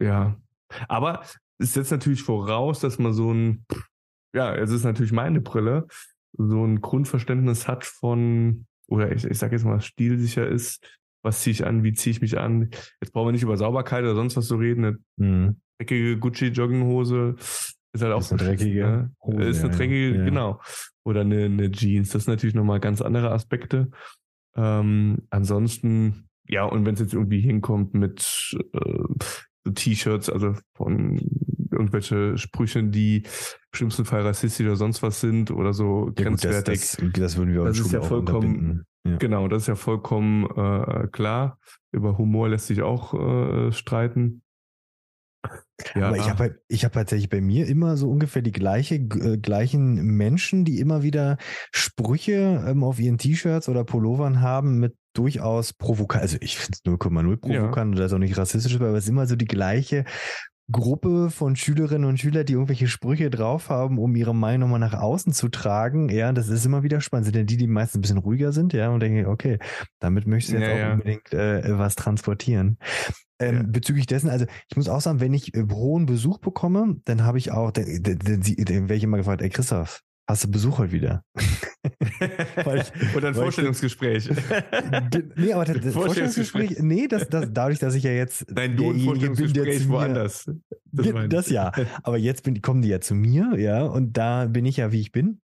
Ja. 0.00 0.36
Aber 0.88 1.22
es 1.58 1.74
setzt 1.74 1.90
natürlich 1.90 2.22
voraus, 2.22 2.80
dass 2.80 2.98
man 2.98 3.12
so 3.12 3.32
ein, 3.32 3.64
ja, 4.34 4.54
es 4.54 4.70
ist 4.70 4.84
natürlich 4.84 5.12
meine 5.12 5.40
Brille, 5.40 5.86
so 6.36 6.64
ein 6.64 6.80
Grundverständnis 6.80 7.68
hat 7.68 7.84
von, 7.84 8.66
oder 8.86 9.12
ich, 9.12 9.24
ich 9.24 9.38
sage 9.38 9.56
jetzt 9.56 9.64
mal, 9.64 9.80
stilsicher 9.80 10.46
ist, 10.46 11.00
was 11.22 11.42
ziehe 11.42 11.52
ich 11.52 11.66
an, 11.66 11.82
wie 11.84 11.92
ziehe 11.92 12.12
ich 12.12 12.20
mich 12.20 12.38
an. 12.38 12.70
Jetzt 13.00 13.12
brauchen 13.12 13.28
wir 13.28 13.32
nicht 13.32 13.42
über 13.42 13.56
Sauberkeit 13.56 14.02
oder 14.02 14.14
sonst 14.14 14.36
was 14.36 14.46
zu 14.46 14.56
reden. 14.56 14.84
Eine 14.84 14.98
mhm. 15.16 15.56
dreckige 15.78 16.18
Gucci-Jogginghose 16.18 17.36
ist 17.92 18.02
halt 18.02 18.12
auch 18.12 18.20
ist 18.20 18.32
eine 18.32 18.42
dreckige 18.42 18.80
ne? 18.86 19.10
Hose, 19.22 19.42
Ist 19.42 19.64
eine 19.64 19.74
dreckige, 19.74 20.16
ja. 20.18 20.24
genau. 20.24 20.60
Oder 21.04 21.22
eine, 21.22 21.44
eine 21.44 21.70
Jeans. 21.70 22.10
Das 22.10 22.24
sind 22.24 22.34
natürlich 22.34 22.54
nochmal 22.54 22.80
ganz 22.80 23.00
andere 23.02 23.32
Aspekte. 23.32 23.90
Ähm, 24.56 25.22
ansonsten, 25.30 26.28
ja, 26.48 26.64
und 26.64 26.84
wenn 26.84 26.94
es 26.94 27.00
jetzt 27.00 27.14
irgendwie 27.14 27.40
hinkommt 27.40 27.94
mit 27.94 28.56
äh, 28.72 29.70
T-Shirts, 29.72 30.28
also 30.28 30.54
von 30.74 31.18
irgendwelche 31.70 32.36
Sprüche, 32.36 32.82
die 32.84 33.18
im 33.18 33.76
schlimmsten 33.76 34.04
Fall 34.04 34.22
rassistisch 34.22 34.66
oder 34.66 34.76
sonst 34.76 35.02
was 35.02 35.20
sind 35.20 35.50
oder 35.50 35.72
so 35.72 36.12
ja, 36.16 36.24
grenzwertig. 36.24 36.80
Gut, 36.80 36.82
das, 36.82 36.96
das, 36.96 37.12
das, 37.12 37.36
würden 37.36 37.54
wir 37.54 37.64
das 37.64 37.78
ist 37.78 37.92
ja 37.92 38.02
vollkommen, 38.02 38.84
ja. 39.04 39.16
Genau, 39.16 39.48
das 39.48 39.62
ist 39.62 39.68
ja 39.68 39.74
vollkommen 39.74 40.44
äh, 40.44 41.08
klar. 41.08 41.58
Über 41.90 42.18
Humor 42.18 42.48
lässt 42.48 42.68
sich 42.68 42.82
auch 42.82 43.14
äh, 43.14 43.72
streiten. 43.72 44.42
Ja. 45.96 46.08
Aber 46.08 46.16
ich 46.16 46.28
habe 46.28 46.38
halt, 46.38 46.60
ich 46.68 46.84
habe 46.84 46.94
tatsächlich 46.94 47.28
bei 47.28 47.40
mir 47.40 47.66
immer 47.66 47.96
so 47.96 48.08
ungefähr 48.08 48.42
die 48.42 48.52
gleiche, 48.52 48.94
äh, 48.94 49.38
gleichen 49.38 49.94
Menschen, 50.16 50.64
die 50.64 50.78
immer 50.78 51.02
wieder 51.02 51.38
Sprüche 51.72 52.64
ähm, 52.66 52.84
auf 52.84 53.00
ihren 53.00 53.18
T-Shirts 53.18 53.68
oder 53.68 53.82
Pullovern 53.82 54.40
haben 54.40 54.78
mit 54.78 54.96
durchaus 55.14 55.72
provokant. 55.72 56.22
Also 56.22 56.38
ich 56.40 56.56
finde 56.56 56.78
es 56.78 56.84
0,0 56.84 57.36
provokant 57.36 57.94
ja. 57.94 57.96
oder 57.96 58.06
ist 58.06 58.12
auch 58.12 58.18
nicht 58.18 58.38
rassistisch, 58.38 58.76
aber 58.76 58.90
es 58.90 59.04
ist 59.04 59.10
immer 59.10 59.26
so 59.26 59.34
die 59.34 59.46
gleiche 59.46 60.04
Gruppe 60.70 61.30
von 61.30 61.56
Schülerinnen 61.56 62.08
und 62.08 62.18
Schülern, 62.18 62.46
die 62.46 62.54
irgendwelche 62.54 62.86
Sprüche 62.86 63.30
drauf 63.30 63.68
haben, 63.68 63.98
um 63.98 64.14
ihre 64.14 64.34
Meinung 64.34 64.70
nochmal 64.70 64.80
nach 64.88 64.98
außen 64.98 65.32
zu 65.32 65.48
tragen. 65.48 66.08
Ja, 66.08 66.32
das 66.32 66.48
ist 66.48 66.64
immer 66.64 66.82
wieder 66.82 67.00
spannend. 67.00 67.26
Sind 67.26 67.36
denn 67.36 67.46
die, 67.46 67.56
die 67.56 67.66
meistens 67.66 67.98
ein 67.98 68.00
bisschen 68.02 68.18
ruhiger 68.18 68.52
sind, 68.52 68.72
ja, 68.72 68.90
und 68.90 69.00
denke, 69.00 69.28
okay, 69.28 69.58
damit 69.98 70.26
möchtest 70.26 70.54
du 70.54 70.58
jetzt 70.58 70.68
ja, 70.68 70.74
auch 70.74 70.78
ja. 70.78 70.92
unbedingt 70.92 71.32
äh, 71.32 71.78
was 71.78 71.96
transportieren. 71.96 72.78
Ähm, 73.38 73.56
ja. 73.56 73.62
Bezüglich 73.66 74.06
dessen, 74.06 74.30
also 74.30 74.46
ich 74.70 74.76
muss 74.76 74.88
auch 74.88 75.00
sagen, 75.00 75.20
wenn 75.20 75.34
ich 75.34 75.54
äh, 75.54 75.64
hohen 75.70 76.06
Besuch 76.06 76.38
bekomme, 76.38 76.96
dann 77.04 77.24
habe 77.24 77.38
ich 77.38 77.50
auch, 77.50 77.72
dann, 77.72 77.84
dann, 78.02 78.18
dann, 78.18 78.40
dann 78.40 78.66
werde 78.66 78.94
ich 78.94 79.04
immer 79.04 79.16
gefragt, 79.16 79.42
ey 79.42 79.50
Christoph, 79.50 80.02
hast 80.32 80.44
du 80.44 80.50
Besuch 80.50 80.78
heute 80.78 80.92
wieder? 80.92 81.24
ich, 81.84 83.16
Oder 83.16 83.28
ein 83.28 83.34
Vorstellungsgespräch. 83.34 84.30
Ich, 85.14 85.36
nee, 85.36 85.52
aber 85.52 85.64
das, 85.64 85.80
das 85.80 85.92
Vorstellungsgespräch, 85.92 86.78
nee, 86.80 87.06
das, 87.06 87.28
das, 87.28 87.48
dadurch, 87.52 87.78
dass 87.78 87.94
ich 87.94 88.04
ja 88.04 88.12
jetzt 88.12 88.50
Nein, 88.50 88.76
du 88.76 88.90
ein 88.90 89.00
Vorstellungsgespräch 89.00 89.80
bin, 89.80 89.88
woanders. 89.90 90.50
Das, 90.90 91.06
das 91.28 91.50
ja. 91.50 91.72
Aber 92.02 92.16
jetzt 92.16 92.44
bin, 92.44 92.62
kommen 92.62 92.82
die 92.82 92.88
ja 92.88 93.00
zu 93.00 93.14
mir, 93.14 93.58
ja, 93.58 93.82
und 93.84 94.16
da 94.16 94.46
bin 94.46 94.64
ich 94.64 94.78
ja, 94.78 94.90
wie 94.92 95.00
ich 95.00 95.12
bin. 95.12 95.40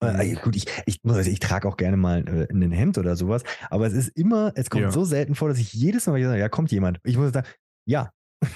Äh, 0.00 0.34
gut, 0.34 0.56
ich, 0.56 0.66
ich, 0.86 0.98
also 1.04 1.30
ich 1.30 1.38
trage 1.38 1.68
auch 1.68 1.76
gerne 1.76 1.96
mal 1.96 2.24
äh, 2.26 2.52
ein 2.52 2.72
Hemd 2.72 2.98
oder 2.98 3.14
sowas, 3.14 3.44
aber 3.70 3.86
es 3.86 3.92
ist 3.92 4.08
immer, 4.08 4.52
es 4.56 4.68
kommt 4.68 4.82
ja. 4.82 4.90
so 4.90 5.04
selten 5.04 5.36
vor, 5.36 5.48
dass 5.48 5.58
ich 5.58 5.72
jedes 5.72 6.06
Mal 6.06 6.20
sage, 6.20 6.40
ja, 6.40 6.48
kommt 6.48 6.72
jemand. 6.72 6.98
Ich 7.04 7.16
muss 7.16 7.32
sagen, 7.32 7.46
ja. 7.86 8.10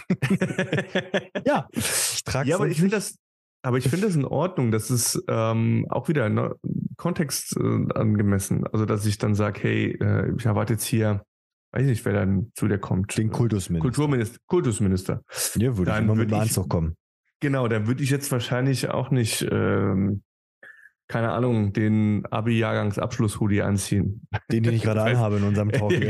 ja, 1.47 1.69
ich 1.71 2.25
trage 2.25 2.49
Ja, 2.49 2.57
aber 2.57 2.67
ich 2.67 2.79
finde 2.79 2.97
das, 2.97 3.17
aber 3.67 3.79
ich 3.79 3.89
finde 3.89 4.07
das 4.07 4.15
in 4.15 4.25
Ordnung. 4.25 4.71
Das 4.71 4.93
ist 4.93 5.25
ähm, 5.27 5.87
auch 5.91 6.09
wieder 6.09 6.29
ne, 6.29 6.55
Kontext 6.97 7.57
äh, 7.57 7.93
angemessen. 7.95 8.65
Also, 8.65 8.87
dass 8.87 9.05
ich 9.05 9.19
dann 9.19 9.35
sage, 9.35 9.61
hey, 9.61 9.99
äh, 10.01 10.33
ich 10.39 10.47
erwarte 10.47 10.75
jetzt 10.75 10.85
hier, 10.85 11.25
weiß 11.73 11.85
nicht, 11.85 12.05
wer 12.05 12.13
dann 12.13 12.53
zu 12.55 12.69
dir 12.69 12.79
kommt. 12.79 13.19
Den 13.19 13.31
Kultusminister. 13.31 13.83
Kulturminister. 13.83 14.39
Kultusminister. 14.47 15.23
Ja, 15.57 15.77
würde 15.77 15.91
dann 15.91 16.05
ich 16.05 16.05
immer 16.05 16.15
mit 16.15 16.31
dem 16.31 16.39
Anzug 16.39 16.69
kommen. 16.69 16.97
Genau, 17.41 17.67
da 17.67 17.89
würde 17.89 18.05
ich 18.05 18.11
jetzt 18.11 18.31
wahrscheinlich 18.31 18.89
auch 18.91 19.11
nicht 19.11 19.45
ähm, 19.51 20.23
keine 21.09 21.33
Ahnung, 21.33 21.73
den 21.73 22.25
Abi-Jahrgangsabschluss-Hoodie 22.27 23.63
anziehen. 23.63 24.27
Den, 24.51 24.65
den 24.65 24.75
ich 24.75 24.83
gerade 24.83 25.03
anhabe 25.05 25.37
in 25.37 25.45
unserem 25.45 25.71
Talk. 25.71 25.93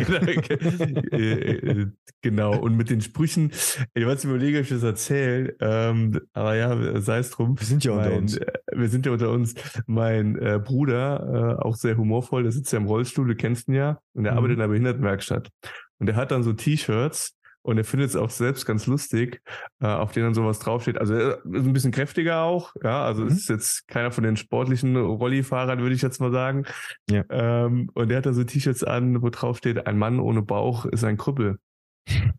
Äh, 1.16 1.32
äh, 1.32 1.86
genau, 2.22 2.58
und 2.58 2.76
mit 2.76 2.90
den 2.90 3.00
Sprüchen, 3.00 3.50
ich 3.94 4.06
wollte 4.06 4.28
überlegen, 4.28 4.58
ob 4.58 4.62
ich 4.64 4.68
das 4.68 4.82
erzähle, 4.82 5.56
ähm, 5.60 6.20
aber 6.32 6.56
ja, 6.56 7.00
sei 7.00 7.18
es 7.18 7.30
drum. 7.30 7.58
Wir 7.58 7.66
sind 7.66 7.84
ja 7.84 7.92
unter 7.92 8.10
mein, 8.10 8.18
uns. 8.18 8.36
Äh, 8.36 8.52
wir 8.72 8.88
sind 8.88 9.06
ja 9.06 9.12
unter 9.12 9.30
uns. 9.30 9.54
Mein 9.86 10.36
äh, 10.36 10.60
Bruder, 10.62 11.58
äh, 11.60 11.62
auch 11.62 11.76
sehr 11.76 11.96
humorvoll, 11.96 12.42
der 12.42 12.52
sitzt 12.52 12.72
ja 12.72 12.78
im 12.78 12.86
Rollstuhl, 12.86 13.26
du 13.26 13.34
kennst 13.34 13.68
ihn 13.68 13.74
ja, 13.74 14.00
und 14.14 14.24
der 14.24 14.32
mhm. 14.32 14.38
arbeitet 14.38 14.56
in 14.56 14.62
einer 14.62 14.68
Behindertenwerkstatt. 14.68 15.50
Und 15.98 16.06
der 16.06 16.16
hat 16.16 16.30
dann 16.30 16.42
so 16.42 16.52
T-Shirts, 16.52 17.35
und 17.66 17.78
er 17.78 17.84
findet 17.84 18.10
es 18.10 18.16
auch 18.16 18.30
selbst 18.30 18.64
ganz 18.64 18.86
lustig, 18.86 19.42
äh, 19.80 19.86
auf 19.86 20.12
denen 20.12 20.26
dann 20.26 20.34
sowas 20.34 20.60
draufsteht. 20.60 20.98
Also 20.98 21.14
er 21.14 21.38
ist 21.38 21.44
ein 21.44 21.72
bisschen 21.72 21.90
kräftiger 21.90 22.42
auch, 22.42 22.74
ja, 22.82 23.04
also 23.04 23.22
mhm. 23.22 23.28
ist 23.28 23.48
jetzt 23.48 23.88
keiner 23.88 24.12
von 24.12 24.22
den 24.22 24.36
sportlichen 24.36 24.96
Rollifahrern, 24.96 25.80
würde 25.80 25.96
ich 25.96 26.02
jetzt 26.02 26.20
mal 26.20 26.30
sagen. 26.30 26.64
Ja. 27.10 27.24
Ähm, 27.28 27.90
und 27.94 28.10
er 28.10 28.18
hat 28.18 28.26
da 28.26 28.32
so 28.32 28.44
T-Shirts 28.44 28.84
an, 28.84 29.20
wo 29.20 29.30
draufsteht, 29.30 29.84
ein 29.86 29.98
Mann 29.98 30.20
ohne 30.20 30.42
Bauch 30.42 30.84
ist 30.86 31.02
ein 31.02 31.16
Krüppel. 31.16 31.58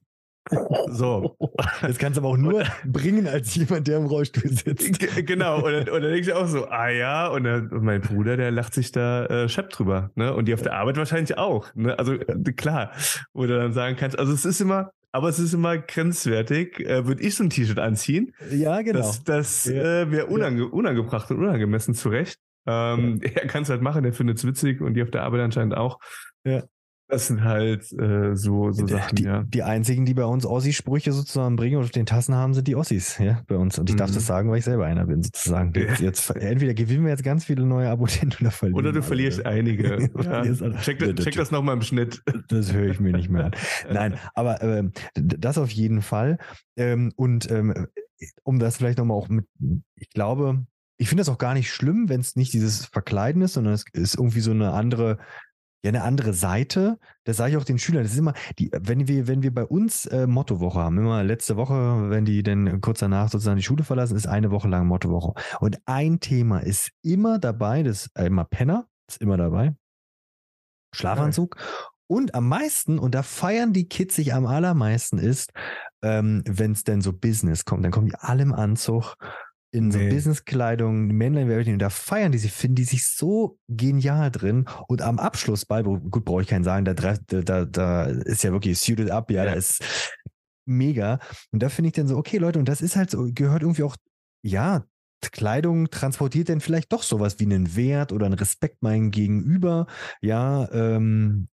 So. 0.89 1.35
Das 1.81 1.97
kannst 1.97 2.15
du 2.15 2.21
aber 2.21 2.29
auch 2.29 2.37
nur 2.37 2.63
bringen 2.85 3.27
als 3.27 3.53
jemand, 3.55 3.85
der 3.85 3.97
im 3.97 4.05
Rollstuhl 4.05 4.49
sitzt. 4.49 4.97
G 4.97 5.23
genau. 5.23 5.57
Und 5.57 5.73
dann, 5.73 5.89
und 5.89 6.01
dann 6.01 6.11
denke 6.11 6.21
ich 6.21 6.31
auch 6.31 6.47
so, 6.47 6.69
ah 6.69 6.87
ja, 6.87 7.27
und, 7.27 7.43
dann, 7.43 7.67
und 7.69 7.83
mein 7.83 7.99
Bruder, 7.99 8.37
der 8.37 8.51
lacht 8.51 8.73
sich 8.73 8.93
da 8.93 9.25
äh, 9.25 9.49
schepp 9.49 9.71
drüber. 9.71 10.11
Ne? 10.15 10.33
Und 10.33 10.45
die 10.45 10.53
auf 10.53 10.61
der 10.61 10.73
Arbeit 10.73 10.95
wahrscheinlich 10.95 11.37
auch. 11.37 11.75
Ne? 11.75 11.99
Also 11.99 12.17
klar, 12.55 12.91
wo 13.33 13.45
du 13.45 13.57
dann 13.57 13.73
sagen 13.73 13.97
kannst, 13.97 14.17
also 14.17 14.31
es 14.31 14.45
ist 14.45 14.61
immer, 14.61 14.91
aber 15.17 15.30
es 15.30 15.39
ist 15.39 15.53
immer 15.53 15.80
grenzwertig. 15.80 16.80
Äh, 16.80 17.08
Würde 17.08 17.23
ich 17.23 17.34
so 17.34 17.43
ein 17.43 17.49
T-Shirt 17.49 17.80
anziehen? 17.80 18.36
Ja, 18.51 18.84
genau. 18.84 18.99
Das, 18.99 19.23
das 19.23 19.65
ja. 19.65 20.01
äh, 20.01 20.12
wäre 20.12 20.27
unange 20.27 20.62
ja. 20.62 20.65
unangebracht 20.67 21.32
und 21.32 21.39
unangemessen 21.39 21.96
zurecht. 21.96 22.39
Ähm, 22.67 23.19
ja. 23.23 23.31
Er 23.31 23.48
kann 23.48 23.63
es 23.63 23.69
halt 23.69 23.81
machen, 23.81 24.06
er 24.06 24.13
findet 24.13 24.37
es 24.37 24.46
witzig 24.46 24.79
und 24.79 24.94
die 24.94 25.02
auf 25.02 25.10
der 25.10 25.23
Arbeit 25.23 25.41
anscheinend 25.41 25.75
auch. 25.75 26.00
Ja. 26.44 26.63
Das 27.10 27.27
sind 27.27 27.43
halt 27.43 27.89
äh, 27.93 28.35
so, 28.35 28.71
so 28.73 28.85
Sachen, 28.85 29.15
die, 29.15 29.23
ja. 29.23 29.43
Die 29.43 29.63
einzigen, 29.63 30.05
die 30.05 30.13
bei 30.13 30.25
uns 30.25 30.45
Ossi-Sprüche 30.45 31.13
sozusagen 31.13 31.55
bringen 31.55 31.77
und 31.77 31.83
auf 31.85 31.91
den 31.91 32.05
Tassen 32.05 32.35
haben, 32.35 32.53
sind 32.53 32.67
die 32.67 32.75
Ossis, 32.75 33.17
ja, 33.17 33.41
bei 33.47 33.55
uns. 33.55 33.79
Und 33.79 33.89
ich 33.89 33.95
darf 33.95 34.10
Mhm. 34.10 34.15
das 34.15 34.25
sagen, 34.27 34.49
weil 34.51 34.58
ich 34.60 34.65
selber 34.65 34.85
einer 34.85 35.05
bin, 35.05 35.23
sozusagen. 35.23 35.71
Jetzt, 35.73 36.01
jetzt, 36.01 36.29
entweder 36.35 36.73
gewinnen 36.73 37.03
wir 37.05 37.12
jetzt 37.12 37.23
ganz 37.23 37.45
viele 37.45 37.65
neue 37.65 37.89
Abonnenten 37.89 38.33
oder 38.41 38.51
verlieren. 38.51 38.77
Oder 38.79 38.91
du 38.91 38.99
alle. 38.99 39.08
verlierst 39.08 39.45
einige. 39.45 40.10
Ja. 40.21 40.41
check, 40.81 40.99
das- 40.99 41.23
check 41.23 41.35
das 41.35 41.51
nochmal 41.51 41.75
im 41.75 41.81
Schnitt. 41.81 42.21
Das 42.49 42.73
höre 42.73 42.89
ich 42.91 42.99
mir 42.99 43.13
nicht 43.13 43.29
mehr 43.29 43.45
an. 43.45 43.51
Nein, 43.93 44.15
aber 44.35 44.62
ähm, 44.62 44.91
das 45.15 45.58
auf 45.58 45.69
jeden 45.71 46.01
Fall. 46.01 46.37
Ähm, 46.75 47.13
und 47.15 47.49
ähm, 47.51 47.87
um 48.43 48.60
das 48.60 48.77
vielleicht 48.77 48.97
nochmal 48.97 49.15
auch 49.17 49.29
mit, 49.29 49.45
ich 49.95 50.10
glaube, 50.10 50.65
ich 50.97 51.08
finde 51.10 51.21
das 51.21 51.29
auch 51.29 51.37
gar 51.37 51.53
nicht 51.53 51.71
schlimm, 51.71 52.10
wenn 52.10 52.19
es 52.19 52.35
nicht 52.35 52.51
dieses 52.53 52.85
Verkleiden 52.87 53.41
ist, 53.43 53.53
sondern 53.53 53.73
es 53.73 53.85
ist 53.93 54.15
irgendwie 54.15 54.39
so 54.39 54.51
eine 54.51 54.71
andere, 54.73 55.19
ja, 55.84 55.90
eine 55.90 56.04
andere 56.04 56.34
Seite. 56.34 56.98
Das 57.23 57.38
sage 57.38 57.52
ich 57.52 57.58
auch 57.58 57.63
den 57.63 57.80
Schülern. 57.80 58.04
Das 58.04 58.13
ist 58.13 58.17
immer, 58.17 58.34
die, 58.58 58.71
wenn 58.73 59.08
wir, 59.08 59.28
wenn 59.28 59.44
wir 59.44 59.54
bei 59.54 59.65
uns 59.65 60.06
äh, 60.06 60.28
Mottowoche 60.28 60.80
haben, 60.80 60.98
immer 60.98 61.23
letzte 61.23 61.56
Woche, 61.56 62.10
wenn 62.10 62.25
die 62.25 62.44
dann 62.44 62.82
kurz 62.82 63.00
danach 63.00 63.30
sozusagen 63.30 63.58
die 63.58 63.63
Schule 63.63 63.84
verlassen, 63.84 64.15
ist 64.15 64.28
eine 64.28 64.52
Woche 64.52 64.67
lang 64.67 64.88
Mottowoche. 64.88 65.34
Und 65.60 65.80
ein 65.86 66.19
Thema 66.19 66.60
ist 66.60 66.92
immer 67.04 67.40
dabei, 67.40 67.84
das 67.84 68.08
ist 68.08 68.19
immer 68.19 68.46
Penner, 68.46 68.88
ist 69.08 69.21
immer 69.21 69.38
dabei. 69.38 69.75
Schlafanzug. 70.94 71.58
Und 72.08 72.36
am 72.36 72.48
meisten, 72.48 73.00
und 73.00 73.15
da 73.15 73.21
feiern 73.21 73.73
die 73.73 73.88
Kids 73.88 74.15
sich 74.15 74.34
am 74.34 74.46
allermeisten, 74.46 75.17
ist, 75.17 75.52
ähm, 76.02 76.42
wenn 76.48 76.71
es 76.71 76.84
denn 76.84 77.02
so 77.02 77.12
Business 77.12 77.65
kommt, 77.65 77.84
dann 77.84 77.92
kommen 77.92 78.08
die 78.08 78.15
alle 78.15 78.44
im 78.44 78.54
Anzug 78.54 79.15
in 79.71 79.91
so 79.91 79.99
Nee. 79.99 80.09
Businesskleidung, 80.09 81.07
Männlein, 81.07 81.49
Weibchen, 81.49 81.73
und 81.73 81.79
da 81.79 81.89
feiern 81.89 82.31
die 82.31 82.37
sich, 82.37 82.51
finden 82.53 82.75
die 82.75 82.83
sich 82.85 83.07
so 83.07 83.59
genial 83.67 84.31
drin. 84.31 84.65
Und 84.87 85.01
am 85.01 85.19
Abschlussball, 85.19 85.85
wo- 85.85 85.99
gut, 85.99 86.25
brauche 86.25 86.41
ich 86.41 86.47
keinen 86.47 86.63
sagen, 86.63 86.85
da, 86.85 86.93
da, 86.93 87.65
da 87.65 88.03
ist 88.05 88.43
ja 88.43 88.51
wirklich 88.51 88.79
suited 88.79 89.11
up, 89.11 89.29
ja, 89.31 89.43
Ja. 89.43 89.51
da 89.51 89.57
ist 89.57 89.83
mega. 90.65 91.19
Und 91.51 91.63
da 91.63 91.69
finde 91.69 91.87
ich 91.89 91.93
dann 91.93 92.07
so, 92.07 92.17
okay, 92.17 92.37
Leute, 92.37 92.59
und 92.59 92.67
das 92.69 92.81
ist 92.81 92.95
halt 92.95 93.09
so, 93.11 93.27
gehört 93.33 93.61
irgendwie 93.61 93.83
auch, 93.83 93.95
ja, 94.43 94.85
Kleidung 95.31 95.89
transportiert 95.89 96.47
denn 96.47 96.61
vielleicht 96.61 96.93
doch 96.93 97.03
sowas 97.03 97.39
wie 97.39 97.45
einen 97.45 97.75
Wert 97.75 98.13
oder 98.13 98.27
einen 98.27 98.35
Respekt 98.35 98.83
meinem 98.83 99.11
Gegenüber. 99.11 99.87
Ja, 100.21 100.69
ähm, 100.71 101.47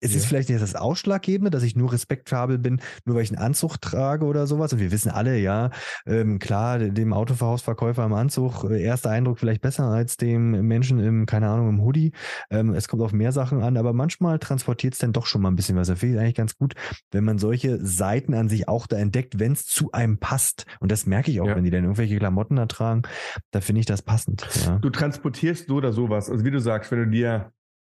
es 0.00 0.14
ist 0.14 0.24
Ja. 0.24 0.28
vielleicht 0.28 0.48
nicht 0.48 0.60
das 0.62 0.74
Ausschlaggebende, 0.74 1.50
dass 1.50 1.62
ich 1.62 1.76
nur 1.76 1.92
respektabel 1.92 2.58
bin, 2.58 2.80
nur 3.04 3.16
weil 3.16 3.22
ich 3.22 3.30
einen 3.30 3.38
Anzug 3.42 3.80
trage 3.80 4.24
oder 4.24 4.46
sowas. 4.46 4.72
Und 4.72 4.78
wir 4.80 4.90
wissen 4.90 5.10
alle, 5.10 5.38
ja, 5.38 5.70
ähm, 6.06 6.38
klar, 6.38 6.78
dem 6.78 7.12
Autoverhausverkäufer 7.12 8.04
im 8.04 8.12
Anzug, 8.12 8.64
äh, 8.64 8.82
erster 8.82 9.10
Eindruck 9.10 9.38
vielleicht 9.38 9.60
besser 9.62 9.84
als 9.84 10.16
dem 10.16 10.66
Menschen 10.66 10.98
im, 11.00 11.26
keine 11.26 11.48
Ahnung, 11.48 11.68
im 11.68 11.82
Hoodie. 11.82 12.12
Ähm, 12.50 12.74
es 12.74 12.88
kommt 12.88 13.02
auf 13.02 13.12
mehr 13.12 13.32
Sachen 13.32 13.62
an, 13.62 13.76
aber 13.76 13.92
manchmal 13.92 14.38
transportiert 14.38 14.94
es 14.94 14.98
dann 15.00 15.12
doch 15.12 15.26
schon 15.26 15.42
mal 15.42 15.48
ein 15.50 15.56
bisschen 15.56 15.76
was. 15.76 15.88
Da 15.88 15.94
finde 15.96 16.16
ich 16.16 16.20
eigentlich 16.20 16.34
ganz 16.34 16.56
gut, 16.56 16.74
wenn 17.12 17.24
man 17.24 17.38
solche 17.38 17.84
Seiten 17.84 18.34
an 18.34 18.48
sich 18.48 18.68
auch 18.68 18.86
da 18.86 18.96
entdeckt, 18.96 19.38
wenn 19.38 19.52
es 19.52 19.64
zu 19.66 19.92
einem 19.92 20.18
passt. 20.18 20.66
Und 20.80 20.92
das 20.92 21.06
merke 21.06 21.30
ich 21.30 21.40
auch, 21.40 21.46
Ja. 21.46 21.56
wenn 21.56 21.64
die 21.64 21.70
dann 21.70 21.84
irgendwelche 21.84 22.16
Klamotten 22.18 22.56
da 22.56 22.66
tragen, 22.66 23.02
da 23.50 23.60
finde 23.60 23.80
ich 23.80 23.86
das 23.86 24.02
passend. 24.02 24.46
Ja. 24.66 24.78
Du 24.78 24.90
transportierst 24.90 25.68
so 25.68 25.76
oder 25.76 25.92
sowas. 25.92 26.30
Also 26.30 26.44
wie 26.44 26.50
du 26.50 26.60
sagst, 26.60 26.90
wenn 26.90 26.98
du 27.00 27.06
dir, 27.08 27.52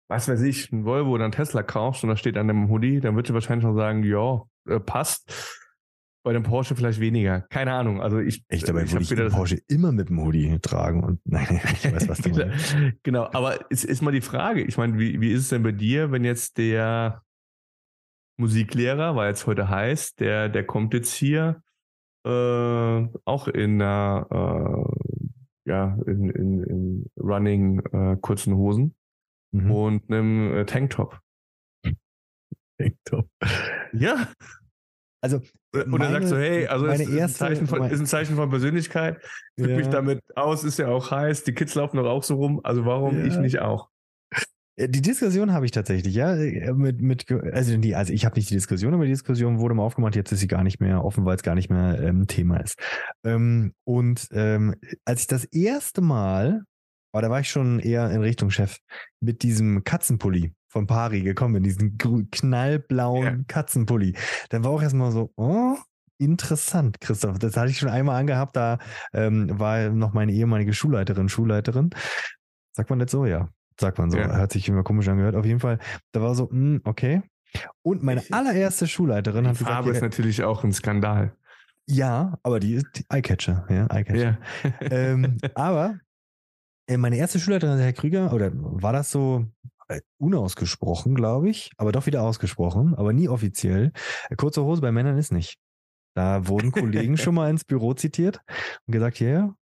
was 0.08 0.28
weiß 0.28 0.42
ich, 0.42 0.72
ein 0.72 0.86
Volvo 0.86 1.12
oder 1.12 1.26
ein 1.26 1.32
Tesla 1.32 1.64
kaufst 1.64 2.04
und 2.04 2.10
da 2.10 2.16
steht 2.16 2.38
an 2.38 2.48
dem 2.48 2.70
Hoodie, 2.70 3.00
dann 3.00 3.16
wird 3.16 3.30
du 3.30 3.34
wahrscheinlich 3.34 3.64
schon 3.64 3.76
sagen, 3.76 4.04
ja, 4.04 4.42
äh, 4.68 4.80
passt. 4.80 5.64
Bei 6.24 6.34
dem 6.34 6.44
Porsche 6.44 6.76
vielleicht 6.76 7.00
weniger. 7.00 7.42
Keine 7.42 7.72
Ahnung. 7.72 8.02
Also 8.02 8.20
ich, 8.20 8.44
Echt, 8.50 8.68
dabei 8.68 8.84
ich 8.84 8.92
würde 8.92 9.04
ich 9.04 9.10
den 9.10 9.30
Porsche 9.30 9.62
immer 9.70 9.94
mit 9.94 10.10
dem 10.10 10.22
Hoodie 10.22 10.60
tragen 10.60 11.02
und 11.02 11.22
nein, 11.26 11.62
ich 11.74 11.90
weiß, 11.90 12.10
was 12.10 12.18
du 12.20 12.30
meinst. 12.36 12.76
genau, 13.04 13.30
aber 13.32 13.60
es 13.70 13.86
ist 13.86 14.02
mal 14.02 14.12
die 14.12 14.22
Frage, 14.22 14.62
ich 14.62 14.78
meine, 14.78 15.00
wie, 15.00 15.22
wie 15.22 15.32
ist 15.32 15.44
es 15.44 15.50
denn 15.50 15.64
bei 15.64 15.72
dir, 15.72 16.12
wenn 16.12 16.26
jetzt 16.26 16.58
der 16.58 17.22
Musiklehrer, 18.38 19.16
weil 19.16 19.30
jetzt 19.30 19.48
heute 19.48 19.70
heißt, 19.70 20.20
der, 20.20 20.50
der 20.50 20.66
kommt 20.66 20.94
jetzt 20.94 21.14
hier 21.14 21.64
äh, 22.26 23.08
auch 23.24 23.48
in 23.48 23.82
einer, 23.82 24.28
äh, 24.30 25.70
ja, 25.70 25.98
in, 26.08 26.30
in, 26.30 26.64
in 26.64 27.06
running 27.18 27.80
äh, 27.94 28.18
kurzen 28.20 28.56
Hosen 28.56 28.97
Mhm. 29.66 29.72
und 29.72 30.10
einem 30.12 30.54
äh, 30.58 30.66
Tanktop. 30.66 31.20
Top. 33.06 33.28
Ja. 33.94 34.28
Also, 35.24 35.42
Und 35.74 35.88
meine- 35.88 36.04
dann 36.04 36.14
sagst 36.14 36.32
du, 36.32 36.38
hey, 36.38 36.68
also 36.68 36.86
meine 36.86 36.96
es 37.04 37.10
ist, 37.10 37.14
ein 37.14 37.18
erste- 37.18 37.38
Zeichen 37.40 37.68
von, 37.68 37.84
ist 37.90 38.00
ein 38.00 38.06
Zeichen 38.06 38.36
von 38.36 38.50
Persönlichkeit. 38.52 39.20
Mich 39.58 39.86
Ja. 39.86 39.92
damit 39.92 40.22
aus, 40.36 40.64
ist 40.64 40.78
ja 40.78 40.88
auch 40.90 41.10
heiß. 41.10 41.44
Die 41.44 41.54
Kids 41.54 41.74
laufen 41.74 41.98
doch 41.98 42.06
auch 42.06 42.24
so 42.24 42.36
rum. 42.36 42.62
Also 42.64 42.86
warum 42.86 43.18
Ja. 43.18 43.26
ich 43.26 43.38
nicht 43.38 43.60
auch? 43.60 43.90
Äh, 44.76 44.90
Die 44.90 45.02
Diskussion 45.02 45.54
habe 45.54 45.66
ich 45.66 45.72
tatsächlich, 45.72 46.14
ja. 46.14 46.36
äh, 46.36 46.72
Mit, 46.74 47.02
mit, 47.02 47.32
also, 47.32 47.76
die, 47.78 47.96
also 47.96 48.14
ich 48.14 48.26
habe 48.26 48.36
nicht 48.36 48.52
die 48.52 48.56
Diskussion, 48.56 48.94
aber 48.94 49.06
die 49.06 49.12
Diskussion 49.12 49.58
wurde 49.60 49.74
mal 49.74 49.82
aufgemacht, 49.84 50.16
jetzt 50.16 50.32
ist 50.32 50.40
sie 50.40 50.48
gar 50.48 50.64
nicht 50.64 50.80
mehr 50.80 51.04
offen, 51.04 51.26
weil 51.26 51.36
es 51.36 51.42
gar 51.44 51.56
nicht 51.56 51.72
mehr 51.72 52.00
ähm, 52.00 52.28
Thema 52.28 52.58
ist. 52.58 52.78
Ähm, 53.26 53.74
und 53.86 54.28
ähm, 54.32 54.76
als 55.04 55.22
ich 55.22 55.28
das 55.28 55.46
erste 55.46 56.02
Mal, 56.02 56.62
aber 57.18 57.24
da 57.24 57.30
war 57.32 57.40
ich 57.40 57.50
schon 57.50 57.80
eher 57.80 58.12
in 58.12 58.22
Richtung 58.22 58.52
Chef, 58.52 58.78
mit 59.22 59.42
diesem 59.42 59.84
Katzenpulli 59.84 60.54
von 60.68 60.86
Pari 60.86 61.24
gekommen 61.24 61.56
bin, 61.56 61.64
diesen 61.64 61.98
knallblauen 61.98 63.24
Ja. 63.24 63.38
Katzenpulli, 63.48 64.16
dann 64.50 64.64
war 64.64 64.70
auch 64.70 64.84
erstmal 64.84 65.12
so, 65.12 65.32
oh, 65.36 65.76
interessant, 66.20 67.02
Christoph. 67.02 67.40
Das 67.40 67.58
hatte 67.58 67.72
ich 67.72 67.80
schon 67.80 67.90
einmal 67.90 68.20
angehabt, 68.20 68.56
da 68.56 68.78
ähm, 69.14 69.50
war 69.60 69.90
noch 69.90 70.14
meine 70.14 70.32
ehemalige 70.32 70.76
Schulleiterin, 70.76 71.28
Schulleiterin. 71.28 71.90
Sagt 72.74 72.92
man 72.92 73.00
das 73.00 73.10
so? 73.10 73.26
Ja. 73.26 73.50
Sagt 73.82 73.98
man 73.98 74.12
so. 74.12 74.20
Ja. 74.20 74.38
Hat 74.38 74.52
sich 74.52 74.70
immer 74.70 74.84
komisch 74.84 75.08
angehört. 75.08 75.34
Auf 75.36 75.46
jeden 75.46 75.60
Fall, 75.60 75.80
da 76.12 76.22
war 76.22 76.36
so, 76.36 76.52
hm, 76.52 76.82
okay. 76.84 77.24
Und 77.82 78.04
meine 78.04 78.22
allererste 78.30 78.86
Schulleiterin 78.88 79.46
Die 79.46 79.50
hat 79.50 79.58
gesagt, 79.58 79.74
Farbe 79.74 79.90
ist 79.90 80.02
natürlich 80.04 80.44
auch 80.44 80.64
ein 80.64 80.72
Skandal. 80.72 81.36
ja, 81.88 82.38
aber 82.44 82.60
die 82.60 82.74
ist 82.76 82.86
die 82.96 83.06
Eyecatcher, 83.10 83.66
ja, 83.70 83.88
Eyecatcher. 83.90 84.38
Ja. 84.64 84.70
ähm, 84.92 85.38
aber 85.56 85.98
meine 86.96 87.18
erste 87.18 87.40
Schulleiterin, 87.40 87.80
Herr 87.80 87.92
Krüger, 87.92 88.32
oder 88.32 88.52
war 88.54 88.94
das 88.94 89.12
so 89.12 89.46
äh, 89.90 90.00
unausgesprochen, 90.18 91.16
glaube 91.16 91.50
ich, 91.50 91.72
aber 91.78 91.92
doch 91.92 92.06
wieder 92.06 92.24
ausgesprochen, 92.24 92.96
aber 92.96 93.12
nie 93.12 93.28
offiziell. 93.28 93.92
Äh, 94.30 94.36
Kurze 94.36 94.64
Hose 94.64 94.82
bei 94.82 94.92
Männern 94.92 95.18
ist 95.18 95.32
nicht. 95.32 95.58
Da 96.14 96.48
wurden 96.48 96.72
Kollegen 96.72 97.18
schon 97.18 97.36
mal 97.36 97.50
ins 97.50 97.66
Büro 97.66 97.94
zitiert 97.94 98.40
und 98.86 98.92
gesagt, 98.94 99.20
ja, 99.20 99.54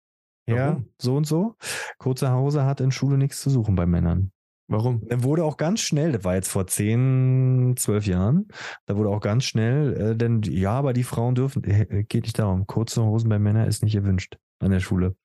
ja, 0.46 0.68
Warum? 0.68 0.90
so 1.00 1.16
und 1.16 1.26
so. 1.26 1.56
Kurze 1.98 2.32
Hose 2.32 2.64
hat 2.64 2.80
in 2.80 2.90
Schule 2.90 3.16
nichts 3.16 3.40
zu 3.40 3.48
suchen 3.48 3.74
bei 3.74 3.86
Männern. 3.86 4.30
Warum? 4.66 5.06
Dann 5.08 5.22
wurde 5.22 5.44
auch 5.44 5.58
ganz 5.58 5.80
schnell, 5.80 6.12
das 6.12 6.24
war 6.24 6.34
jetzt 6.34 6.48
vor 6.48 6.66
10, 6.66 7.74
12 7.76 8.06
Jahren, 8.06 8.48
da 8.86 8.96
wurde 8.96 9.10
auch 9.10 9.20
ganz 9.20 9.44
schnell, 9.44 9.94
äh, 9.94 10.16
denn 10.16 10.40
ja, 10.42 10.72
aber 10.72 10.94
die 10.94 11.04
Frauen 11.04 11.34
dürfen, 11.34 11.64
äh, 11.64 12.04
geht 12.04 12.24
nicht 12.24 12.38
darum, 12.38 12.66
kurze 12.66 13.04
Hosen 13.04 13.28
bei 13.28 13.38
Männern 13.38 13.68
ist 13.68 13.82
nicht 13.82 13.94
erwünscht 13.94 14.38
an 14.60 14.70
der 14.70 14.80
Schule. 14.80 15.16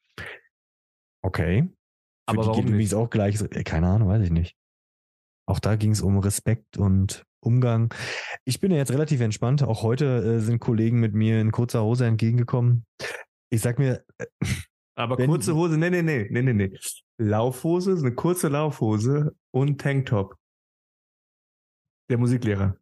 Okay. 1.21 1.69
Für 2.29 2.33
Aber 2.33 2.41
die 2.43 2.47
warum 2.49 2.61
geht 2.61 2.69
übrigens 2.69 2.93
auch 2.93 3.09
gleich, 3.09 3.37
so, 3.39 3.45
äh, 3.45 3.63
keine 3.63 3.87
Ahnung, 3.87 4.07
weiß 4.09 4.23
ich 4.23 4.31
nicht. 4.31 4.55
Auch 5.47 5.59
da 5.59 5.75
ging 5.75 5.91
es 5.91 6.01
um 6.01 6.19
Respekt 6.19 6.77
und 6.77 7.25
Umgang. 7.41 7.93
Ich 8.45 8.59
bin 8.59 8.71
ja 8.71 8.77
jetzt 8.77 8.91
relativ 8.91 9.21
entspannt. 9.21 9.63
Auch 9.63 9.81
heute 9.83 10.05
äh, 10.05 10.39
sind 10.39 10.59
Kollegen 10.59 10.99
mit 10.99 11.13
mir 11.13 11.39
in 11.41 11.51
kurzer 11.51 11.83
Hose 11.83 12.05
entgegengekommen. 12.05 12.85
Ich 13.49 13.61
sag 13.61 13.79
mir, 13.79 14.03
äh, 14.17 14.25
Aber 14.95 15.17
Wenn- 15.17 15.29
kurze 15.29 15.55
Hose, 15.55 15.77
nee, 15.77 15.89
nee, 15.89 16.01
nee, 16.03 16.27
nee, 16.29 16.41
nee, 16.41 16.53
nee. 16.53 16.77
Laufhose, 17.17 17.97
eine 17.97 18.13
kurze 18.13 18.47
Laufhose 18.49 19.35
und 19.51 19.81
Tanktop. 19.81 20.35
Der 22.09 22.17
Musiklehrer. 22.17 22.75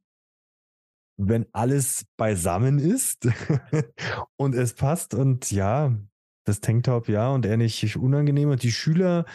wenn 1.19 1.45
alles 1.51 2.05
beisammen 2.17 2.79
ist 2.79 3.27
und 4.37 4.55
es 4.55 4.73
passt 4.75 5.13
und 5.13 5.51
ja, 5.51 5.95
das 6.47 6.61
Tanktop 6.61 7.09
ja 7.09 7.29
und 7.29 7.45
er 7.45 7.57
nicht 7.57 7.97
unangenehm 7.97 8.49
und 8.49 8.63
die 8.63 8.71
Schüler 8.71 9.25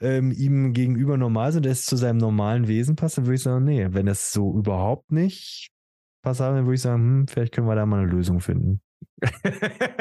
ähm, 0.00 0.32
ihm 0.32 0.72
gegenüber 0.72 1.16
normal 1.16 1.52
sind, 1.52 1.66
es 1.66 1.84
zu 1.84 1.96
seinem 1.96 2.18
normalen 2.18 2.68
Wesen 2.68 2.96
passt, 2.96 3.18
dann 3.18 3.26
würde 3.26 3.36
ich 3.36 3.42
sagen, 3.42 3.64
nee, 3.64 3.86
wenn 3.90 4.08
es 4.08 4.32
so 4.32 4.56
überhaupt 4.56 5.12
nicht 5.12 5.68
passt, 6.22 6.40
dann 6.40 6.64
würde 6.64 6.74
ich 6.74 6.82
sagen, 6.82 7.02
hm, 7.02 7.28
vielleicht 7.28 7.52
können 7.54 7.66
wir 7.66 7.74
da 7.74 7.86
mal 7.86 8.00
eine 8.02 8.10
Lösung 8.10 8.40
finden. 8.40 8.80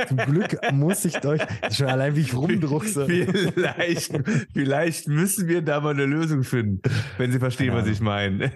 Zum 0.07 0.17
Glück 0.17 0.57
muss 0.71 1.05
ich 1.05 1.23
euch, 1.25 1.41
schon 1.71 1.87
allein 1.87 2.15
wie 2.15 2.21
ich 2.21 2.33
rumdruckse. 2.35 3.05
Vielleicht, 3.05 4.11
vielleicht 4.53 5.07
müssen 5.07 5.47
wir 5.47 5.61
da 5.61 5.79
mal 5.79 5.91
eine 5.93 6.05
Lösung 6.05 6.43
finden, 6.43 6.81
wenn 7.17 7.31
Sie 7.31 7.39
verstehen, 7.39 7.73
was 7.73 7.87
ich 7.87 8.01
meine. 8.01 8.51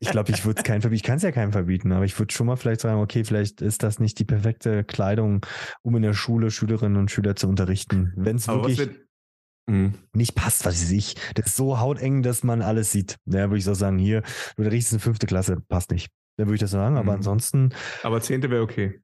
Ich 0.00 0.10
glaube, 0.10 0.32
ich 0.32 0.44
würde 0.44 0.58
es 0.60 0.64
keinem 0.64 0.80
verbieten. 0.80 0.96
Ich 0.96 1.02
kann 1.02 1.16
es 1.16 1.22
ja 1.22 1.32
keinem 1.32 1.52
verbieten, 1.52 1.92
aber 1.92 2.04
ich 2.04 2.18
würde 2.18 2.32
schon 2.32 2.46
mal 2.46 2.56
vielleicht 2.56 2.80
sagen, 2.80 3.00
okay, 3.00 3.24
vielleicht 3.24 3.60
ist 3.62 3.82
das 3.82 3.98
nicht 3.98 4.18
die 4.18 4.24
perfekte 4.24 4.84
Kleidung, 4.84 5.44
um 5.82 5.96
in 5.96 6.02
der 6.02 6.14
Schule 6.14 6.50
Schülerinnen 6.50 6.96
und 6.96 7.10
Schüler 7.10 7.36
zu 7.36 7.48
unterrichten. 7.48 8.12
Wenn 8.16 8.36
es 8.36 8.48
wirklich 8.48 8.78
wird, 8.78 8.96
Hm. 9.68 9.94
nicht 10.12 10.34
passt, 10.34 10.66
was 10.66 10.74
weiß 10.82 10.90
ich. 10.90 11.14
Das 11.34 11.46
ist 11.46 11.56
so 11.56 11.80
hauteng, 11.80 12.22
dass 12.22 12.42
man 12.44 12.60
alles 12.60 12.92
sieht. 12.92 13.16
Ja, 13.24 13.48
würde 13.48 13.56
ich 13.58 13.64
so 13.64 13.72
sagen, 13.72 13.96
hier, 13.98 14.22
du 14.56 14.62
riechst 14.62 14.92
in 14.92 14.98
fünfte 14.98 15.26
Klasse, 15.26 15.56
passt 15.68 15.90
nicht. 15.90 16.10
Dann 16.36 16.48
würde 16.48 16.56
ich 16.56 16.60
das 16.60 16.72
sagen, 16.72 16.96
aber 16.98 17.12
Mhm. 17.12 17.16
ansonsten 17.18 17.68
Aber 18.02 18.20
Zehnte 18.20 18.50
wäre 18.50 18.62
okay. 18.62 19.00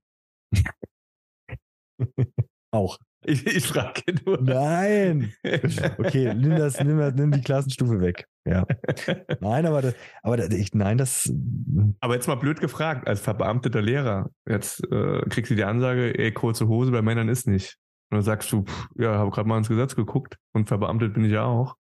auch. 2.71 2.99
Ich, 3.23 3.47
ich 3.47 3.67
frage 3.67 4.03
nur. 4.25 4.41
Nein. 4.41 5.35
Okay, 5.99 6.35
nimm 6.35 6.57
das, 6.57 6.83
nimm, 6.83 6.97
nimm 7.15 7.33
die 7.33 7.43
Klassenstufe 7.43 8.01
weg. 8.01 8.27
Ja. 8.47 8.67
Nein, 9.41 9.67
aber, 9.67 9.83
das, 9.83 9.95
aber 10.23 10.39
das, 10.39 10.49
ich, 10.51 10.73
nein, 10.73 10.97
das. 10.97 11.31
Aber 12.01 12.15
jetzt 12.15 12.27
mal 12.27 12.37
blöd 12.37 12.61
gefragt, 12.61 13.07
als 13.07 13.21
verbeamteter 13.21 13.83
Lehrer, 13.83 14.31
jetzt 14.49 14.83
äh, 14.91 15.21
kriegst 15.29 15.51
du 15.51 15.55
die 15.55 15.65
Ansage, 15.65 16.19
ey, 16.19 16.33
kurze 16.33 16.67
Hose 16.67 16.91
bei 16.91 17.03
Männern 17.03 17.29
ist 17.29 17.47
nicht. 17.47 17.77
Und 18.11 18.17
dann 18.17 18.23
sagst 18.23 18.51
du, 18.53 18.65
pff, 18.65 18.89
ja, 18.97 19.19
habe 19.19 19.31
gerade 19.31 19.47
mal 19.47 19.59
ins 19.59 19.69
Gesetz 19.69 19.95
geguckt 19.95 20.39
und 20.55 20.69
verbeamtet 20.69 21.13
bin 21.13 21.25
ich 21.25 21.33
ja 21.33 21.45
auch. 21.45 21.77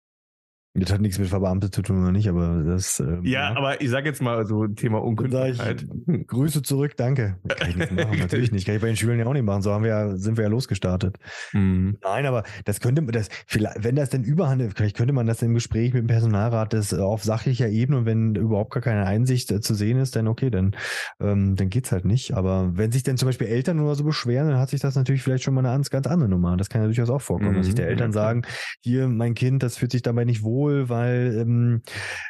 Das 0.76 0.92
hat 0.92 1.00
nichts 1.00 1.20
mit 1.20 1.28
Verbeamtet 1.28 1.72
zu 1.72 1.82
tun 1.82 2.02
oder 2.02 2.10
nicht, 2.10 2.28
aber 2.28 2.64
das. 2.66 2.98
Ähm, 2.98 3.20
ja, 3.22 3.50
ja, 3.50 3.56
aber 3.56 3.80
ich 3.80 3.90
sage 3.90 4.08
jetzt 4.08 4.20
mal 4.20 4.44
so 4.44 4.66
Thema 4.66 5.00
Unkündigkeit. 5.04 5.86
Grüße 6.26 6.62
zurück, 6.62 6.96
danke. 6.96 7.36
Kann 7.48 7.70
ich 7.70 7.76
nicht 7.76 7.92
machen, 7.92 8.18
natürlich 8.18 8.50
nicht. 8.50 8.66
Kann 8.66 8.74
ich 8.74 8.80
bei 8.80 8.88
den 8.88 8.96
Schülern 8.96 9.20
ja 9.20 9.26
auch 9.26 9.32
nicht 9.32 9.44
machen. 9.44 9.62
So 9.62 9.70
haben 9.70 9.84
wir 9.84 9.90
ja, 9.90 10.16
sind 10.16 10.36
wir 10.36 10.42
ja 10.42 10.50
losgestartet. 10.50 11.16
Mhm. 11.52 11.98
Nein, 12.02 12.26
aber 12.26 12.42
das 12.64 12.80
könnte, 12.80 13.02
das, 13.04 13.28
vielleicht, 13.46 13.84
wenn 13.84 13.94
das 13.94 14.10
denn 14.10 14.24
überhand, 14.24 14.64
vielleicht 14.74 14.96
könnte 14.96 15.12
man 15.12 15.28
das 15.28 15.42
im 15.42 15.54
Gespräch 15.54 15.92
mit 15.92 16.02
dem 16.02 16.06
Personalrat 16.08 16.72
das 16.72 16.92
auf 16.92 17.22
sachlicher 17.22 17.68
Ebene 17.68 17.98
und 17.98 18.06
wenn 18.06 18.34
überhaupt 18.34 18.72
gar 18.72 18.82
keine 18.82 19.06
Einsicht 19.06 19.52
äh, 19.52 19.60
zu 19.60 19.74
sehen 19.74 20.00
ist, 20.00 20.16
dann 20.16 20.26
okay, 20.26 20.50
dann, 20.50 20.74
ähm, 21.20 21.54
dann 21.54 21.70
geht's 21.70 21.92
halt 21.92 22.04
nicht. 22.04 22.34
Aber 22.34 22.76
wenn 22.76 22.90
sich 22.90 23.04
denn 23.04 23.16
zum 23.16 23.28
Beispiel 23.28 23.46
Eltern 23.46 23.78
oder 23.78 23.94
so 23.94 24.02
beschweren, 24.02 24.48
dann 24.48 24.58
hat 24.58 24.70
sich 24.70 24.80
das 24.80 24.96
natürlich 24.96 25.22
vielleicht 25.22 25.44
schon 25.44 25.54
mal 25.54 25.64
eine 25.64 25.84
ganz 25.84 26.08
andere 26.08 26.28
Nummer. 26.28 26.56
Das 26.56 26.68
kann 26.68 26.80
ja 26.80 26.86
durchaus 26.88 27.10
auch 27.10 27.22
vorkommen, 27.22 27.52
mhm. 27.52 27.58
dass 27.58 27.66
sich 27.66 27.76
der 27.76 27.86
Eltern 27.86 28.10
sagen, 28.10 28.42
hier, 28.82 29.06
mein 29.06 29.34
Kind, 29.34 29.62
das 29.62 29.76
fühlt 29.76 29.92
sich 29.92 30.02
dabei 30.02 30.24
nicht 30.24 30.42
wohl 30.42 30.63
wohl, 30.64 30.88
weil 30.88 31.36
ähm, 31.40 31.82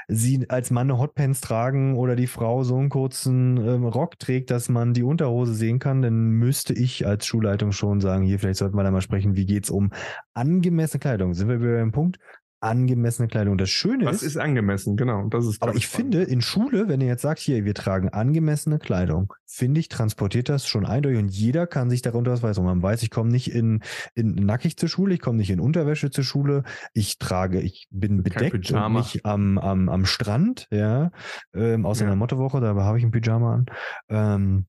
sie 0.09 0.49
als 0.49 0.71
Mann 0.71 0.91
eine 0.91 0.99
Hotpants 0.99 1.41
tragen 1.41 1.97
oder 1.97 2.17
die 2.17 2.27
Frau 2.27 2.65
so 2.65 2.77
einen 2.77 2.89
kurzen 2.89 3.57
ähm, 3.57 3.85
Rock 3.85 4.19
trägt, 4.19 4.51
dass 4.51 4.69
man 4.69 4.93
die 4.93 5.03
Unterhose 5.03 5.55
sehen 5.55 5.79
kann, 5.79 6.03
dann 6.03 6.31
müsste 6.31 6.75
ich 6.75 7.07
als 7.07 7.27
Schulleitung 7.27 7.73
schon 7.73 8.01
sagen, 8.01 8.25
hier, 8.25 8.39
vielleicht 8.39 8.59
sollten 8.59 8.77
wir 8.77 8.83
da 8.83 8.91
mal 8.91 9.01
sprechen, 9.01 9.37
wie 9.37 9.47
geht's 9.47 9.71
um 9.71 9.93
angemessene 10.35 11.01
Kleidung? 11.01 11.35
Sind 11.35 11.49
wir 11.49 11.61
wieder 11.61 11.79
beim 11.79 11.93
Punkt? 11.93 12.19
Angemessene 12.65 13.29
Kleidung. 13.29 13.59
Das 13.59 13.71
Schöne 13.71 14.07
Was 14.07 14.17
ist. 14.17 14.23
Was 14.23 14.29
ist 14.29 14.37
angemessen, 14.37 14.97
genau. 14.97 15.29
Das 15.29 15.47
ist 15.47 15.63
aber 15.63 15.75
ich 15.75 15.87
spannend. 15.87 16.15
finde, 16.15 16.31
in 16.31 16.41
Schule, 16.41 16.89
wenn 16.89 17.01
ihr 17.01 17.07
jetzt 17.07 17.23
sagt, 17.23 17.39
hier, 17.39 17.65
wir 17.65 17.75
tragen 17.75 18.09
angemessene 18.09 18.79
Kleidung, 18.79 19.33
finde 19.47 19.81
ich, 19.81 19.89
transportiert 19.89 20.49
das 20.49 20.67
schon 20.67 20.87
eindeutig 20.87 21.19
und 21.19 21.29
jeder 21.29 21.67
kann 21.67 21.91
sich 21.91 22.03
darunter 22.03 22.33
was 22.33 22.43
weiß. 22.43 22.59
Und 22.59 22.65
man 22.65 22.83
weiß, 22.83 23.03
ich 23.03 23.11
komme 23.11 23.31
nicht 23.31 23.53
in, 23.53 23.83
in 24.15 24.35
nackig 24.35 24.77
zur 24.77 24.89
Schule, 24.89 25.15
ich 25.15 25.21
komme 25.21 25.39
nicht 25.39 25.51
in 25.51 25.61
Unterwäsche 25.61 26.11
zur 26.11 26.25
Schule, 26.25 26.65
ich 26.93 27.19
trage, 27.19 27.61
ich 27.61 27.87
bin 27.91 28.23
bedeckt 28.23 28.73
und 28.73 28.93
nicht 28.95 29.25
am, 29.25 29.59
am, 29.59 29.89
am 29.89 30.05
Strand, 30.07 30.67
ja, 30.71 31.11
ähm, 31.55 31.87
außer 31.87 32.03
ja. 32.03 32.07
in 32.07 32.11
der 32.11 32.17
Mottowoche, 32.17 32.61
da 32.61 32.75
habe 32.75 32.99
ich 32.99 33.05
ein 33.05 33.11
Pyjama 33.11 33.55
an. 33.55 33.67
Ähm, 34.09 34.67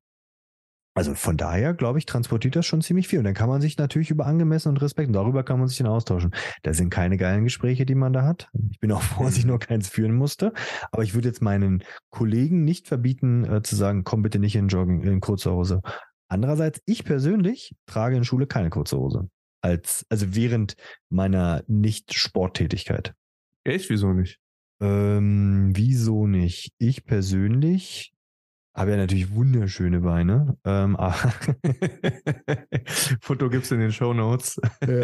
also 0.96 1.14
von 1.14 1.36
daher, 1.36 1.74
glaube 1.74 2.00
ich, 2.00 2.06
transportiert 2.06 2.56
das 2.56 2.66
schon 2.66 2.82
ziemlich 2.82 3.10
viel. 3.10 3.20
Und 3.20 3.26
dann 3.26 3.34
kann 3.34 3.50
man 3.50 3.60
sich 3.60 3.78
natürlich 3.78 4.12
über 4.12 4.26
angemessen 4.26 4.70
und 4.70 4.82
Respekt, 4.82 5.10
und 5.10 5.14
darüber 5.14 5.44
kann 5.44 5.60
man 5.60 5.68
sich 5.68 5.78
dann 5.78 5.88
austauschen. 5.88 6.34
Das 6.64 6.78
sind 6.78 6.90
keine 6.90 7.18
geilen 7.18 7.44
Gespräche, 7.44 7.86
die 7.86 7.96
man 7.96 8.14
da 8.14 8.24
hat. 8.24 8.50
Ich 8.72 8.80
bin 8.80 8.94
auch 8.94 9.02
froh, 9.04 9.26
dass 9.26 9.38
ich 9.38 9.44
mhm. 9.44 9.50
nur 9.50 9.60
keins 9.60 9.90
führen 9.90 10.16
musste. 10.16 10.54
Aber 10.92 11.04
ich 11.04 11.14
würde 11.14 11.28
jetzt 11.28 11.42
meinen 11.42 11.84
Kollegen 12.10 12.64
nicht 12.64 12.88
verbieten, 12.88 13.44
äh, 13.44 13.62
zu 13.62 13.76
sagen, 13.76 14.06
komm 14.06 14.22
bitte 14.22 14.40
nicht 14.40 14.56
in 14.56 14.70
Joggen, 14.70 15.04
in 15.04 15.20
kurzer 15.20 15.52
Hose. 15.52 15.82
Andererseits, 16.30 16.82
ich 16.86 17.04
persönlich 17.04 17.76
trage 17.86 18.16
in 18.16 18.24
Schule 18.24 18.48
keine 18.48 18.70
kurze 18.70 18.98
Hose. 18.98 19.30
Als, 19.62 20.06
also 20.10 20.34
während 20.34 20.76
meiner 21.10 21.64
Nicht-Sporttätigkeit. 21.68 23.14
Echt? 23.66 23.90
Wieso 23.90 24.14
nicht? 24.14 24.40
Ähm, 24.80 25.72
wieso 25.76 26.26
nicht? 26.26 26.72
Ich 26.78 27.04
persönlich 27.04 28.15
habe 28.76 28.92
ja 28.92 28.98
natürlich 28.98 29.34
wunderschöne 29.34 30.02
Beine. 30.02 30.58
Ähm, 30.66 30.98
Foto 33.22 33.50
gibt's 33.50 33.72
in 33.72 33.80
den 33.80 33.92
Show 33.92 34.14
Notes. 34.14 34.60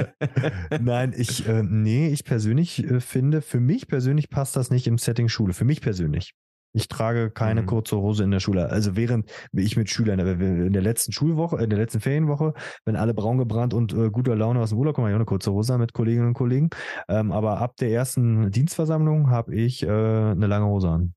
Nein, 0.82 1.14
ich, 1.16 1.48
äh, 1.48 1.64
nee, 1.64 2.10
ich 2.10 2.26
persönlich 2.26 2.84
äh, 2.84 3.00
finde, 3.00 3.42
für 3.42 3.60
mich 3.60 3.88
persönlich 3.88 4.30
passt 4.30 4.56
das 4.56 4.70
nicht 4.70 4.88
im 4.88 4.98
Setting 4.98 5.30
Schule. 5.30 5.54
Für 5.54 5.66
mich 5.66 5.82
persönlich. 5.82 6.34
Ich 6.74 6.88
trage 6.88 7.32
keine 7.32 7.64
mhm. 7.64 7.66
kurze 7.66 7.98
Hose 7.98 8.24
in 8.24 8.32
der 8.32 8.40
Schule. 8.40 8.70
Also 8.70 8.96
während 8.96 9.30
ich 9.52 9.76
mit 9.76 9.90
Schülern, 9.90 10.20
in 10.20 10.74
der 10.74 10.82
letzten 10.82 11.12
Schulwoche, 11.12 11.62
in 11.62 11.70
der 11.70 11.80
letzten 11.80 12.00
Ferienwoche, 12.00 12.54
wenn 12.86 12.96
alle 12.96 13.14
braun 13.14 13.38
gebrannt 13.38 13.74
und 13.74 13.94
äh, 13.94 14.10
guter 14.10 14.36
Laune 14.36 14.62
aus 14.62 14.70
dem 14.70 14.80
Urlaub 14.80 14.96
kommen, 14.96 15.06
habe 15.06 15.12
ich 15.12 15.16
auch 15.16 15.20
eine 15.20 15.26
kurze 15.26 15.52
Hose 15.52 15.78
mit 15.78 15.94
Kolleginnen 15.94 16.28
und 16.28 16.34
Kollegen. 16.34 16.70
Ähm, 17.10 17.32
aber 17.32 17.60
ab 17.60 17.76
der 17.78 17.92
ersten 17.92 18.52
Dienstversammlung 18.52 19.30
habe 19.30 19.54
ich 19.54 19.84
äh, 19.84 19.88
eine 19.88 20.48
lange 20.48 20.66
Hose 20.66 20.90
an. 20.90 21.14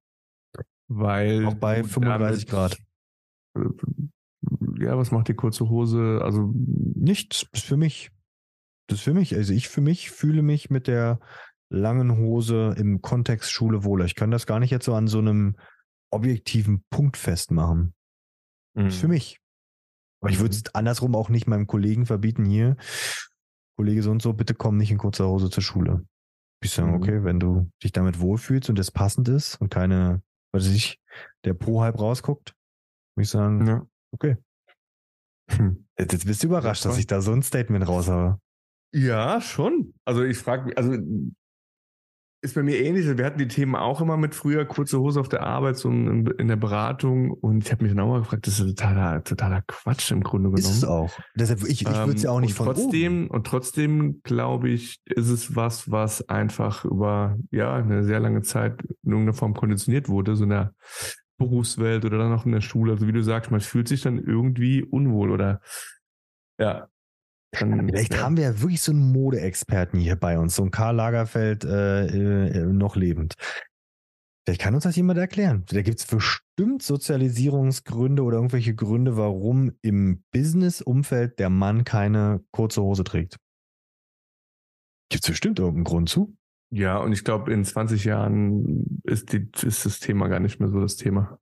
Weil 0.97 1.47
auch 1.47 1.55
bei 1.55 1.82
35 1.82 2.47
Grad. 2.47 2.78
Ja, 4.78 4.99
was 4.99 5.11
macht 5.11 5.28
die 5.28 5.34
kurze 5.34 5.68
Hose? 5.68 6.20
Also 6.22 6.53
nichts 6.55 7.47
ist 7.53 7.64
für 7.64 7.76
mich. 7.76 8.11
Das 8.88 8.99
ist 8.99 9.05
für 9.05 9.14
mich. 9.14 9.34
Also 9.34 9.53
ich 9.53 9.68
für 9.68 9.80
mich 9.80 10.11
fühle 10.11 10.42
mich 10.42 10.70
mit 10.70 10.86
der 10.86 11.20
langen 11.70 12.16
Hose 12.16 12.74
im 12.76 13.03
Kontext 13.03 13.51
Schule 13.51 13.84
wohler. 13.84 14.05
Ich 14.05 14.14
kann 14.14 14.30
das 14.30 14.47
gar 14.47 14.61
nicht 14.61 14.70
jetzt 14.70 14.84
so 14.84 14.95
an 14.95 15.09
so 15.09 15.18
einem 15.18 15.57
objektiven 16.11 16.84
Punkt 16.90 17.16
festmachen. 17.16 17.95
Mhm. 18.74 18.84
Das 18.84 18.95
ist 18.95 19.01
für 19.01 19.09
mich. 19.09 19.40
Aber 20.20 20.30
ich 20.30 20.40
würde 20.40 20.55
es 20.55 20.74
andersrum 20.74 21.14
auch 21.14 21.28
nicht 21.28 21.47
meinem 21.47 21.66
Kollegen 21.66 22.07
verbieten 22.07 22.45
hier. 22.45 22.76
Kollege 23.76 24.03
so 24.03 24.11
und 24.11 24.22
so, 24.22 24.32
bitte 24.32 24.55
komm 24.55 24.76
nicht 24.76 24.90
in 24.90 24.99
kurzer 24.99 25.26
Hose 25.26 25.51
zur 25.51 25.62
Schule. 25.62 26.07
Ich 26.62 26.70
sage, 26.70 26.88
mhm. 26.88 26.95
okay, 26.95 27.24
wenn 27.24 27.40
du 27.40 27.70
dich 27.82 27.92
damit 27.92 28.20
wohlfühlst 28.20 28.70
und 28.70 28.78
das 28.78 28.90
passend 28.90 29.28
ist 29.28 29.61
und 29.61 29.70
keine 29.70 30.22
weil 30.55 30.61
sich 30.61 31.00
der 31.44 31.52
Po 31.52 31.82
halb 31.82 31.98
rausguckt, 31.98 32.55
würde 33.16 33.24
ich 33.24 33.28
sagen, 33.28 33.66
ja. 33.66 33.84
okay. 34.12 34.36
Hm. 35.50 35.88
Jetzt, 35.98 36.12
jetzt 36.12 36.26
bist 36.26 36.42
du 36.44 36.46
überrascht, 36.46 36.84
dass 36.84 36.96
ich 36.96 37.09
da 37.09 37.20
so 37.20 37.32
ein 37.32 37.42
Statement 37.42 37.88
raus 37.88 38.09
habe. 38.09 38.40
Ja, 38.94 39.40
schon. 39.40 39.94
Also 40.05 40.22
ich 40.22 40.38
frage 40.38 40.66
mich, 40.66 40.78
also 40.78 40.96
ist 42.45 42.55
bei 42.55 42.62
mir 42.62 42.78
ähnlich. 42.78 43.07
Wir 43.07 43.24
hatten 43.24 43.38
die 43.38 43.49
Themen 43.49 43.74
auch 43.74 44.01
immer 44.01 44.16
mit 44.16 44.34
früher 44.34 44.64
kurze 44.66 45.01
Hose 45.01 45.18
auf 45.18 45.28
der 45.28 45.42
Arbeit, 45.42 45.76
so 45.76 45.88
in, 45.88 46.26
in 46.26 46.49
der 46.49 46.57
Beratung. 46.57 47.32
Und 47.32 47.64
ich 47.64 47.72
habe 47.72 47.82
mich 47.82 47.92
dann 47.92 48.05
auch 48.05 48.09
mal 48.09 48.18
gefragt, 48.20 48.47
das 48.47 48.61
ist 48.61 48.66
totaler, 48.66 49.24
totaler 49.24 49.62
Quatsch 49.66 50.11
im 50.12 50.22
Grunde 50.22 50.51
genommen. 50.51 50.59
Ist 50.59 50.76
es 50.76 50.84
auch. 50.84 51.11
Deshalb, 51.34 51.62
ich, 51.64 51.82
ich 51.82 51.88
würde 51.88 52.12
es 52.12 52.22
ja 52.22 52.30
auch 52.30 52.40
nicht 52.40 52.55
von 52.55 52.66
trotzdem, 52.66 53.24
oben. 53.24 53.30
Und 53.30 53.47
trotzdem, 53.47 54.20
glaube 54.22 54.68
ich, 54.68 55.01
ist 55.07 55.30
es 55.30 55.57
was, 55.57 55.90
was 55.90 56.28
einfach 56.28 56.84
über 56.84 57.38
ja 57.51 57.74
eine 57.74 58.05
sehr 58.05 58.20
lange 58.20 58.42
Zeit 58.42 58.82
in 59.03 59.11
irgendeiner 59.11 59.34
Form 59.34 59.55
konditioniert 59.55 60.09
wurde, 60.09 60.36
so 60.36 60.45
in 60.45 60.51
der 60.51 60.74
Berufswelt 61.38 62.05
oder 62.05 62.18
dann 62.18 62.32
auch 62.32 62.45
in 62.45 62.53
der 62.53 62.61
Schule. 62.61 62.92
Also 62.92 63.09
wie 63.09 63.12
du 63.12 63.22
sagst, 63.22 63.51
man 63.51 63.61
fühlt 63.61 63.88
sich 63.88 64.03
dann 64.03 64.18
irgendwie 64.18 64.82
unwohl 64.82 65.30
oder 65.30 65.61
ja, 66.61 66.88
dann, 67.61 67.88
Vielleicht 67.88 68.14
ja. 68.14 68.22
haben 68.22 68.36
wir 68.36 68.44
ja 68.44 68.61
wirklich 68.61 68.82
so 68.82 68.92
einen 68.92 69.12
Modeexperten 69.12 69.98
hier 69.98 70.16
bei 70.16 70.38
uns, 70.38 70.57
so 70.57 70.62
ein 70.62 70.70
Karl 70.70 70.96
Lagerfeld 70.96 71.64
äh, 71.64 72.07
äh, 72.07 72.66
noch 72.66 72.96
lebend. 72.96 73.34
Vielleicht 74.44 74.61
kann 74.61 74.74
uns 74.74 74.84
das 74.84 74.96
jemand 74.96 75.18
erklären. 75.18 75.64
Da 75.68 75.80
gibt 75.80 76.00
es 76.00 76.07
bestimmt 76.07 76.82
Sozialisierungsgründe 76.82 78.22
oder 78.22 78.36
irgendwelche 78.36 78.74
Gründe, 78.74 79.16
warum 79.16 79.72
im 79.80 80.22
Business-Umfeld 80.32 81.38
der 81.38 81.48
Mann 81.48 81.84
keine 81.84 82.44
kurze 82.50 82.82
Hose 82.82 83.05
trägt. 83.05 83.38
Gibt 85.11 85.24
es 85.24 85.30
bestimmt 85.30 85.59
irgendeinen 85.59 85.84
Grund 85.84 86.09
zu? 86.11 86.36
Ja, 86.70 86.98
und 86.98 87.12
ich 87.12 87.24
glaube, 87.24 87.52
in 87.52 87.64
20 87.64 88.05
Jahren 88.05 89.00
ist, 89.05 89.32
die, 89.32 89.48
ist 89.62 89.86
das 89.86 90.00
Thema 90.00 90.28
gar 90.28 90.40
nicht 90.40 90.61
mehr 90.61 90.68
so 90.68 90.80
das 90.80 90.96
Thema. 90.96 91.38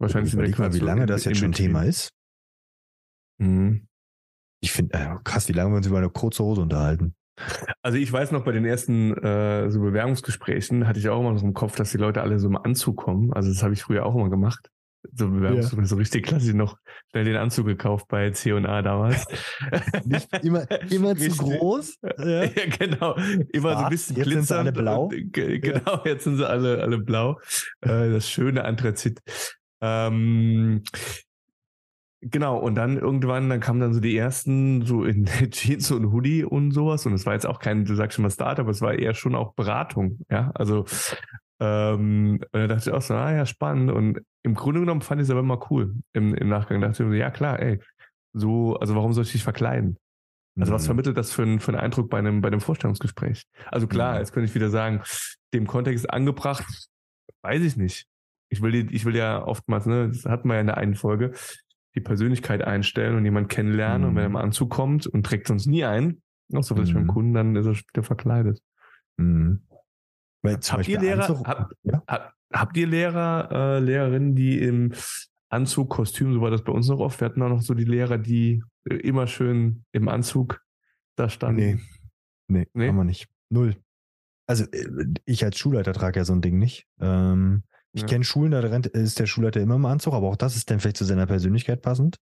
Wahrscheinlich 0.00 0.32
Überleg 0.32 0.58
mal, 0.58 0.72
wie 0.72 0.78
lange 0.78 1.06
das 1.06 1.24
jetzt 1.24 1.38
schon 1.38 1.52
Thema 1.52 1.82
ist. 1.82 2.10
Mhm. 3.38 3.87
Ich 4.60 4.72
finde, 4.72 4.98
äh, 4.98 5.08
krass, 5.24 5.48
wie 5.48 5.52
lange 5.52 5.72
wir 5.72 5.76
uns 5.76 5.86
über 5.86 5.98
eine 5.98 6.10
kurze 6.10 6.42
Hose 6.42 6.60
unterhalten. 6.62 7.14
Also 7.82 7.98
ich 7.98 8.12
weiß 8.12 8.32
noch, 8.32 8.44
bei 8.44 8.52
den 8.52 8.64
ersten 8.64 9.16
äh, 9.16 9.70
so 9.70 9.80
Bewerbungsgesprächen 9.80 10.86
hatte 10.86 10.98
ich 10.98 11.08
auch 11.08 11.20
immer 11.20 11.36
so 11.38 11.46
im 11.46 11.54
Kopf, 11.54 11.76
dass 11.76 11.92
die 11.92 11.98
Leute 11.98 12.22
alle 12.22 12.38
so 12.38 12.48
im 12.48 12.56
Anzug 12.56 12.96
kommen. 12.96 13.32
Also 13.32 13.48
das 13.48 13.62
habe 13.62 13.74
ich 13.74 13.82
früher 13.82 14.04
auch 14.04 14.14
immer 14.14 14.30
gemacht. 14.30 14.70
So 15.12 15.30
Bewerbungsgespräche, 15.30 15.82
ja. 15.82 15.88
so 15.88 15.96
richtig 15.96 16.26
klassisch 16.26 16.54
noch 16.54 16.76
schnell 17.10 17.24
den 17.24 17.36
Anzug 17.36 17.66
gekauft 17.66 18.06
bei 18.08 18.30
C&A 18.30 18.82
damals. 18.82 19.26
Nicht 20.04 20.28
immer, 20.42 20.68
immer 20.90 21.16
zu 21.16 21.30
groß. 21.30 21.98
Ja, 22.18 22.44
ja 22.44 22.66
genau. 22.78 23.14
Immer 23.52 23.72
Schwarz, 23.72 23.78
so 23.78 23.84
ein 23.84 23.90
bisschen 23.90 24.16
jetzt 24.16 24.28
sind 24.28 24.46
sie 24.46 24.56
alle 24.56 24.72
blau. 24.72 25.04
Und, 25.04 25.32
genau, 25.32 26.02
jetzt 26.04 26.24
sind 26.24 26.36
sie 26.36 26.48
alle, 26.48 26.82
alle 26.82 26.98
blau. 26.98 27.38
Äh, 27.80 28.10
das 28.10 28.28
schöne 28.28 28.64
Anthrazit. 28.64 29.20
Ähm, 29.80 30.82
Genau, 32.20 32.58
und 32.58 32.74
dann 32.74 32.98
irgendwann, 32.98 33.48
dann 33.48 33.60
kamen 33.60 33.78
dann 33.78 33.94
so 33.94 34.00
die 34.00 34.16
ersten 34.16 34.84
so 34.84 35.04
in 35.04 35.26
Jeans 35.50 35.90
und 35.92 36.10
Hoodie 36.12 36.44
und 36.44 36.72
sowas. 36.72 37.06
Und 37.06 37.12
es 37.12 37.26
war 37.26 37.34
jetzt 37.34 37.46
auch 37.46 37.60
kein, 37.60 37.84
du 37.84 37.94
sagst 37.94 38.16
schon 38.16 38.24
mal 38.24 38.30
Startup, 38.30 38.64
aber 38.64 38.70
es 38.70 38.80
war 38.80 38.94
eher 38.94 39.14
schon 39.14 39.36
auch 39.36 39.54
Beratung, 39.54 40.18
ja. 40.28 40.50
Also 40.54 40.84
ähm, 41.60 42.40
und 42.40 42.60
da 42.60 42.66
dachte 42.66 42.90
ich 42.90 42.96
auch 42.96 43.02
so, 43.02 43.14
ah 43.14 43.32
ja, 43.32 43.46
spannend. 43.46 43.90
Und 43.90 44.20
im 44.42 44.54
Grunde 44.54 44.80
genommen 44.80 45.00
fand 45.00 45.20
ich 45.20 45.26
es 45.26 45.30
aber 45.30 45.40
immer 45.40 45.70
cool. 45.70 45.94
Im, 46.12 46.34
im 46.34 46.48
Nachgang 46.48 46.80
dachte 46.80 47.02
ich 47.02 47.08
so, 47.08 47.12
ja 47.12 47.30
klar, 47.30 47.60
ey, 47.60 47.80
so, 48.32 48.76
also 48.76 48.94
warum 48.94 49.12
soll 49.12 49.24
ich 49.24 49.32
dich 49.32 49.42
verkleiden? 49.42 49.96
Also 50.58 50.72
was 50.72 50.82
mhm. 50.82 50.86
vermittelt 50.86 51.16
das 51.16 51.32
für, 51.32 51.42
ein, 51.42 51.60
für 51.60 51.72
einen 51.72 51.80
Eindruck 51.80 52.10
bei 52.10 52.18
einem, 52.18 52.40
bei 52.40 52.48
einem 52.48 52.60
Vorstellungsgespräch? 52.60 53.44
Also 53.66 53.86
klar, 53.86 54.14
mhm. 54.14 54.18
jetzt 54.18 54.32
könnte 54.32 54.48
ich 54.48 54.54
wieder 54.54 54.70
sagen, 54.70 55.02
dem 55.54 55.66
Kontext 55.66 56.10
angebracht, 56.10 56.66
weiß 57.42 57.62
ich 57.62 57.76
nicht. 57.76 58.06
Ich 58.50 58.62
will, 58.62 58.72
die, 58.72 58.94
ich 58.94 59.04
will 59.04 59.14
ja 59.14 59.44
oftmals, 59.44 59.86
ne, 59.86 60.08
das 60.08 60.24
hatten 60.24 60.48
wir 60.48 60.54
ja 60.54 60.60
in 60.60 60.66
der 60.66 60.78
einen 60.78 60.94
Folge, 60.94 61.32
die 61.98 62.04
Persönlichkeit 62.04 62.62
einstellen 62.62 63.16
und 63.16 63.24
jemand 63.24 63.48
kennenlernen 63.48 64.02
mhm. 64.02 64.08
und 64.08 64.16
wenn 64.16 64.22
er 64.22 64.26
im 64.26 64.36
Anzug 64.36 64.70
kommt 64.70 65.06
und 65.06 65.24
trägt 65.24 65.48
sonst 65.48 65.66
nie 65.66 65.84
ein, 65.84 66.22
auch 66.54 66.62
so 66.62 66.74
vielleicht 66.74 66.92
mhm. 66.92 66.98
beim 66.98 67.06
Kunden, 67.08 67.34
dann 67.34 67.56
ist 67.56 67.66
er 67.66 67.74
wieder 67.74 68.02
verkleidet. 68.02 68.60
Mhm. 69.16 69.62
habt, 70.44 70.88
ihr 70.88 71.00
Lehrer, 71.00 71.28
Anzug, 71.28 71.46
hab, 71.46 71.72
ja? 71.82 72.02
habt 72.52 72.76
ihr 72.76 72.86
Lehrer, 72.86 73.48
äh, 73.50 73.78
Lehrerinnen, 73.80 74.34
die 74.34 74.58
im 74.58 74.92
Anzug, 75.50 75.90
Kostüm, 75.90 76.32
so 76.34 76.40
war 76.40 76.50
das 76.50 76.62
bei 76.62 76.72
uns 76.72 76.88
noch 76.88 77.00
oft. 77.00 77.20
Wir 77.20 77.26
hatten 77.26 77.42
auch 77.42 77.48
noch 77.48 77.62
so 77.62 77.74
die 77.74 77.84
Lehrer, 77.84 78.18
die 78.18 78.62
äh, 78.88 78.96
immer 78.96 79.26
schön 79.26 79.84
im 79.92 80.08
Anzug 80.08 80.62
da 81.16 81.28
standen. 81.28 81.56
Nee, 81.60 81.78
nee, 82.48 82.66
nee? 82.74 82.88
haben 82.88 82.96
wir 82.96 83.04
nicht. 83.04 83.28
Null. 83.50 83.76
Also 84.46 84.64
äh, 84.64 85.06
ich 85.24 85.44
als 85.44 85.58
Schulleiter 85.58 85.92
trage 85.92 86.20
ja 86.20 86.24
so 86.24 86.32
ein 86.32 86.42
Ding 86.42 86.58
nicht. 86.58 86.86
Ähm, 87.00 87.64
ich 87.98 88.02
ja. 88.02 88.08
kenne 88.08 88.24
Schulen, 88.24 88.50
da 88.50 88.60
ist 88.60 89.18
der 89.18 89.26
Schulleiter 89.26 89.60
immer 89.60 89.76
im 89.76 89.86
Anzug, 89.86 90.14
aber 90.14 90.28
auch 90.28 90.36
das 90.36 90.56
ist 90.56 90.70
dann 90.70 90.80
vielleicht 90.80 90.96
zu 90.96 91.04
seiner 91.04 91.26
Persönlichkeit 91.26 91.82
passend. 91.82 92.16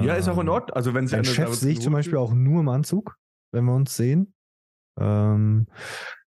Ja, 0.00 0.14
ist 0.14 0.28
auch 0.28 0.38
in 0.38 0.46
ähm, 0.46 0.52
Ordnung. 0.52 0.76
Also 0.76 0.94
wenn 0.94 1.12
Ein 1.12 1.24
Chef 1.24 1.54
sehe 1.54 1.72
ich 1.72 1.80
zum 1.80 1.92
Beispiel 1.92 2.16
auch 2.16 2.32
nur 2.32 2.60
im 2.60 2.68
Anzug, 2.68 3.16
wenn 3.52 3.64
wir 3.64 3.74
uns 3.74 3.96
sehen. 3.96 4.34
Ähm, 4.98 5.66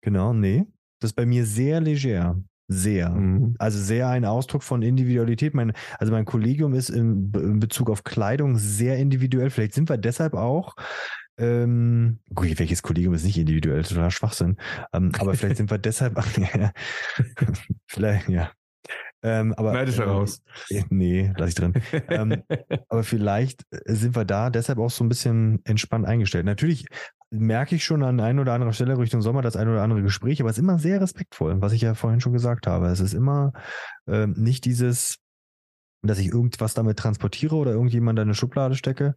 genau, 0.02 0.34
nee. 0.34 0.66
Das 1.00 1.12
ist 1.12 1.16
bei 1.16 1.26
mir 1.26 1.46
sehr 1.46 1.82
leger. 1.82 2.38
Sehr. 2.70 3.10
Mhm. 3.10 3.56
Also 3.60 3.78
sehr 3.78 4.08
ein 4.08 4.26
Ausdruck 4.26 4.64
von 4.64 4.82
Individualität. 4.82 5.54
Mein, 5.54 5.74
also 6.00 6.12
mein 6.12 6.26
Kollegium 6.26 6.74
ist 6.74 6.90
in, 6.90 7.32
in, 7.36 7.60
Bezug 7.60 7.90
auf 7.90 8.04
Kleidung 8.04 8.58
sehr 8.58 8.98
individuell. 8.98 9.50
Vielleicht 9.50 9.74
sind 9.74 9.90
wir 9.90 9.98
deshalb 9.98 10.34
auch. 10.34 10.76
Ähm, 11.38 12.20
gut, 12.34 12.60
welches 12.60 12.84
Kollegium 12.84 13.14
ist 13.14 13.26
nicht 13.26 13.38
individuell? 13.38 13.84
Total 13.84 14.12
Schwachsinn. 14.12 14.58
Ähm, 14.94 15.12
aber 15.20 15.34
vielleicht 15.34 15.58
sind 15.58 15.72
wir 15.72 15.78
deshalb. 15.78 16.18
vielleicht, 17.88 18.30
ja. 18.30 18.52
Ähm, 19.24 19.54
aber, 19.54 19.72
Nein, 19.72 19.88
ist 19.88 20.00
äh, 20.00 20.04
raus. 20.04 20.42
Äh, 20.70 20.84
nee, 20.90 21.34
lass 21.38 21.50
ich 21.50 21.56
drin. 21.56 21.74
ähm, 22.10 22.44
aber 22.90 23.04
vielleicht 23.04 23.64
sind 23.86 24.16
wir 24.16 24.26
da 24.26 24.50
deshalb 24.50 24.80
auch 24.80 24.92
so 24.92 25.04
ein 25.04 25.10
bisschen 25.10 25.62
entspannt 25.64 26.06
eingestellt. 26.06 26.46
Natürlich 26.46 26.86
merke 27.32 27.76
ich 27.76 27.84
schon 27.84 28.04
an 28.04 28.20
ein 28.20 28.38
oder 28.38 28.54
anderer 28.54 28.74
Stelle 28.74 28.98
Richtung 28.98 29.22
Sommer 29.22 29.42
das 29.42 29.56
ein 29.56 29.68
oder 29.68 29.82
andere 29.82 30.04
Gespräch, 30.04 30.42
aber 30.42 30.50
es 30.50 30.58
ist 30.58 30.64
immer 30.64 30.78
sehr 30.78 31.02
respektvoll, 31.02 31.62
was 31.62 31.72
ich 31.72 31.82
ja 31.82 31.96
vorhin 31.96 32.20
schon 32.20 32.34
gesagt 32.34 32.68
habe. 32.68 32.88
Es 32.88 33.00
ist 33.00 33.14
immer 33.14 33.54
äh, 34.08 34.28
nicht 34.28 34.66
dieses, 34.66 35.18
dass 36.04 36.20
ich 36.20 36.28
irgendwas 36.28 36.74
damit 36.74 37.00
transportiere 37.00 37.56
oder 37.56 37.72
irgendjemand 37.72 38.20
in 38.20 38.24
eine 38.24 38.36
Schublade 38.36 38.76
stecke, 38.76 39.16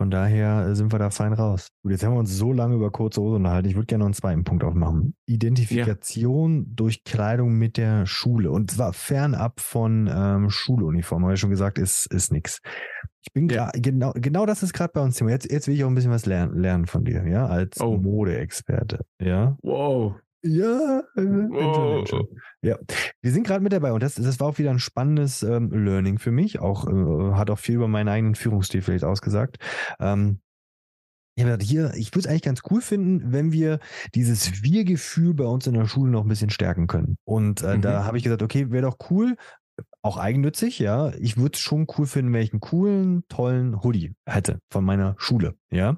von 0.00 0.10
daher 0.10 0.66
äh, 0.66 0.74
sind 0.74 0.94
wir 0.94 0.98
da 0.98 1.10
fein 1.10 1.34
raus. 1.34 1.68
Gut, 1.82 1.92
jetzt 1.92 2.02
haben 2.02 2.14
wir 2.14 2.20
uns 2.20 2.34
so 2.34 2.54
lange 2.54 2.74
über 2.74 2.90
kurze 2.90 3.20
Hose 3.20 3.36
unterhalten. 3.36 3.68
Ich 3.68 3.74
würde 3.74 3.84
gerne 3.84 4.00
noch 4.00 4.06
einen 4.06 4.14
zweiten 4.14 4.44
Punkt 4.44 4.64
aufmachen. 4.64 5.14
Identifikation 5.26 6.60
ja. 6.60 6.64
durch 6.74 7.04
Kleidung 7.04 7.58
mit 7.58 7.76
der 7.76 8.06
Schule. 8.06 8.50
Und 8.50 8.70
zwar 8.70 8.94
fernab 8.94 9.60
von 9.60 10.10
ähm, 10.10 10.48
Schuluniform. 10.48 11.24
Habe 11.24 11.34
ich 11.34 11.40
schon 11.40 11.50
gesagt, 11.50 11.76
ist, 11.76 12.06
ist 12.06 12.32
nix. 12.32 12.62
Ich 13.26 13.34
bin 13.34 13.50
ja. 13.50 13.70
genau, 13.74 14.12
genau 14.14 14.46
das 14.46 14.62
ist 14.62 14.72
gerade 14.72 14.92
bei 14.94 15.02
uns 15.02 15.16
Thema. 15.16 15.32
Jetzt, 15.32 15.52
jetzt 15.52 15.68
will 15.68 15.74
ich 15.74 15.84
auch 15.84 15.88
ein 15.88 15.94
bisschen 15.94 16.12
was 16.12 16.24
lernen, 16.24 16.58
lernen 16.58 16.86
von 16.86 17.04
dir, 17.04 17.28
ja, 17.28 17.46
als 17.46 17.78
oh. 17.78 17.98
Modeexperte. 17.98 19.00
Ja. 19.20 19.58
Wow. 19.60 20.14
Ja, 20.42 21.02
äh, 21.16 21.20
oh. 21.22 22.04
ja. 22.62 22.78
Wir 23.20 23.32
sind 23.32 23.46
gerade 23.46 23.62
mit 23.62 23.72
dabei 23.72 23.92
und 23.92 24.02
das, 24.02 24.14
das 24.14 24.40
war 24.40 24.48
auch 24.48 24.58
wieder 24.58 24.70
ein 24.70 24.78
spannendes 24.78 25.42
ähm, 25.42 25.70
Learning 25.70 26.18
für 26.18 26.30
mich. 26.30 26.60
Auch 26.60 26.86
äh, 26.86 27.34
hat 27.34 27.50
auch 27.50 27.58
viel 27.58 27.74
über 27.74 27.88
meinen 27.88 28.08
eigenen 28.08 28.34
Führungsstil 28.34 28.80
vielleicht 28.82 29.04
ausgesagt. 29.04 29.58
Ähm, 29.98 30.40
ich 31.36 31.44
habe 31.44 31.62
hier, 31.62 31.92
ich 31.94 32.10
würde 32.10 32.20
es 32.20 32.26
eigentlich 32.26 32.42
ganz 32.42 32.62
cool 32.70 32.80
finden, 32.80 33.32
wenn 33.32 33.52
wir 33.52 33.78
dieses 34.14 34.62
Wir-Gefühl 34.62 35.34
bei 35.34 35.44
uns 35.44 35.66
in 35.66 35.74
der 35.74 35.86
Schule 35.86 36.10
noch 36.10 36.22
ein 36.22 36.28
bisschen 36.28 36.50
stärken 36.50 36.86
können. 36.86 37.16
Und 37.24 37.62
äh, 37.62 37.76
mhm. 37.76 37.82
da 37.82 38.04
habe 38.04 38.16
ich 38.16 38.24
gesagt, 38.24 38.42
okay, 38.42 38.70
wäre 38.70 38.82
doch 38.82 38.98
cool, 39.10 39.36
auch 40.02 40.16
eigennützig, 40.16 40.78
ja. 40.78 41.12
Ich 41.18 41.36
würde 41.36 41.54
es 41.54 41.60
schon 41.60 41.86
cool 41.96 42.06
finden, 42.06 42.32
wenn 42.32 42.42
ich 42.42 42.52
einen 42.52 42.60
coolen, 42.60 43.24
tollen 43.28 43.82
Hoodie 43.82 44.14
hätte 44.26 44.60
von 44.70 44.84
meiner 44.84 45.14
Schule, 45.18 45.54
ja. 45.70 45.96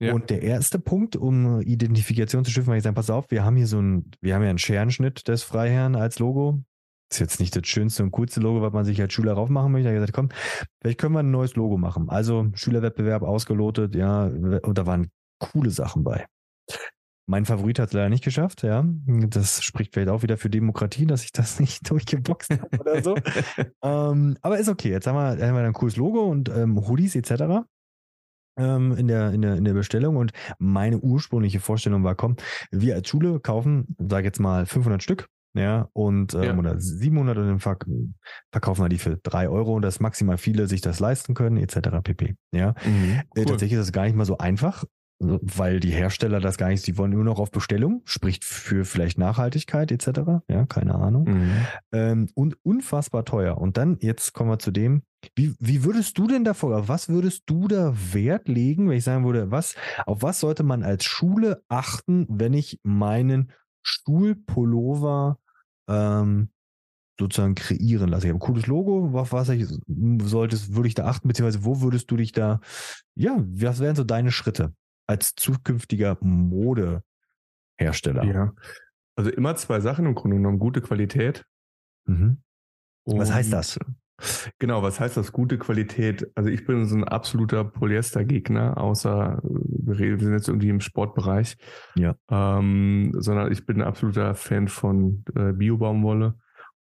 Ja. 0.00 0.14
Und 0.14 0.30
der 0.30 0.42
erste 0.42 0.78
Punkt, 0.78 1.16
um 1.16 1.60
Identifikation 1.60 2.44
zu 2.44 2.50
schiffen, 2.50 2.68
weil 2.68 2.78
ich 2.78 2.84
sage, 2.84 2.94
pass 2.94 3.10
auf, 3.10 3.30
wir 3.30 3.44
haben 3.44 3.56
hier 3.56 3.66
so 3.66 3.80
ein, 3.80 4.10
wir 4.20 4.34
haben 4.34 4.42
ja 4.42 4.50
einen 4.50 4.58
Scherenschnitt 4.58 5.26
des 5.26 5.42
Freiherrn 5.42 5.96
als 5.96 6.18
Logo. 6.18 6.62
Ist 7.10 7.20
jetzt 7.20 7.40
nicht 7.40 7.56
das 7.56 7.66
schönste 7.66 8.02
und 8.02 8.10
coolste 8.12 8.40
Logo, 8.40 8.60
was 8.60 8.72
man 8.72 8.84
sich 8.84 9.00
als 9.00 9.12
Schüler 9.12 9.32
raufmachen 9.32 9.72
möchte. 9.72 9.88
Ich 9.88 9.96
habe 9.96 10.00
gesagt, 10.00 10.12
komm, 10.12 10.28
vielleicht 10.80 11.00
können 11.00 11.14
wir 11.14 11.20
ein 11.20 11.30
neues 11.30 11.56
Logo 11.56 11.78
machen. 11.78 12.10
Also 12.10 12.48
Schülerwettbewerb 12.54 13.22
ausgelotet, 13.22 13.94
ja, 13.94 14.26
und 14.26 14.76
da 14.76 14.86
waren 14.86 15.10
coole 15.40 15.70
Sachen 15.70 16.04
bei. 16.04 16.26
Mein 17.26 17.44
Favorit 17.44 17.78
hat 17.78 17.88
es 17.88 17.92
leider 17.94 18.08
nicht 18.08 18.24
geschafft, 18.24 18.62
ja. 18.62 18.84
Das 19.06 19.62
spricht 19.62 19.94
vielleicht 19.94 20.10
auch 20.10 20.22
wieder 20.22 20.36
für 20.36 20.48
Demokratie, 20.48 21.06
dass 21.06 21.24
ich 21.24 21.32
das 21.32 21.58
nicht 21.60 21.90
durchgeboxt 21.90 22.50
habe 22.50 22.78
oder 22.78 23.02
so. 23.02 23.16
ähm, 23.82 24.36
aber 24.42 24.58
ist 24.58 24.68
okay. 24.68 24.90
Jetzt 24.90 25.06
haben 25.06 25.16
wir, 25.16 25.46
haben 25.46 25.56
wir 25.56 25.64
ein 25.64 25.72
cooles 25.72 25.96
Logo 25.96 26.26
und 26.26 26.50
ähm, 26.50 26.86
Hoodies 26.86 27.16
etc 27.16 27.64
ähm, 28.58 28.96
in, 28.96 29.08
der, 29.08 29.32
in, 29.32 29.42
der, 29.42 29.56
in 29.56 29.64
der 29.64 29.74
Bestellung 29.74 30.16
und 30.16 30.32
meine 30.58 30.98
ursprüngliche 30.98 31.60
Vorstellung 31.60 32.04
war, 32.04 32.14
komm, 32.14 32.36
wir 32.70 32.94
als 32.94 33.08
Schule 33.08 33.40
kaufen, 33.40 33.96
sag 33.98 34.24
jetzt 34.24 34.40
mal 34.40 34.66
500 34.66 35.02
Stück, 35.02 35.28
ja, 35.54 35.88
und 35.92 36.34
ähm, 36.34 36.42
ja. 36.42 36.56
oder 36.56 36.80
700 36.80 37.38
und 37.38 37.46
dann 37.46 37.58
verk 37.58 37.86
verkaufen 38.52 38.84
wir 38.84 38.88
die 38.88 38.98
für 38.98 39.16
drei 39.16 39.48
Euro 39.48 39.74
und 39.74 39.82
dass 39.82 40.00
maximal 40.00 40.38
viele 40.38 40.66
sich 40.66 40.80
das 40.80 41.00
leisten 41.00 41.34
können, 41.34 41.56
etc. 41.56 42.00
pp. 42.02 42.36
Ja, 42.52 42.74
mhm, 42.84 43.10
äh, 43.10 43.22
cool. 43.36 43.44
tatsächlich 43.46 43.78
ist 43.78 43.86
das 43.88 43.92
gar 43.92 44.04
nicht 44.04 44.16
mal 44.16 44.24
so 44.24 44.38
einfach, 44.38 44.84
weil 45.20 45.80
die 45.80 45.90
Hersteller 45.90 46.40
das 46.40 46.58
gar 46.58 46.68
nicht, 46.68 46.86
die 46.86 46.96
wollen 46.96 47.10
nur 47.10 47.24
noch 47.24 47.40
auf 47.40 47.50
Bestellung, 47.50 48.02
spricht 48.04 48.44
für 48.44 48.84
vielleicht 48.84 49.18
Nachhaltigkeit 49.18 49.90
etc. 49.90 50.44
Ja, 50.48 50.66
keine 50.66 50.94
Ahnung. 50.94 51.24
Mhm. 51.24 51.66
Ähm, 51.92 52.28
und 52.34 52.56
unfassbar 52.62 53.24
teuer. 53.24 53.58
Und 53.58 53.76
dann, 53.76 53.98
jetzt 54.00 54.32
kommen 54.32 54.50
wir 54.50 54.58
zu 54.58 54.70
dem, 54.70 55.02
wie, 55.34 55.54
wie 55.58 55.84
würdest 55.84 56.16
du 56.18 56.26
denn 56.26 56.44
davor, 56.44 56.88
was 56.88 57.08
würdest 57.08 57.42
du 57.46 57.68
da 57.68 57.92
Wert 58.12 58.48
legen, 58.48 58.88
wenn 58.88 58.96
ich 58.96 59.04
sagen 59.04 59.24
würde, 59.24 59.50
was, 59.50 59.74
auf 60.06 60.22
was 60.22 60.40
sollte 60.40 60.62
man 60.62 60.82
als 60.82 61.04
Schule 61.04 61.62
achten, 61.68 62.26
wenn 62.28 62.54
ich 62.54 62.80
meinen 62.82 63.52
Schulpullover 63.82 65.38
ähm, 65.88 66.50
sozusagen 67.18 67.56
kreieren 67.56 68.10
lasse. 68.10 68.26
Ich 68.26 68.32
habe 68.32 68.38
ein 68.38 68.46
cooles 68.46 68.66
Logo, 68.66 69.10
auf 69.18 69.32
was 69.32 69.48
ich 69.48 69.66
solltest, 70.22 70.74
würde 70.74 70.88
ich 70.88 70.94
da 70.94 71.06
achten, 71.06 71.26
beziehungsweise 71.26 71.64
wo 71.64 71.80
würdest 71.80 72.10
du 72.10 72.16
dich 72.16 72.32
da, 72.32 72.60
ja, 73.16 73.36
was 73.38 73.80
wären 73.80 73.96
so 73.96 74.04
deine 74.04 74.30
Schritte? 74.30 74.72
als 75.08 75.34
zukünftiger 75.34 76.18
Modehersteller? 76.20 77.02
Ja, 78.24 78.52
also 79.16 79.30
immer 79.30 79.56
zwei 79.56 79.80
Sachen 79.80 80.06
im 80.06 80.14
Grunde 80.14 80.36
genommen. 80.36 80.60
Gute 80.60 80.80
Qualität. 80.80 81.44
Mhm. 82.06 82.42
Was 83.04 83.32
heißt 83.32 83.52
das? 83.52 83.80
Genau, 84.58 84.82
was 84.82 84.98
heißt 84.98 85.16
das? 85.16 85.32
Gute 85.32 85.58
Qualität. 85.58 86.28
Also 86.34 86.50
ich 86.50 86.66
bin 86.66 86.86
so 86.86 86.96
ein 86.96 87.04
absoluter 87.04 87.64
Polyester-Gegner, 87.64 88.76
außer 88.76 89.40
wir 89.42 90.18
sind 90.18 90.32
jetzt 90.32 90.48
irgendwie 90.48 90.70
im 90.70 90.80
Sportbereich. 90.80 91.56
Ja. 91.94 92.16
Ähm, 92.30 93.12
sondern 93.16 93.52
ich 93.52 93.64
bin 93.64 93.80
ein 93.80 93.86
absoluter 93.86 94.34
Fan 94.34 94.68
von 94.68 95.24
äh, 95.36 95.52
Biobaumwolle 95.52 96.34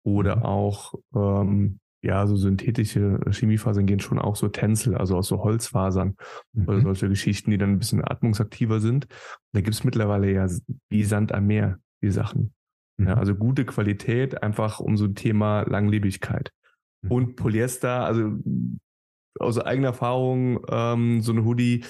oder 0.03 0.37
mhm. 0.37 0.43
auch 0.43 0.93
ähm, 1.15 1.79
ja, 2.03 2.27
so 2.27 2.35
synthetische 2.35 3.19
Chemiefasern 3.31 3.85
gehen 3.85 4.01
schon 4.01 4.19
auch 4.19 4.35
so 4.35 4.49
Tänzel, 4.49 4.95
also 4.95 5.15
aus 5.15 5.27
so 5.27 5.41
Holzfasern 5.41 6.17
mhm. 6.51 6.67
oder 6.67 6.81
solche 6.81 7.07
Geschichten, 7.07 7.49
die 7.49 7.57
dann 7.57 7.71
ein 7.71 7.79
bisschen 7.79 8.03
atmungsaktiver 8.03 8.81
sind. 8.81 9.07
Da 9.53 9.61
gibt's 9.61 9.85
mittlerweile 9.85 10.29
ja 10.31 10.47
wie 10.89 11.03
Sand 11.03 11.31
am 11.31 11.47
Meer, 11.47 11.79
die 12.01 12.11
Sachen. 12.11 12.53
Mhm. 12.97 13.07
Ja, 13.07 13.13
also 13.15 13.33
gute 13.35 13.63
Qualität, 13.65 14.43
einfach 14.43 14.81
um 14.81 14.97
so 14.97 15.05
ein 15.05 15.15
Thema 15.15 15.61
Langlebigkeit. 15.61 16.51
Mhm. 17.03 17.11
Und 17.11 17.35
Polyester, 17.35 18.05
also 18.05 18.31
aus 19.39 19.59
eigener 19.59 19.89
Erfahrung, 19.89 20.59
ähm, 20.69 21.21
so 21.21 21.31
ein 21.31 21.45
Hoodie, 21.45 21.85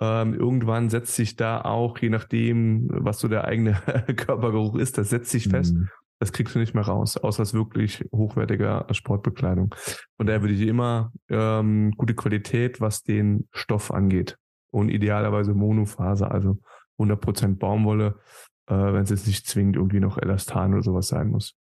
ähm, 0.00 0.34
irgendwann 0.34 0.90
setzt 0.90 1.14
sich 1.16 1.36
da 1.36 1.60
auch, 1.62 1.98
je 1.98 2.08
nachdem, 2.08 2.88
was 2.90 3.18
so 3.18 3.28
der 3.28 3.44
eigene 3.44 3.72
Körpergeruch 4.16 4.76
ist, 4.76 4.98
das 4.98 5.10
setzt 5.10 5.30
sich 5.30 5.48
fest. 5.48 5.74
Mhm 5.74 5.88
das 6.18 6.32
kriegst 6.32 6.54
du 6.54 6.58
nicht 6.58 6.74
mehr 6.74 6.84
raus, 6.84 7.16
außer 7.16 7.40
als 7.40 7.54
wirklich 7.54 8.04
hochwertiger 8.12 8.86
Sportbekleidung. 8.90 9.74
Von 10.16 10.26
daher 10.26 10.42
würde 10.42 10.54
ich 10.54 10.62
immer 10.62 11.12
ähm, 11.28 11.92
gute 11.96 12.14
Qualität, 12.14 12.80
was 12.80 13.02
den 13.02 13.48
Stoff 13.52 13.92
angeht. 13.92 14.36
Und 14.70 14.90
idealerweise 14.90 15.54
Monofaser, 15.54 16.30
also 16.30 16.58
100% 16.98 17.58
Baumwolle, 17.58 18.18
äh, 18.66 18.74
wenn 18.74 19.02
es 19.02 19.10
jetzt 19.10 19.26
nicht 19.26 19.46
zwingend 19.46 19.76
irgendwie 19.76 20.00
noch 20.00 20.18
Elastan 20.18 20.74
oder 20.74 20.82
sowas 20.82 21.08
sein 21.08 21.28
muss. 21.28 21.54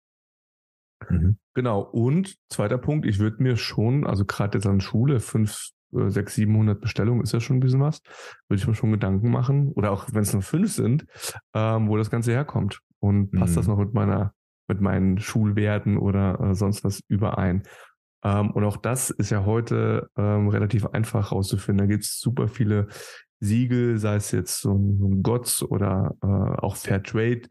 Mhm. 1.09 1.37
Genau. 1.53 1.81
Und 1.81 2.35
zweiter 2.49 2.77
Punkt, 2.77 3.05
ich 3.05 3.19
würde 3.19 3.41
mir 3.41 3.57
schon, 3.57 4.05
also 4.05 4.25
gerade 4.25 4.57
jetzt 4.57 4.67
an 4.67 4.81
Schule, 4.81 5.19
fünf, 5.19 5.69
äh, 5.93 6.09
sechs, 6.09 6.35
siebenhundert 6.35 6.81
Bestellungen 6.81 7.23
ist 7.23 7.33
ja 7.33 7.39
schon 7.39 7.57
ein 7.57 7.61
bisschen 7.61 7.81
was, 7.81 8.01
würde 8.47 8.61
ich 8.61 8.67
mir 8.67 8.75
schon 8.75 8.91
Gedanken 8.91 9.29
machen, 9.29 9.71
oder 9.73 9.91
auch 9.91 10.07
wenn 10.11 10.23
es 10.23 10.33
nur 10.33 10.41
fünf 10.41 10.71
sind, 10.71 11.05
ähm, 11.53 11.87
wo 11.89 11.97
das 11.97 12.09
Ganze 12.09 12.31
herkommt. 12.31 12.79
Und 12.99 13.31
passt 13.31 13.53
mhm. 13.53 13.55
das 13.57 13.67
noch 13.67 13.77
mit 13.77 13.93
meiner 13.93 14.33
mit 14.67 14.81
meinen 14.81 15.19
Schulwerten 15.19 15.97
oder 15.97 16.39
äh, 16.39 16.55
sonst 16.55 16.83
was 16.83 17.01
überein. 17.07 17.63
Ähm, 18.23 18.51
und 18.51 18.63
auch 18.63 18.77
das 18.77 19.09
ist 19.11 19.29
ja 19.29 19.45
heute 19.45 20.09
ähm, 20.17 20.47
relativ 20.49 20.87
einfach 20.87 21.31
rauszufinden. 21.31 21.85
Da 21.85 21.91
gibt 21.91 22.03
es 22.03 22.19
super 22.19 22.47
viele 22.47 22.87
Siegel, 23.39 23.97
sei 23.97 24.15
es 24.15 24.31
jetzt 24.31 24.61
so 24.61 24.73
ein, 24.73 24.97
so 24.97 25.07
ein 25.07 25.23
GOTS 25.23 25.63
oder 25.63 26.15
äh, 26.23 26.25
auch 26.25 26.75
Fairtrade, 26.75 27.43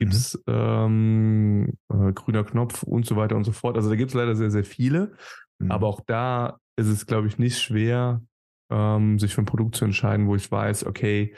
gibt 0.00 0.14
es 0.14 0.34
mhm. 0.46 0.54
ähm, 0.54 1.72
äh, 1.92 2.12
grüner 2.12 2.42
Knopf 2.42 2.82
und 2.82 3.06
so 3.06 3.16
weiter 3.16 3.36
und 3.36 3.44
so 3.44 3.52
fort. 3.52 3.76
Also 3.76 3.90
da 3.90 3.96
gibt 3.96 4.10
es 4.10 4.14
leider 4.14 4.34
sehr, 4.34 4.50
sehr 4.50 4.64
viele. 4.64 5.12
Mhm. 5.58 5.70
Aber 5.70 5.86
auch 5.86 6.00
da 6.00 6.58
ist 6.76 6.88
es, 6.88 7.06
glaube 7.06 7.28
ich, 7.28 7.38
nicht 7.38 7.60
schwer, 7.60 8.22
ähm, 8.70 9.18
sich 9.18 9.34
für 9.34 9.42
ein 9.42 9.46
Produkt 9.46 9.76
zu 9.76 9.84
entscheiden, 9.84 10.26
wo 10.26 10.34
ich 10.34 10.50
weiß, 10.50 10.86
okay, 10.86 11.34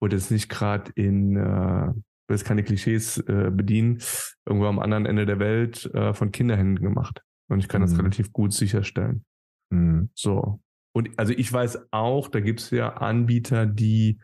wurde 0.00 0.16
jetzt 0.16 0.32
nicht 0.32 0.48
gerade 0.48 0.90
in, 0.96 1.36
äh, 1.36 1.86
will 1.86 2.36
jetzt 2.36 2.44
keine 2.44 2.64
Klischees 2.64 3.18
äh, 3.18 3.50
bedienen, 3.52 4.02
irgendwo 4.44 4.66
am 4.66 4.80
anderen 4.80 5.06
Ende 5.06 5.24
der 5.24 5.38
Welt 5.38 5.86
äh, 5.94 6.12
von 6.12 6.32
Kinderhänden 6.32 6.82
gemacht. 6.82 7.22
Und 7.48 7.60
ich 7.60 7.68
kann 7.68 7.80
mhm. 7.80 7.86
das 7.86 7.98
relativ 7.98 8.32
gut 8.32 8.52
sicherstellen. 8.52 9.24
Mhm. 9.70 10.10
So. 10.14 10.60
Und 10.92 11.10
also 11.16 11.32
ich 11.32 11.52
weiß 11.52 11.92
auch, 11.92 12.26
da 12.26 12.40
gibt 12.40 12.58
es 12.58 12.70
ja 12.70 12.94
Anbieter, 12.94 13.66
die 13.66 14.18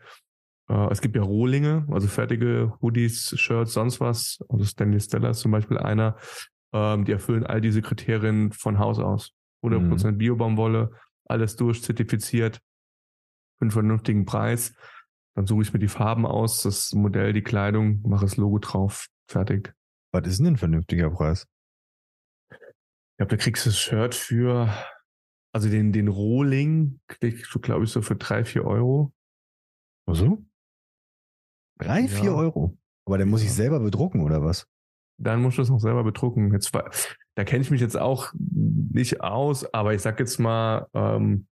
äh, 0.69 0.91
es 0.91 1.01
gibt 1.01 1.15
ja 1.15 1.21
Rohlinge, 1.21 1.87
also 1.91 2.07
fertige 2.07 2.73
Hoodies, 2.81 3.39
Shirts, 3.39 3.73
sonst 3.73 3.99
was. 3.99 4.43
Also 4.49 4.65
Stanley 4.65 4.99
Stella 4.99 5.29
ist 5.29 5.39
zum 5.39 5.51
Beispiel 5.51 5.77
einer. 5.77 6.17
Ähm, 6.73 7.05
die 7.05 7.13
erfüllen 7.13 7.45
all 7.45 7.61
diese 7.61 7.81
Kriterien 7.81 8.51
von 8.51 8.79
Haus 8.79 8.99
aus. 8.99 9.33
100% 9.63 10.11
mhm. 10.11 10.17
Biobaumwolle, 10.17 10.91
alles 11.25 11.55
durchzertifiziert, 11.55 12.57
für 13.57 13.61
einen 13.61 13.71
vernünftigen 13.71 14.25
Preis. 14.25 14.73
Dann 15.35 15.45
suche 15.45 15.63
ich 15.63 15.73
mir 15.73 15.79
die 15.79 15.87
Farben 15.87 16.25
aus, 16.25 16.63
das 16.63 16.93
Modell, 16.93 17.33
die 17.33 17.43
Kleidung, 17.43 18.01
mache 18.07 18.25
das 18.25 18.37
Logo 18.37 18.59
drauf, 18.59 19.07
fertig. 19.29 19.73
Was 20.11 20.27
ist 20.27 20.39
denn 20.39 20.47
ein 20.47 20.57
vernünftiger 20.57 21.09
Preis? 21.09 21.47
Ich 22.51 23.17
glaube, 23.17 23.29
da 23.29 23.37
kriegst 23.37 23.65
du 23.65 23.69
das 23.69 23.79
Shirt 23.79 24.15
für, 24.15 24.71
also 25.53 25.69
den, 25.69 25.91
den 25.91 26.07
Rohling 26.07 26.99
kriegst 27.07 27.53
du, 27.53 27.59
glaube 27.59 27.85
ich, 27.85 27.91
so 27.91 28.01
für 28.01 28.15
drei, 28.15 28.43
vier 28.45 28.65
Euro. 28.65 29.13
Ach 30.07 30.15
so? 30.15 30.46
Drei, 31.77 32.01
ja. 32.01 32.07
vier 32.07 32.35
Euro? 32.35 32.77
Aber 33.05 33.17
der 33.17 33.25
muss 33.25 33.43
ich 33.43 33.53
selber 33.53 33.79
bedrucken, 33.79 34.21
oder 34.21 34.43
was? 34.43 34.67
Dann 35.17 35.41
musst 35.41 35.57
du 35.57 35.61
es 35.61 35.69
noch 35.69 35.79
selber 35.79 36.03
bedrucken. 36.03 36.53
Jetzt, 36.53 36.71
da 37.35 37.43
kenne 37.43 37.63
ich 37.63 37.71
mich 37.71 37.81
jetzt 37.81 37.97
auch 37.97 38.33
nicht 38.37 39.21
aus, 39.21 39.73
aber 39.73 39.93
ich 39.93 40.01
sag 40.01 40.19
jetzt 40.19 40.39
mal, 40.39 40.87
ähm, 40.93 41.47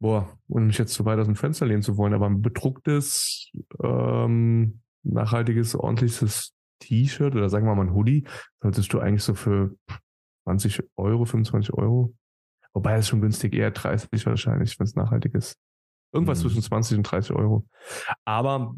boah, 0.00 0.38
ohne 0.48 0.66
mich 0.66 0.78
jetzt 0.78 0.92
zu 0.92 1.04
weit 1.04 1.18
aus 1.18 1.26
dem 1.26 1.36
Fenster 1.36 1.66
lehnen 1.66 1.82
zu 1.82 1.96
wollen, 1.96 2.12
aber 2.12 2.26
ein 2.26 2.42
bedrucktes, 2.42 3.50
ähm, 3.82 4.80
nachhaltiges, 5.02 5.74
ordentliches 5.74 6.54
T-Shirt 6.80 7.34
oder 7.34 7.48
sagen 7.48 7.66
wir 7.66 7.74
mal 7.74 7.86
ein 7.86 7.94
Hoodie, 7.94 8.26
solltest 8.60 8.92
du 8.92 8.98
eigentlich 8.98 9.22
so 9.22 9.34
für 9.34 9.74
20 10.44 10.82
Euro, 10.96 11.24
25 11.24 11.72
Euro, 11.74 12.14
wobei 12.74 12.96
es 12.96 13.08
schon 13.08 13.22
günstig, 13.22 13.54
eher 13.54 13.70
30 13.70 14.26
wahrscheinlich, 14.26 14.78
wenn 14.78 14.84
es 14.84 14.94
nachhaltig 14.94 15.34
ist. 15.34 15.56
Irgendwas 16.14 16.38
mhm. 16.38 16.42
zwischen 16.42 16.62
20 16.62 16.98
und 16.98 17.02
30 17.02 17.36
Euro. 17.36 17.66
Aber 18.24 18.74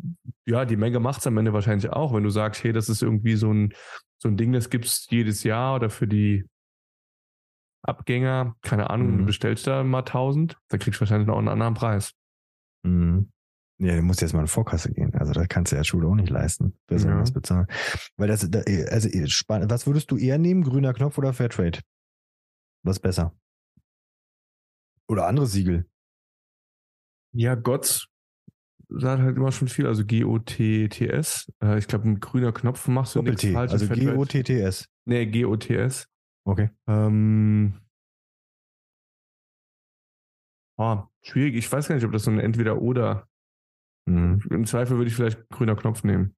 ja, 0.47 0.64
die 0.64 0.76
Menge 0.76 1.01
macht 1.01 1.20
es 1.20 1.26
am 1.26 1.37
Ende 1.37 1.53
wahrscheinlich 1.53 1.91
auch, 1.91 2.14
wenn 2.14 2.24
du 2.24 2.30
sagst, 2.30 2.64
hey, 2.64 2.72
das 2.72 2.89
ist 2.89 3.03
irgendwie 3.03 3.37
so 3.37 3.53
ein, 3.53 3.74
so 4.18 4.28
ein 4.28 4.39
Ding, 4.39 4.53
das 4.53 4.70
gibt 4.70 4.87
es 4.87 5.07
jedes 5.11 5.45
Jahr 5.45 5.76
oder 5.76 5.91
für 5.91 6.09
die 6.09 6.47
Abgänger, 7.82 8.57
keine 8.62 8.91
Ahnung, 8.91 9.12
mhm. 9.12 9.18
du 9.18 9.26
bestellst 9.26 9.66
da 9.66 9.84
mal 9.84 9.99
1000, 9.99 10.57
dann 10.68 10.80
kriegst 10.80 10.99
du 10.99 11.03
wahrscheinlich 11.03 11.28
noch 11.28 11.39
einen 11.39 11.49
anderen 11.49 11.74
Preis. 11.74 12.14
Mhm. 12.82 13.30
Ja, 13.78 13.95
du 13.95 14.03
musst 14.03 14.22
jetzt 14.22 14.32
mal 14.32 14.41
in 14.41 14.47
Vorkasse 14.47 14.91
gehen. 14.91 15.14
Also 15.14 15.34
das 15.34 15.47
kannst 15.49 15.70
du 15.70 15.76
ja 15.76 15.84
Schule 15.84 16.09
auch 16.09 16.14
nicht 16.14 16.30
leisten, 16.30 16.78
besonders 16.87 17.28
ja. 17.28 17.34
bezahlen. 17.34 17.66
Weil 18.16 18.28
das, 18.28 18.49
also 18.91 19.09
spannend. 19.26 19.70
Was 19.70 19.87
würdest 19.87 20.11
du 20.11 20.16
eher 20.16 20.39
nehmen, 20.39 20.64
grüner 20.64 20.95
Knopf 20.95 21.18
oder 21.18 21.34
Fairtrade? 21.34 21.80
Was 22.82 22.99
besser? 22.99 23.37
Oder 25.07 25.26
andere 25.26 25.47
Siegel? 25.47 25.87
Ja, 27.37 27.55
Gott 27.55 28.09
sagt 28.89 29.22
halt 29.22 29.37
immer 29.37 29.53
schon 29.53 29.68
viel, 29.68 29.87
also 29.87 30.05
G-O-T-T-S. 30.05 31.53
Äh, 31.62 31.78
ich 31.78 31.87
glaube, 31.87 32.09
ein 32.09 32.20
grüner 32.20 32.53
Knopf 32.53 32.89
machst 32.89 33.14
du 33.14 33.22
nichts 33.22 33.45
falsch. 33.45 33.72
Also 33.72 33.89
G-O-T-T-S. 33.89 34.89
Nee, 35.05 35.26
G-O-T-S. 35.26 36.09
Okay. 36.47 36.70
Ähm, 36.87 37.80
oh, 40.78 41.03
schwierig. 41.22 41.57
Ich 41.57 41.70
weiß 41.70 41.89
gar 41.89 41.97
nicht, 41.97 42.05
ob 42.05 42.12
das 42.12 42.24
so 42.24 42.30
ein 42.30 42.39
Entweder-Oder. 42.39 43.28
Mhm. 44.09 44.41
Im 44.51 44.66
Zweifel 44.66 44.97
würde 44.97 45.09
ich 45.09 45.16
vielleicht 45.16 45.49
grüner 45.49 45.76
Knopf 45.76 46.05
nehmen. 46.05 46.37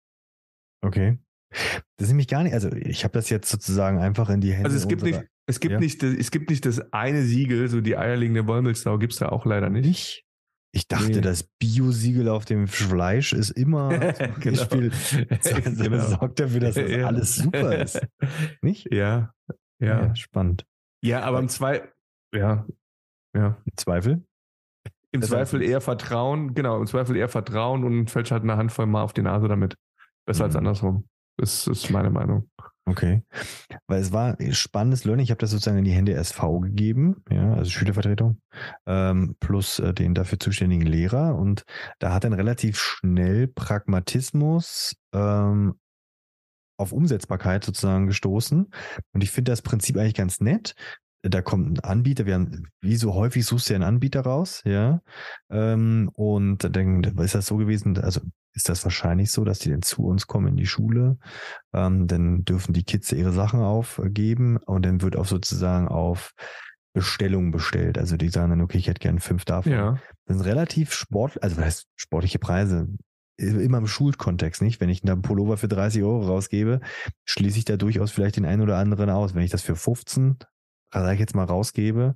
Okay. 0.84 1.18
Das 1.50 2.06
ist 2.06 2.08
nämlich 2.08 2.28
gar 2.28 2.42
nicht, 2.42 2.54
also 2.54 2.70
ich 2.72 3.04
habe 3.04 3.12
das 3.12 3.30
jetzt 3.30 3.50
sozusagen 3.50 3.98
einfach 3.98 4.28
in 4.30 4.40
die 4.40 4.52
Hände. 4.52 4.66
Also 4.66 4.76
es 4.76 4.88
gibt 4.88 5.02
nicht, 5.02 5.22
es 5.46 5.60
gibt 5.60 5.72
ja? 5.72 5.80
nicht, 5.80 6.02
es 6.02 6.30
gibt 6.30 6.50
nicht 6.50 6.66
das 6.66 6.92
eine 6.92 7.22
Siegel, 7.22 7.68
so 7.68 7.80
die 7.80 7.96
eierlegende 7.96 8.46
Wollmilchsau 8.46 8.98
gibt 8.98 9.14
es 9.14 9.18
da 9.18 9.30
auch 9.30 9.46
leider 9.46 9.70
nicht. 9.70 9.86
nicht? 9.86 10.27
Ich 10.72 10.86
dachte, 10.86 11.12
nee. 11.12 11.20
das 11.20 11.44
Bio-Siegel 11.58 12.28
auf 12.28 12.44
dem 12.44 12.68
Fleisch 12.68 13.32
ist 13.32 13.50
immer 13.50 13.88
genau. 14.40 14.62
Spiel, 14.62 14.90
genau. 15.64 16.06
sorgt 16.06 16.40
dafür, 16.40 16.60
dass 16.60 16.74
das 16.74 16.90
ja. 16.90 17.06
alles 17.06 17.36
super 17.36 17.76
ist. 17.76 18.00
Nicht? 18.60 18.92
Ja. 18.92 19.32
Ja. 19.80 20.06
ja 20.06 20.16
spannend. 20.16 20.66
Ja, 21.02 21.22
aber 21.22 21.38
im 21.38 21.48
Zweifel, 21.48 21.90
ja. 22.34 22.66
Ja. 23.34 23.56
Zweifel? 23.76 24.24
Im 25.12 25.20
das 25.20 25.30
Zweifel 25.30 25.62
eher 25.62 25.80
Vertrauen, 25.80 26.54
genau, 26.54 26.78
im 26.78 26.86
Zweifel 26.86 27.16
eher 27.16 27.28
Vertrauen 27.28 27.84
und 27.84 28.10
fällt 28.10 28.30
halt 28.30 28.42
eine 28.42 28.56
Handvoll 28.56 28.86
mal 28.86 29.02
auf 29.02 29.14
die 29.14 29.22
Nase 29.22 29.48
damit. 29.48 29.76
Besser 30.26 30.44
mhm. 30.44 30.48
als 30.48 30.56
andersrum. 30.56 31.08
Das 31.38 31.66
ist 31.66 31.90
meine 31.90 32.10
Meinung. 32.10 32.50
Okay. 32.88 33.22
Weil 33.86 34.00
es 34.00 34.12
war 34.12 34.36
spannendes 34.52 35.04
Learning. 35.04 35.24
Ich 35.24 35.30
habe 35.30 35.40
das 35.40 35.50
sozusagen 35.50 35.78
in 35.78 35.84
die 35.84 35.92
Hände 35.92 36.14
SV 36.14 36.60
gegeben, 36.60 37.22
ja, 37.30 37.52
also 37.52 37.70
Schülervertretung, 37.70 38.40
ähm, 38.86 39.36
plus 39.40 39.78
äh, 39.78 39.92
den 39.92 40.14
dafür 40.14 40.40
zuständigen 40.40 40.86
Lehrer. 40.86 41.36
Und 41.36 41.64
da 41.98 42.14
hat 42.14 42.24
dann 42.24 42.32
relativ 42.32 42.78
schnell 42.78 43.46
Pragmatismus 43.46 44.96
ähm, 45.12 45.74
auf 46.78 46.92
Umsetzbarkeit 46.92 47.64
sozusagen 47.64 48.06
gestoßen. 48.06 48.70
Und 49.12 49.22
ich 49.22 49.30
finde 49.30 49.52
das 49.52 49.62
Prinzip 49.62 49.96
eigentlich 49.98 50.14
ganz 50.14 50.40
nett. 50.40 50.74
Da 51.22 51.42
kommt 51.42 51.66
ein 51.66 51.80
Anbieter, 51.80 52.26
wir 52.26 52.34
haben, 52.34 52.68
wie 52.80 52.96
so 52.96 53.14
häufig 53.14 53.44
suchst 53.44 53.68
du 53.68 53.74
ja 53.74 53.76
einen 53.76 53.94
Anbieter 53.94 54.20
raus, 54.20 54.62
ja. 54.64 55.00
Ähm, 55.50 56.10
und 56.14 56.76
dann 56.76 57.02
ist 57.02 57.34
das 57.34 57.46
so 57.46 57.56
gewesen, 57.56 57.98
also 57.98 58.20
ist 58.54 58.68
das 58.68 58.84
wahrscheinlich 58.84 59.30
so, 59.30 59.44
dass 59.44 59.58
die 59.60 59.70
dann 59.70 59.82
zu 59.82 60.04
uns 60.04 60.26
kommen 60.26 60.48
in 60.48 60.56
die 60.56 60.66
Schule. 60.66 61.18
Ähm, 61.72 62.06
dann 62.06 62.44
dürfen 62.44 62.72
die 62.72 62.84
Kids 62.84 63.12
ihre 63.12 63.32
Sachen 63.32 63.60
aufgeben 63.60 64.56
und 64.58 64.84
dann 64.84 65.00
wird 65.00 65.16
auch 65.16 65.26
sozusagen 65.26 65.88
auf 65.88 66.34
Bestellung 66.92 67.52
bestellt. 67.52 67.98
Also 67.98 68.16
die 68.16 68.28
sagen 68.28 68.50
dann, 68.50 68.60
okay, 68.60 68.78
ich 68.78 68.88
hätte 68.88 69.00
gerne 69.00 69.20
fünf 69.20 69.44
davon. 69.44 69.72
Ja. 69.72 69.98
Das 70.26 70.36
sind 70.36 70.46
relativ 70.46 70.92
sport, 70.92 71.42
also 71.42 71.56
was 71.56 71.64
heißt 71.64 71.86
sportliche 71.96 72.38
Preise? 72.38 72.88
Immer 73.36 73.78
im 73.78 73.86
Schulkontext, 73.86 74.62
nicht? 74.62 74.80
Wenn 74.80 74.88
ich 74.88 75.04
einen 75.04 75.22
Pullover 75.22 75.56
für 75.56 75.68
30 75.68 76.02
Euro 76.02 76.26
rausgebe, 76.26 76.80
schließe 77.24 77.58
ich 77.58 77.64
da 77.64 77.76
durchaus 77.76 78.10
vielleicht 78.10 78.36
den 78.36 78.44
einen 78.44 78.62
oder 78.62 78.78
anderen 78.78 79.10
aus. 79.10 79.36
Wenn 79.36 79.44
ich 79.44 79.52
das 79.52 79.62
für 79.62 79.76
15, 79.76 80.38
sag 80.92 81.14
ich 81.14 81.20
jetzt 81.20 81.34
mal, 81.34 81.44
rausgebe, 81.44 82.14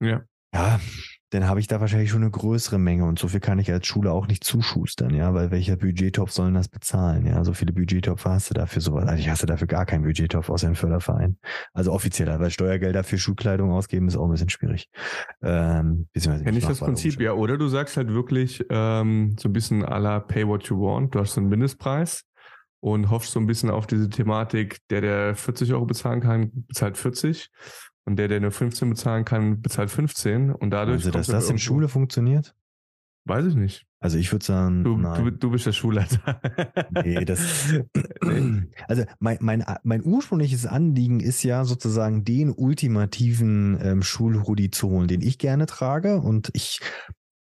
ja, 0.00 0.22
ja 0.52 0.80
dann 1.34 1.48
habe 1.48 1.58
ich 1.58 1.66
da 1.66 1.80
wahrscheinlich 1.80 2.10
schon 2.10 2.22
eine 2.22 2.30
größere 2.30 2.78
Menge 2.78 3.04
und 3.04 3.18
so 3.18 3.26
viel 3.26 3.40
kann 3.40 3.58
ich 3.58 3.70
als 3.72 3.86
Schule 3.86 4.12
auch 4.12 4.28
nicht 4.28 4.44
zuschustern, 4.44 5.12
ja, 5.14 5.34
weil 5.34 5.50
welcher 5.50 5.76
Budgettopf 5.76 6.30
sollen 6.30 6.54
das 6.54 6.68
bezahlen, 6.68 7.26
ja, 7.26 7.42
so 7.44 7.52
viele 7.52 7.72
Budgettopf 7.72 8.24
hast 8.24 8.50
du 8.50 8.54
dafür 8.54 8.80
sowas, 8.80 9.08
eigentlich 9.08 9.28
hast 9.28 9.42
du 9.42 9.46
dafür 9.46 9.66
gar 9.66 9.84
keinen 9.84 10.04
Budgettopf 10.04 10.48
aus 10.48 10.64
einem 10.64 10.76
Förderverein, 10.76 11.36
also 11.72 11.92
offizieller, 11.92 12.38
weil 12.38 12.50
Steuergelder 12.50 13.02
für 13.02 13.18
Schulkleidung 13.18 13.72
ausgeben 13.72 14.06
ist 14.06 14.16
auch 14.16 14.24
ein 14.24 14.30
bisschen 14.30 14.48
schwierig. 14.48 14.88
Ähm, 15.42 16.06
Kenn 16.14 16.56
ich 16.56 16.66
das 16.66 16.78
Prinzip, 16.78 17.20
ja, 17.20 17.32
oder 17.32 17.58
du 17.58 17.66
sagst 17.66 17.96
halt 17.96 18.10
wirklich 18.10 18.64
ähm, 18.70 19.34
so 19.38 19.48
ein 19.48 19.52
bisschen 19.52 19.84
à 19.84 19.98
la 19.98 20.20
pay 20.20 20.46
what 20.46 20.68
you 20.68 20.80
want, 20.80 21.14
du 21.14 21.20
hast 21.20 21.34
so 21.34 21.40
einen 21.40 21.50
Mindestpreis 21.50 22.24
und 22.84 23.08
hoffst 23.08 23.32
so 23.32 23.40
ein 23.40 23.46
bisschen 23.46 23.70
auf 23.70 23.86
diese 23.86 24.10
Thematik, 24.10 24.76
der, 24.90 25.00
der 25.00 25.34
40 25.34 25.72
Euro 25.72 25.86
bezahlen 25.86 26.20
kann, 26.20 26.50
bezahlt 26.66 26.98
40 26.98 27.48
und 28.04 28.16
der, 28.16 28.28
der 28.28 28.40
nur 28.40 28.50
15 28.50 28.90
bezahlen 28.90 29.24
kann, 29.24 29.62
bezahlt 29.62 29.90
15. 29.90 30.50
Und 30.50 30.68
dadurch. 30.68 30.96
Also, 30.96 31.10
dass 31.10 31.28
das 31.28 31.48
in 31.48 31.56
Schule 31.56 31.88
funktioniert? 31.88 32.54
Weiß 33.24 33.46
ich 33.46 33.54
nicht. 33.54 33.86
Also 34.00 34.18
ich 34.18 34.30
würde 34.30 34.44
sagen, 34.44 34.84
du, 34.84 34.98
du, 34.98 35.30
du, 35.30 35.50
bist 35.50 35.64
der 35.64 35.72
Schulleiter. 35.72 36.42
nee, 37.02 37.24
das. 37.24 37.72
also 38.86 39.04
mein, 39.18 39.38
mein, 39.40 39.64
mein 39.82 40.04
ursprüngliches 40.04 40.66
Anliegen 40.66 41.20
ist 41.20 41.42
ja 41.42 41.64
sozusagen 41.64 42.22
den 42.26 42.50
ultimativen 42.50 43.78
ähm, 43.80 44.02
Schulhoodie 44.02 44.70
zu 44.70 44.90
holen, 44.90 45.08
den 45.08 45.22
ich 45.22 45.38
gerne 45.38 45.64
trage. 45.64 46.20
Und 46.20 46.50
ich 46.52 46.80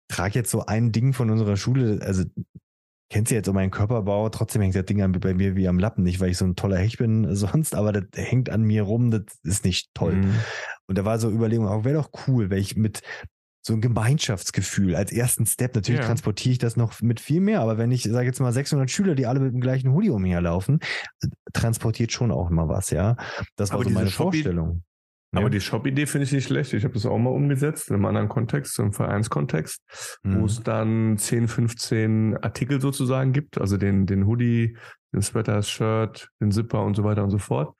trage 0.08 0.34
jetzt 0.34 0.50
so 0.50 0.66
ein 0.66 0.92
Ding 0.92 1.14
von 1.14 1.30
unserer 1.30 1.56
Schule. 1.56 2.00
Also 2.02 2.24
kennst 3.12 3.30
du 3.30 3.34
jetzt 3.34 3.46
so 3.46 3.52
meinen 3.52 3.70
Körperbau, 3.70 4.30
trotzdem 4.30 4.62
hängt 4.62 4.74
das 4.74 4.86
Ding 4.86 5.20
bei 5.20 5.34
mir 5.34 5.54
wie 5.54 5.68
am 5.68 5.78
Lappen, 5.78 6.02
nicht 6.02 6.18
weil 6.18 6.30
ich 6.30 6.38
so 6.38 6.46
ein 6.46 6.56
toller 6.56 6.78
Hecht 6.78 6.98
bin 6.98 7.34
sonst, 7.36 7.74
aber 7.74 7.92
das 7.92 8.04
hängt 8.14 8.48
an 8.50 8.62
mir 8.62 8.82
rum, 8.82 9.10
das 9.10 9.22
ist 9.42 9.64
nicht 9.64 9.90
toll. 9.94 10.14
Mhm. 10.14 10.34
Und 10.86 10.98
da 10.98 11.04
war 11.04 11.18
so 11.18 11.30
Überlegung, 11.30 11.68
auch 11.68 11.84
wäre 11.84 11.96
doch 11.96 12.10
cool, 12.26 12.50
wenn 12.50 12.58
ich 12.58 12.76
mit 12.76 13.02
so 13.64 13.74
ein 13.74 13.80
Gemeinschaftsgefühl 13.80 14.96
als 14.96 15.12
ersten 15.12 15.46
Step, 15.46 15.74
natürlich 15.74 16.00
ja. 16.00 16.06
transportiere 16.06 16.52
ich 16.52 16.58
das 16.58 16.76
noch 16.76 17.00
mit 17.00 17.20
viel 17.20 17.40
mehr, 17.40 17.60
aber 17.60 17.78
wenn 17.78 17.92
ich, 17.92 18.02
sage 18.02 18.26
jetzt 18.26 18.40
mal 18.40 18.52
600 18.52 18.90
Schüler, 18.90 19.14
die 19.14 19.26
alle 19.26 19.38
mit 19.38 19.52
dem 19.52 19.60
gleichen 19.60 19.92
Hoodie 19.92 20.10
umherlaufen, 20.10 20.80
transportiert 21.52 22.10
schon 22.10 22.32
auch 22.32 22.50
mal 22.50 22.68
was, 22.68 22.90
ja. 22.90 23.16
Das 23.56 23.70
war 23.70 23.76
aber 23.76 23.84
so 23.84 23.90
meine 23.90 24.10
Vorstellung. 24.10 24.82
Aber 25.34 25.48
die 25.48 25.60
Shop-Idee 25.60 26.06
finde 26.06 26.26
ich 26.26 26.32
nicht 26.32 26.46
schlecht. 26.46 26.72
Ich 26.74 26.84
habe 26.84 26.94
das 26.94 27.06
auch 27.06 27.18
mal 27.18 27.30
umgesetzt 27.30 27.88
in 27.88 27.94
einem 27.94 28.04
anderen 28.04 28.28
Kontext, 28.28 28.78
im 28.78 28.92
Vereinskontext, 28.92 29.82
mhm. 30.22 30.40
wo 30.40 30.44
es 30.44 30.62
dann 30.62 31.16
10, 31.16 31.48
15 31.48 32.36
Artikel 32.36 32.80
sozusagen 32.80 33.32
gibt, 33.32 33.58
also 33.58 33.78
den, 33.78 34.04
den 34.04 34.26
Hoodie, 34.26 34.76
den 35.12 35.22
Sweater, 35.22 35.54
das 35.54 35.70
Shirt, 35.70 36.28
den 36.40 36.52
Zipper 36.52 36.84
und 36.84 36.94
so 36.94 37.04
weiter 37.04 37.24
und 37.24 37.30
so 37.30 37.38
fort. 37.38 37.74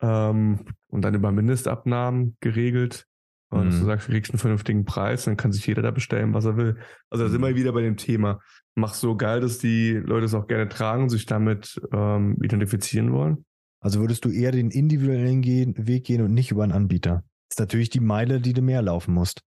Ähm, 0.00 0.60
und 0.88 1.02
dann 1.02 1.14
über 1.14 1.32
Mindestabnahmen 1.32 2.36
geregelt. 2.40 3.06
Und 3.50 3.66
mhm. 3.66 3.70
du 3.70 3.84
sagst, 3.84 4.08
du 4.08 4.12
kriegst 4.12 4.32
einen 4.32 4.40
vernünftigen 4.40 4.84
Preis, 4.84 5.24
dann 5.24 5.36
kann 5.36 5.52
sich 5.52 5.66
jeder 5.66 5.82
da 5.82 5.90
bestellen, 5.90 6.34
was 6.34 6.46
er 6.46 6.56
will. 6.56 6.78
Also 7.10 7.24
da 7.24 7.30
sind 7.30 7.42
wir 7.42 7.50
mhm. 7.50 7.56
wieder 7.56 7.72
bei 7.72 7.82
dem 7.82 7.96
Thema. 7.96 8.40
Mach 8.74 8.94
so 8.94 9.16
geil, 9.16 9.40
dass 9.40 9.58
die 9.58 9.92
Leute 9.92 10.24
es 10.24 10.34
auch 10.34 10.46
gerne 10.46 10.68
tragen 10.68 11.04
und 11.04 11.08
sich 11.10 11.26
damit 11.26 11.80
ähm, 11.92 12.38
identifizieren 12.42 13.12
wollen. 13.12 13.44
Also 13.86 14.00
würdest 14.00 14.24
du 14.24 14.32
eher 14.32 14.50
den 14.50 14.72
individuellen 14.72 15.44
Weg 15.44 16.06
gehen 16.06 16.20
und 16.20 16.34
nicht 16.34 16.50
über 16.50 16.64
einen 16.64 16.72
Anbieter? 16.72 17.22
Das 17.48 17.54
ist 17.54 17.60
natürlich 17.60 17.88
die 17.88 18.00
Meile, 18.00 18.40
die 18.40 18.52
du 18.52 18.60
mehr 18.60 18.82
laufen 18.82 19.14
musst. 19.14 19.42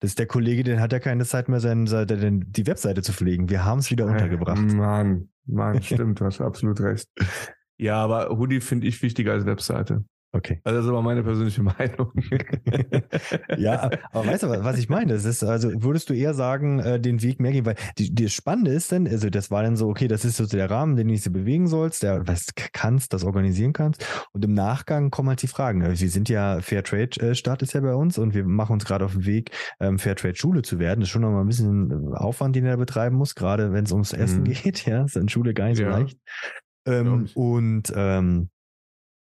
Das 0.00 0.10
ist 0.10 0.18
der 0.18 0.26
Kollege, 0.26 0.64
der 0.64 0.82
hat 0.82 0.92
ja 0.92 0.98
keine 0.98 1.24
Zeit 1.24 1.48
mehr, 1.48 1.60
seine 1.60 1.86
Seite, 1.86 2.30
die 2.30 2.66
Webseite 2.66 3.00
zu 3.00 3.14
pflegen. 3.14 3.48
Wir 3.48 3.64
haben 3.64 3.78
es 3.78 3.90
wieder 3.90 4.04
untergebracht. 4.04 4.60
Mann, 4.60 5.30
Mann, 5.46 5.82
stimmt, 5.82 6.20
du 6.20 6.26
hast 6.26 6.42
absolut 6.42 6.78
recht. 6.82 7.08
Ja, 7.78 8.04
aber 8.04 8.36
Hoodie 8.36 8.60
finde 8.60 8.86
ich 8.86 9.00
wichtiger 9.00 9.32
als 9.32 9.46
Webseite. 9.46 10.04
Okay. 10.34 10.60
Also 10.64 10.78
das 10.78 10.86
ist 10.86 10.90
aber 10.90 11.02
meine 11.02 11.22
persönliche 11.22 11.62
Meinung. 11.78 12.12
ja, 13.56 13.88
aber 14.10 14.26
weißt 14.26 14.42
du, 14.42 14.48
was 14.48 14.78
ich 14.78 14.88
meine? 14.88 15.12
Das 15.12 15.24
ist, 15.24 15.44
also 15.44 15.70
würdest 15.82 16.10
du 16.10 16.14
eher 16.14 16.34
sagen, 16.34 16.80
äh, 16.80 16.98
den 16.98 17.22
Weg 17.22 17.38
mehr 17.38 17.52
gehen, 17.52 17.64
weil 17.64 17.76
die, 17.98 18.12
die 18.12 18.28
Spannende 18.28 18.72
ist 18.72 18.90
dann, 18.90 19.06
also 19.06 19.30
das 19.30 19.52
war 19.52 19.62
dann 19.62 19.76
so, 19.76 19.88
okay, 19.88 20.08
das 20.08 20.24
ist 20.24 20.36
so 20.36 20.46
der 20.46 20.68
Rahmen, 20.68 20.96
den 20.96 21.06
du 21.06 21.16
so 21.16 21.30
bewegen 21.30 21.68
sollst, 21.68 22.02
der 22.02 22.26
was 22.26 22.48
kannst, 22.72 23.12
das 23.12 23.22
organisieren 23.22 23.72
kannst. 23.72 24.04
Und 24.32 24.44
im 24.44 24.54
Nachgang 24.54 25.12
kommen 25.12 25.28
halt 25.28 25.40
die 25.40 25.46
Fragen. 25.46 25.82
Wir 25.82 26.10
sind 26.10 26.28
ja 26.28 26.60
Fairtrade-Staat 26.60 27.62
ist 27.62 27.72
ja 27.72 27.80
bei 27.80 27.94
uns 27.94 28.18
und 28.18 28.34
wir 28.34 28.44
machen 28.44 28.72
uns 28.72 28.84
gerade 28.84 29.04
auf 29.04 29.12
den 29.12 29.26
Weg, 29.26 29.52
ähm, 29.78 30.00
Fairtrade-Schule 30.00 30.62
zu 30.62 30.80
werden. 30.80 30.98
Das 30.98 31.08
ist 31.08 31.12
schon 31.12 31.22
nochmal 31.22 31.42
ein 31.42 31.48
bisschen 31.48 32.12
Aufwand, 32.12 32.56
den 32.56 32.66
er 32.66 32.76
betreiben 32.76 33.16
muss, 33.16 33.36
gerade 33.36 33.72
wenn 33.72 33.84
es 33.84 33.92
ums 33.92 34.12
Essen 34.12 34.40
mhm. 34.40 34.44
geht. 34.52 34.84
Ja, 34.84 35.04
ist 35.04 35.16
in 35.16 35.28
Schule 35.28 35.54
gar 35.54 35.68
nicht 35.68 35.76
so 35.76 35.84
ja. 35.84 35.96
leicht. 35.96 36.18
Ähm, 36.86 37.28
und 37.34 37.92
ähm, 37.94 38.50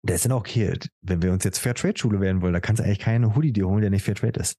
der 0.05 0.17
ist 0.17 0.25
dann 0.25 0.33
auch 0.33 0.41
okay, 0.41 0.79
wenn 1.03 1.23
wir 1.23 1.33
uns 1.33 1.45
jetzt 1.45 1.59
Fairtrade-Schule 1.59 2.21
werden 2.21 2.43
wollen, 2.43 2.53
da 2.53 2.61
kannst 2.61 2.81
du 2.81 2.85
eigentlich 2.85 2.99
keine 2.99 3.35
Hoodie 3.35 3.53
dir 3.53 3.67
holen, 3.67 3.81
der 3.81 3.91
nicht 3.91 4.05
Fairtrade 4.05 4.39
ist. 4.41 4.57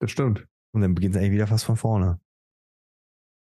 Das 0.00 0.10
stimmt. 0.10 0.46
Und 0.72 0.80
dann 0.80 0.94
beginnt 0.94 1.14
es 1.14 1.20
eigentlich 1.20 1.32
wieder 1.32 1.46
fast 1.46 1.64
von 1.64 1.76
vorne. 1.76 2.18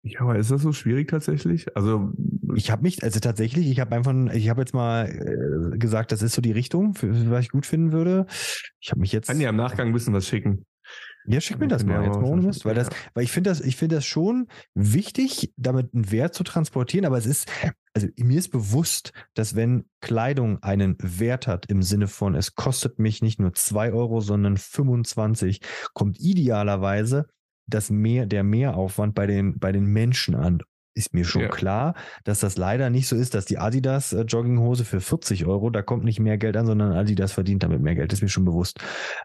Ja, 0.03 0.21
aber 0.21 0.37
ist 0.37 0.51
das 0.51 0.61
so 0.61 0.71
schwierig 0.71 1.09
tatsächlich? 1.09 1.75
Also 1.75 2.11
ich 2.55 2.71
habe 2.71 2.83
mich, 2.83 3.03
also 3.03 3.19
tatsächlich, 3.19 3.69
ich 3.69 3.79
habe 3.79 3.95
einfach, 3.95 4.13
ich 4.33 4.49
habe 4.49 4.61
jetzt 4.61 4.73
mal 4.73 5.07
äh, 5.07 5.77
gesagt, 5.77 6.11
das 6.11 6.21
ist 6.21 6.33
so 6.33 6.41
die 6.41 6.53
Richtung, 6.53 6.93
für, 6.93 7.29
was 7.29 7.45
ich 7.45 7.51
gut 7.51 7.65
finden 7.65 7.91
würde. 7.91 8.25
Ich 8.79 8.91
habe 8.91 9.01
mich 9.01 9.11
jetzt. 9.11 9.27
Kann 9.27 9.41
ja 9.41 9.49
im 9.49 9.57
Nachgang 9.57 9.87
ein 9.87 9.93
bisschen 9.93 10.13
was 10.13 10.27
schicken. 10.27 10.65
Ja, 11.25 11.41
schick 11.41 11.59
mir 11.59 11.67
das 11.67 11.85
mal 11.85 12.03
jetzt 12.03 12.15
mal 12.15 12.23
ohne 12.23 12.41
Mist, 12.41 12.65
weil 12.65 12.75
das, 12.75 12.89
weil 13.13 13.23
ich 13.23 13.31
finde 13.31 13.49
das, 13.49 13.61
ich 13.61 13.75
finde 13.75 13.95
das 13.95 14.05
schon 14.05 14.47
wichtig, 14.73 15.53
damit 15.57 15.93
einen 15.93 16.11
Wert 16.11 16.33
zu 16.33 16.43
transportieren, 16.43 17.05
aber 17.05 17.17
es 17.17 17.25
ist, 17.25 17.51
also 17.99 18.13
mir 18.17 18.39
ist 18.39 18.49
bewusst, 18.49 19.11
dass 19.33 19.55
wenn 19.55 19.85
Kleidung 19.99 20.63
einen 20.63 20.95
Wert 21.01 21.47
hat 21.47 21.65
im 21.65 21.83
Sinne 21.83 22.07
von, 22.07 22.33
es 22.35 22.55
kostet 22.55 22.97
mich 22.97 23.21
nicht 23.21 23.39
nur 23.39 23.53
zwei 23.53 23.91
Euro, 23.91 24.21
sondern 24.21 24.57
25, 24.57 25.61
kommt 25.93 26.19
idealerweise 26.19 27.27
das 27.67 27.89
mehr, 27.89 28.25
der 28.25 28.43
Mehraufwand 28.43 29.13
bei 29.15 29.27
den, 29.27 29.59
bei 29.59 29.71
den 29.71 29.85
Menschen 29.85 30.35
an 30.35 30.63
ist 30.93 31.13
mir 31.13 31.25
schon 31.25 31.43
ja. 31.43 31.47
klar, 31.49 31.95
dass 32.23 32.39
das 32.39 32.57
leider 32.57 32.89
nicht 32.89 33.07
so 33.07 33.15
ist, 33.15 33.33
dass 33.33 33.45
die 33.45 33.57
Adidas 33.57 34.13
äh, 34.13 34.21
Jogginghose 34.21 34.85
für 34.85 35.01
40 35.01 35.45
Euro, 35.45 35.69
da 35.69 35.81
kommt 35.81 36.03
nicht 36.03 36.19
mehr 36.19 36.37
Geld 36.37 36.57
an, 36.57 36.65
sondern 36.65 36.93
Adidas 36.93 37.31
verdient 37.31 37.63
damit 37.63 37.81
mehr 37.81 37.95
Geld, 37.95 38.11
ist 38.13 38.21
mir 38.21 38.29
schon 38.29 38.45
bewusst. 38.45 38.79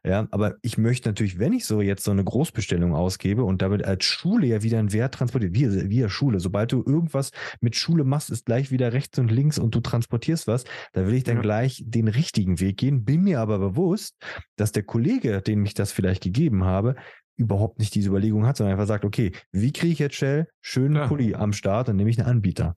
Ja, 0.04 0.26
aber 0.30 0.54
ich 0.62 0.78
möchte 0.78 1.08
natürlich, 1.08 1.38
wenn 1.38 1.52
ich 1.52 1.64
so 1.64 1.80
jetzt 1.80 2.04
so 2.04 2.10
eine 2.10 2.24
Großbestellung 2.24 2.94
ausgebe 2.94 3.44
und 3.44 3.62
damit 3.62 3.84
als 3.84 4.04
Schule 4.04 4.46
ja 4.46 4.62
wieder 4.62 4.78
einen 4.78 4.92
Wert 4.92 5.14
transportiert, 5.14 5.54
wie, 5.54 5.90
wie 5.90 6.08
Schule, 6.08 6.40
sobald 6.40 6.72
du 6.72 6.82
irgendwas 6.84 7.30
mit 7.60 7.76
Schule 7.76 8.04
machst, 8.04 8.30
ist 8.30 8.46
gleich 8.46 8.70
wieder 8.70 8.92
rechts 8.92 9.18
und 9.18 9.30
links 9.30 9.58
und 9.58 9.74
du 9.74 9.80
transportierst 9.80 10.46
was, 10.46 10.64
da 10.92 11.06
will 11.06 11.14
ich 11.14 11.24
dann 11.24 11.36
ja. 11.36 11.42
gleich 11.42 11.82
den 11.86 12.08
richtigen 12.08 12.60
Weg 12.60 12.76
gehen, 12.76 13.04
bin 13.04 13.22
mir 13.22 13.40
aber 13.40 13.58
bewusst, 13.58 14.16
dass 14.56 14.72
der 14.72 14.82
Kollege, 14.82 15.40
dem 15.42 15.64
ich 15.64 15.74
das 15.74 15.92
vielleicht 15.92 16.22
gegeben 16.22 16.64
habe, 16.64 16.94
überhaupt 17.36 17.78
nicht 17.78 17.94
diese 17.94 18.08
Überlegung 18.08 18.46
hat, 18.46 18.56
sondern 18.56 18.72
einfach 18.72 18.86
sagt, 18.86 19.04
okay, 19.04 19.32
wie 19.52 19.72
kriege 19.72 19.92
ich 19.92 19.98
jetzt 19.98 20.16
schnell 20.16 20.48
schönen 20.60 20.96
ja. 20.96 21.06
Pulli 21.06 21.34
am 21.34 21.52
Start, 21.52 21.88
dann 21.88 21.96
nehme 21.96 22.10
ich 22.10 22.18
einen 22.18 22.28
Anbieter. 22.28 22.76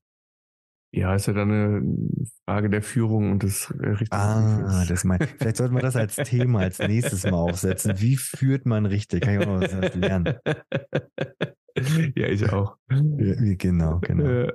Ja, 0.91 1.13
ist 1.13 1.27
ja 1.27 1.33
dann 1.33 1.51
eine 1.51 1.97
Frage 2.45 2.69
der 2.69 2.81
Führung 2.81 3.31
und 3.31 3.43
des 3.43 3.69
äh, 3.71 3.89
richtigen 3.89 4.09
Ah, 4.11 4.85
das 4.87 5.03
mein, 5.03 5.19
vielleicht 5.19 5.57
sollten 5.57 5.75
wir 5.75 5.81
das 5.81 5.97
als 5.97 6.15
Thema 6.15 6.61
als 6.61 6.79
nächstes 6.79 7.23
mal 7.23 7.33
aufsetzen. 7.33 7.99
Wie 7.99 8.15
führt 8.15 8.65
man 8.65 8.85
richtig? 8.85 9.21
Kann 9.21 9.33
ich 9.33 9.47
auch 9.47 9.59
noch 9.59 9.61
was 9.61 9.95
lernen. 9.95 10.35
Ja, 12.15 12.27
ich 12.27 12.51
auch. 12.51 12.75
Ja, 12.89 13.35
genau, 13.55 13.99
genau. 13.99 14.49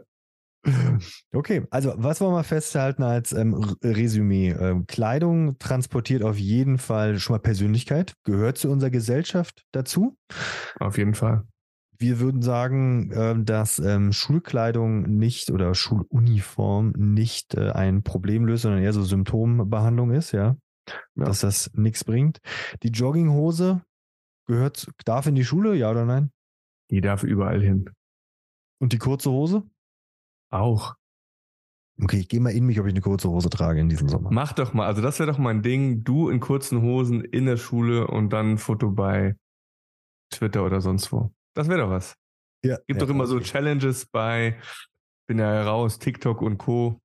Okay, 1.33 1.67
also 1.71 1.95
was 1.97 2.21
wollen 2.21 2.35
wir 2.35 2.45
festhalten 2.45 3.03
als 3.03 3.33
ähm, 3.33 3.55
Resümee? 3.83 4.51
Ähm, 4.51 4.87
Kleidung 4.87 5.59
transportiert 5.59 6.23
auf 6.23 6.39
jeden 6.39 6.79
Fall 6.79 7.19
schon 7.19 7.35
mal 7.35 7.41
Persönlichkeit, 7.41 8.15
gehört 8.25 8.59
zu 8.59 8.71
unserer 8.71 8.91
Gesellschaft 8.91 9.65
dazu. 9.73 10.17
Auf 10.79 10.99
jeden 10.99 11.15
Fall. 11.15 11.45
Wir 11.99 12.19
würden 12.19 12.43
sagen, 12.43 13.11
äh, 13.13 13.35
dass 13.45 13.79
ähm, 13.79 14.13
Schulkleidung 14.13 15.03
nicht 15.03 15.51
oder 15.51 15.75
Schuluniform 15.75 16.93
nicht 16.97 17.55
äh, 17.55 17.71
ein 17.71 18.03
Problem 18.03 18.45
löst, 18.45 18.63
sondern 18.63 18.83
eher 18.83 18.93
so 18.93 19.03
Symptombehandlung 19.05 20.11
ist, 20.11 20.33
ja. 20.33 20.57
ja. 21.17 21.25
Dass 21.27 21.41
das 21.41 21.71
nichts 21.75 22.05
bringt. 22.05 22.39
Die 22.83 22.89
Jogginghose 22.89 23.83
gehört, 24.47 24.89
darf 25.05 25.27
in 25.27 25.37
die 25.37 25.45
Schule, 25.45 25.75
ja 25.77 25.91
oder 25.91 26.05
nein? 26.05 26.33
Die 26.91 27.01
darf 27.01 27.23
überall 27.23 27.63
hin. 27.63 27.89
Und 28.81 28.93
die 28.93 28.99
kurze 28.99 29.31
Hose? 29.31 29.63
Auch. 30.53 30.94
Okay, 32.00 32.18
ich 32.18 32.28
gehe 32.28 32.40
mal 32.40 32.50
in 32.50 32.64
mich, 32.64 32.80
ob 32.80 32.86
ich 32.86 32.92
eine 32.92 33.00
kurze 33.00 33.28
Hose 33.28 33.50
trage 33.50 33.80
in 33.80 33.88
diesem 33.88 34.09
Sommer. 34.09 34.30
Mach 34.32 34.53
doch 34.53 34.72
mal. 34.74 34.86
Also 34.86 35.03
das 35.03 35.18
wäre 35.18 35.30
doch 35.30 35.38
mein 35.38 35.62
Ding. 35.62 36.05
Du 36.05 36.30
in 36.30 36.40
kurzen 36.40 36.82
Hosen 36.82 37.22
in 37.22 37.46
der 37.46 37.57
Schule 37.57 38.07
und 38.07 38.32
dann 38.32 38.53
ein 38.53 38.59
Foto 38.59 38.90
bei 38.90 39.36
Twitter 40.30 40.64
oder 40.64 40.80
sonst 40.80 41.12
wo. 41.12 41.32
Das 41.55 41.68
wäre 41.68 41.82
doch 41.82 41.90
was. 41.90 42.16
Ja. 42.64 42.76
Gibt 42.86 43.00
ja, 43.00 43.07
doch 43.07 43.11
immer 43.11 43.24
okay. 43.24 43.32
so 43.32 43.40
Challenges 43.40 44.07
bei, 44.07 44.59
bin 45.26 45.38
ja 45.38 45.53
heraus, 45.53 45.98
TikTok 45.98 46.42
und 46.42 46.59
Co. 46.59 47.00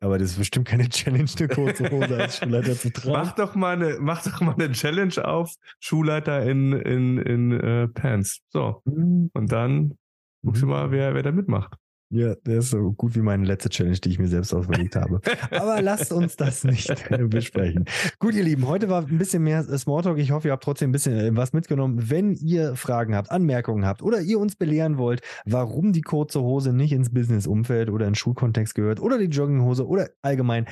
Aber 0.00 0.18
das 0.18 0.30
ist 0.32 0.38
bestimmt 0.38 0.68
keine 0.68 0.88
Challenge, 0.88 1.28
eine 1.38 1.48
kurze 1.48 1.90
Hose 1.90 2.16
als 2.16 2.38
Schulleiter 2.38 2.76
zu 2.76 2.92
tragen. 2.92 3.12
Mach 3.12 3.32
doch 3.34 3.54
mal 3.56 3.72
eine, 3.72 3.98
mach 4.00 4.22
doch 4.22 4.40
mal 4.40 4.54
eine 4.54 4.70
Challenge 4.70 5.24
auf, 5.26 5.54
Schulleiter 5.80 6.44
in, 6.44 6.72
in, 6.72 7.18
in 7.18 7.52
äh, 7.52 7.88
Pants. 7.88 8.40
So. 8.50 8.80
Mhm. 8.84 9.30
Und 9.34 9.50
dann 9.50 9.98
guckst 10.44 10.62
du 10.62 10.66
mal, 10.66 10.92
wer, 10.92 11.14
wer 11.14 11.22
da 11.22 11.32
mitmacht. 11.32 11.74
Ja, 12.10 12.34
der 12.36 12.60
ist 12.60 12.70
so 12.70 12.92
gut 12.92 13.14
wie 13.16 13.20
meine 13.20 13.44
letzte 13.44 13.68
Challenge, 13.68 13.98
die 13.98 14.08
ich 14.08 14.18
mir 14.18 14.28
selbst 14.28 14.54
ausgelegt 14.54 14.96
habe. 14.96 15.20
Aber 15.50 15.82
lasst 15.82 16.10
uns 16.10 16.36
das 16.36 16.64
nicht 16.64 16.88
besprechen. 17.28 17.84
Gut, 18.18 18.34
ihr 18.34 18.44
Lieben, 18.44 18.66
heute 18.66 18.88
war 18.88 19.02
ein 19.06 19.18
bisschen 19.18 19.42
mehr 19.42 19.62
Smalltalk. 19.62 20.16
Ich 20.16 20.30
hoffe, 20.30 20.48
ihr 20.48 20.52
habt 20.52 20.64
trotzdem 20.64 20.88
ein 20.88 20.92
bisschen 20.92 21.18
äh, 21.18 21.36
was 21.36 21.52
mitgenommen. 21.52 22.10
Wenn 22.10 22.32
ihr 22.32 22.76
Fragen 22.76 23.14
habt, 23.14 23.30
Anmerkungen 23.30 23.84
habt 23.84 24.02
oder 24.02 24.22
ihr 24.22 24.38
uns 24.38 24.56
belehren 24.56 24.96
wollt, 24.96 25.20
warum 25.44 25.92
die 25.92 26.00
kurze 26.00 26.40
Hose 26.40 26.72
nicht 26.72 26.92
ins 26.92 27.12
Business-Umfeld 27.12 27.90
oder 27.90 28.06
in 28.06 28.14
Schulkontext 28.14 28.74
gehört 28.74 29.00
oder 29.00 29.18
die 29.18 29.26
Jogginghose 29.26 29.86
oder 29.86 30.08
allgemein, 30.22 30.66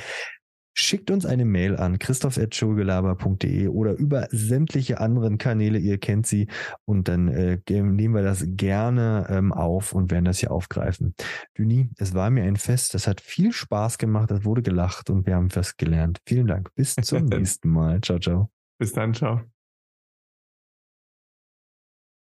Schickt 0.78 1.10
uns 1.10 1.24
eine 1.24 1.46
Mail 1.46 1.76
an 1.76 1.98
christoph.schulgelaber.de 1.98 3.68
oder 3.68 3.94
über 3.94 4.28
sämtliche 4.30 5.00
anderen 5.00 5.38
Kanäle, 5.38 5.78
ihr 5.78 5.98
kennt 5.98 6.26
sie, 6.26 6.48
und 6.84 7.08
dann 7.08 7.28
äh, 7.28 7.58
nehmen 7.68 8.14
wir 8.14 8.22
das 8.22 8.44
gerne 8.46 9.26
ähm, 9.30 9.52
auf 9.52 9.94
und 9.94 10.10
werden 10.10 10.26
das 10.26 10.38
hier 10.38 10.52
aufgreifen. 10.52 11.14
Düni, 11.56 11.88
es 11.96 12.12
war 12.12 12.30
mir 12.30 12.44
ein 12.44 12.56
Fest, 12.56 12.94
es 12.94 13.06
hat 13.06 13.22
viel 13.22 13.52
Spaß 13.52 13.96
gemacht, 13.96 14.30
es 14.30 14.44
wurde 14.44 14.62
gelacht 14.62 15.08
und 15.08 15.26
wir 15.26 15.34
haben 15.34 15.48
fest 15.48 15.78
gelernt. 15.78 16.18
Vielen 16.26 16.46
Dank. 16.46 16.74
Bis 16.74 16.94
zum 16.94 17.24
nächsten 17.26 17.70
Mal. 17.70 18.02
Ciao, 18.02 18.18
ciao. 18.18 18.50
Bis 18.78 18.92
dann, 18.92 19.14
ciao. 19.14 19.55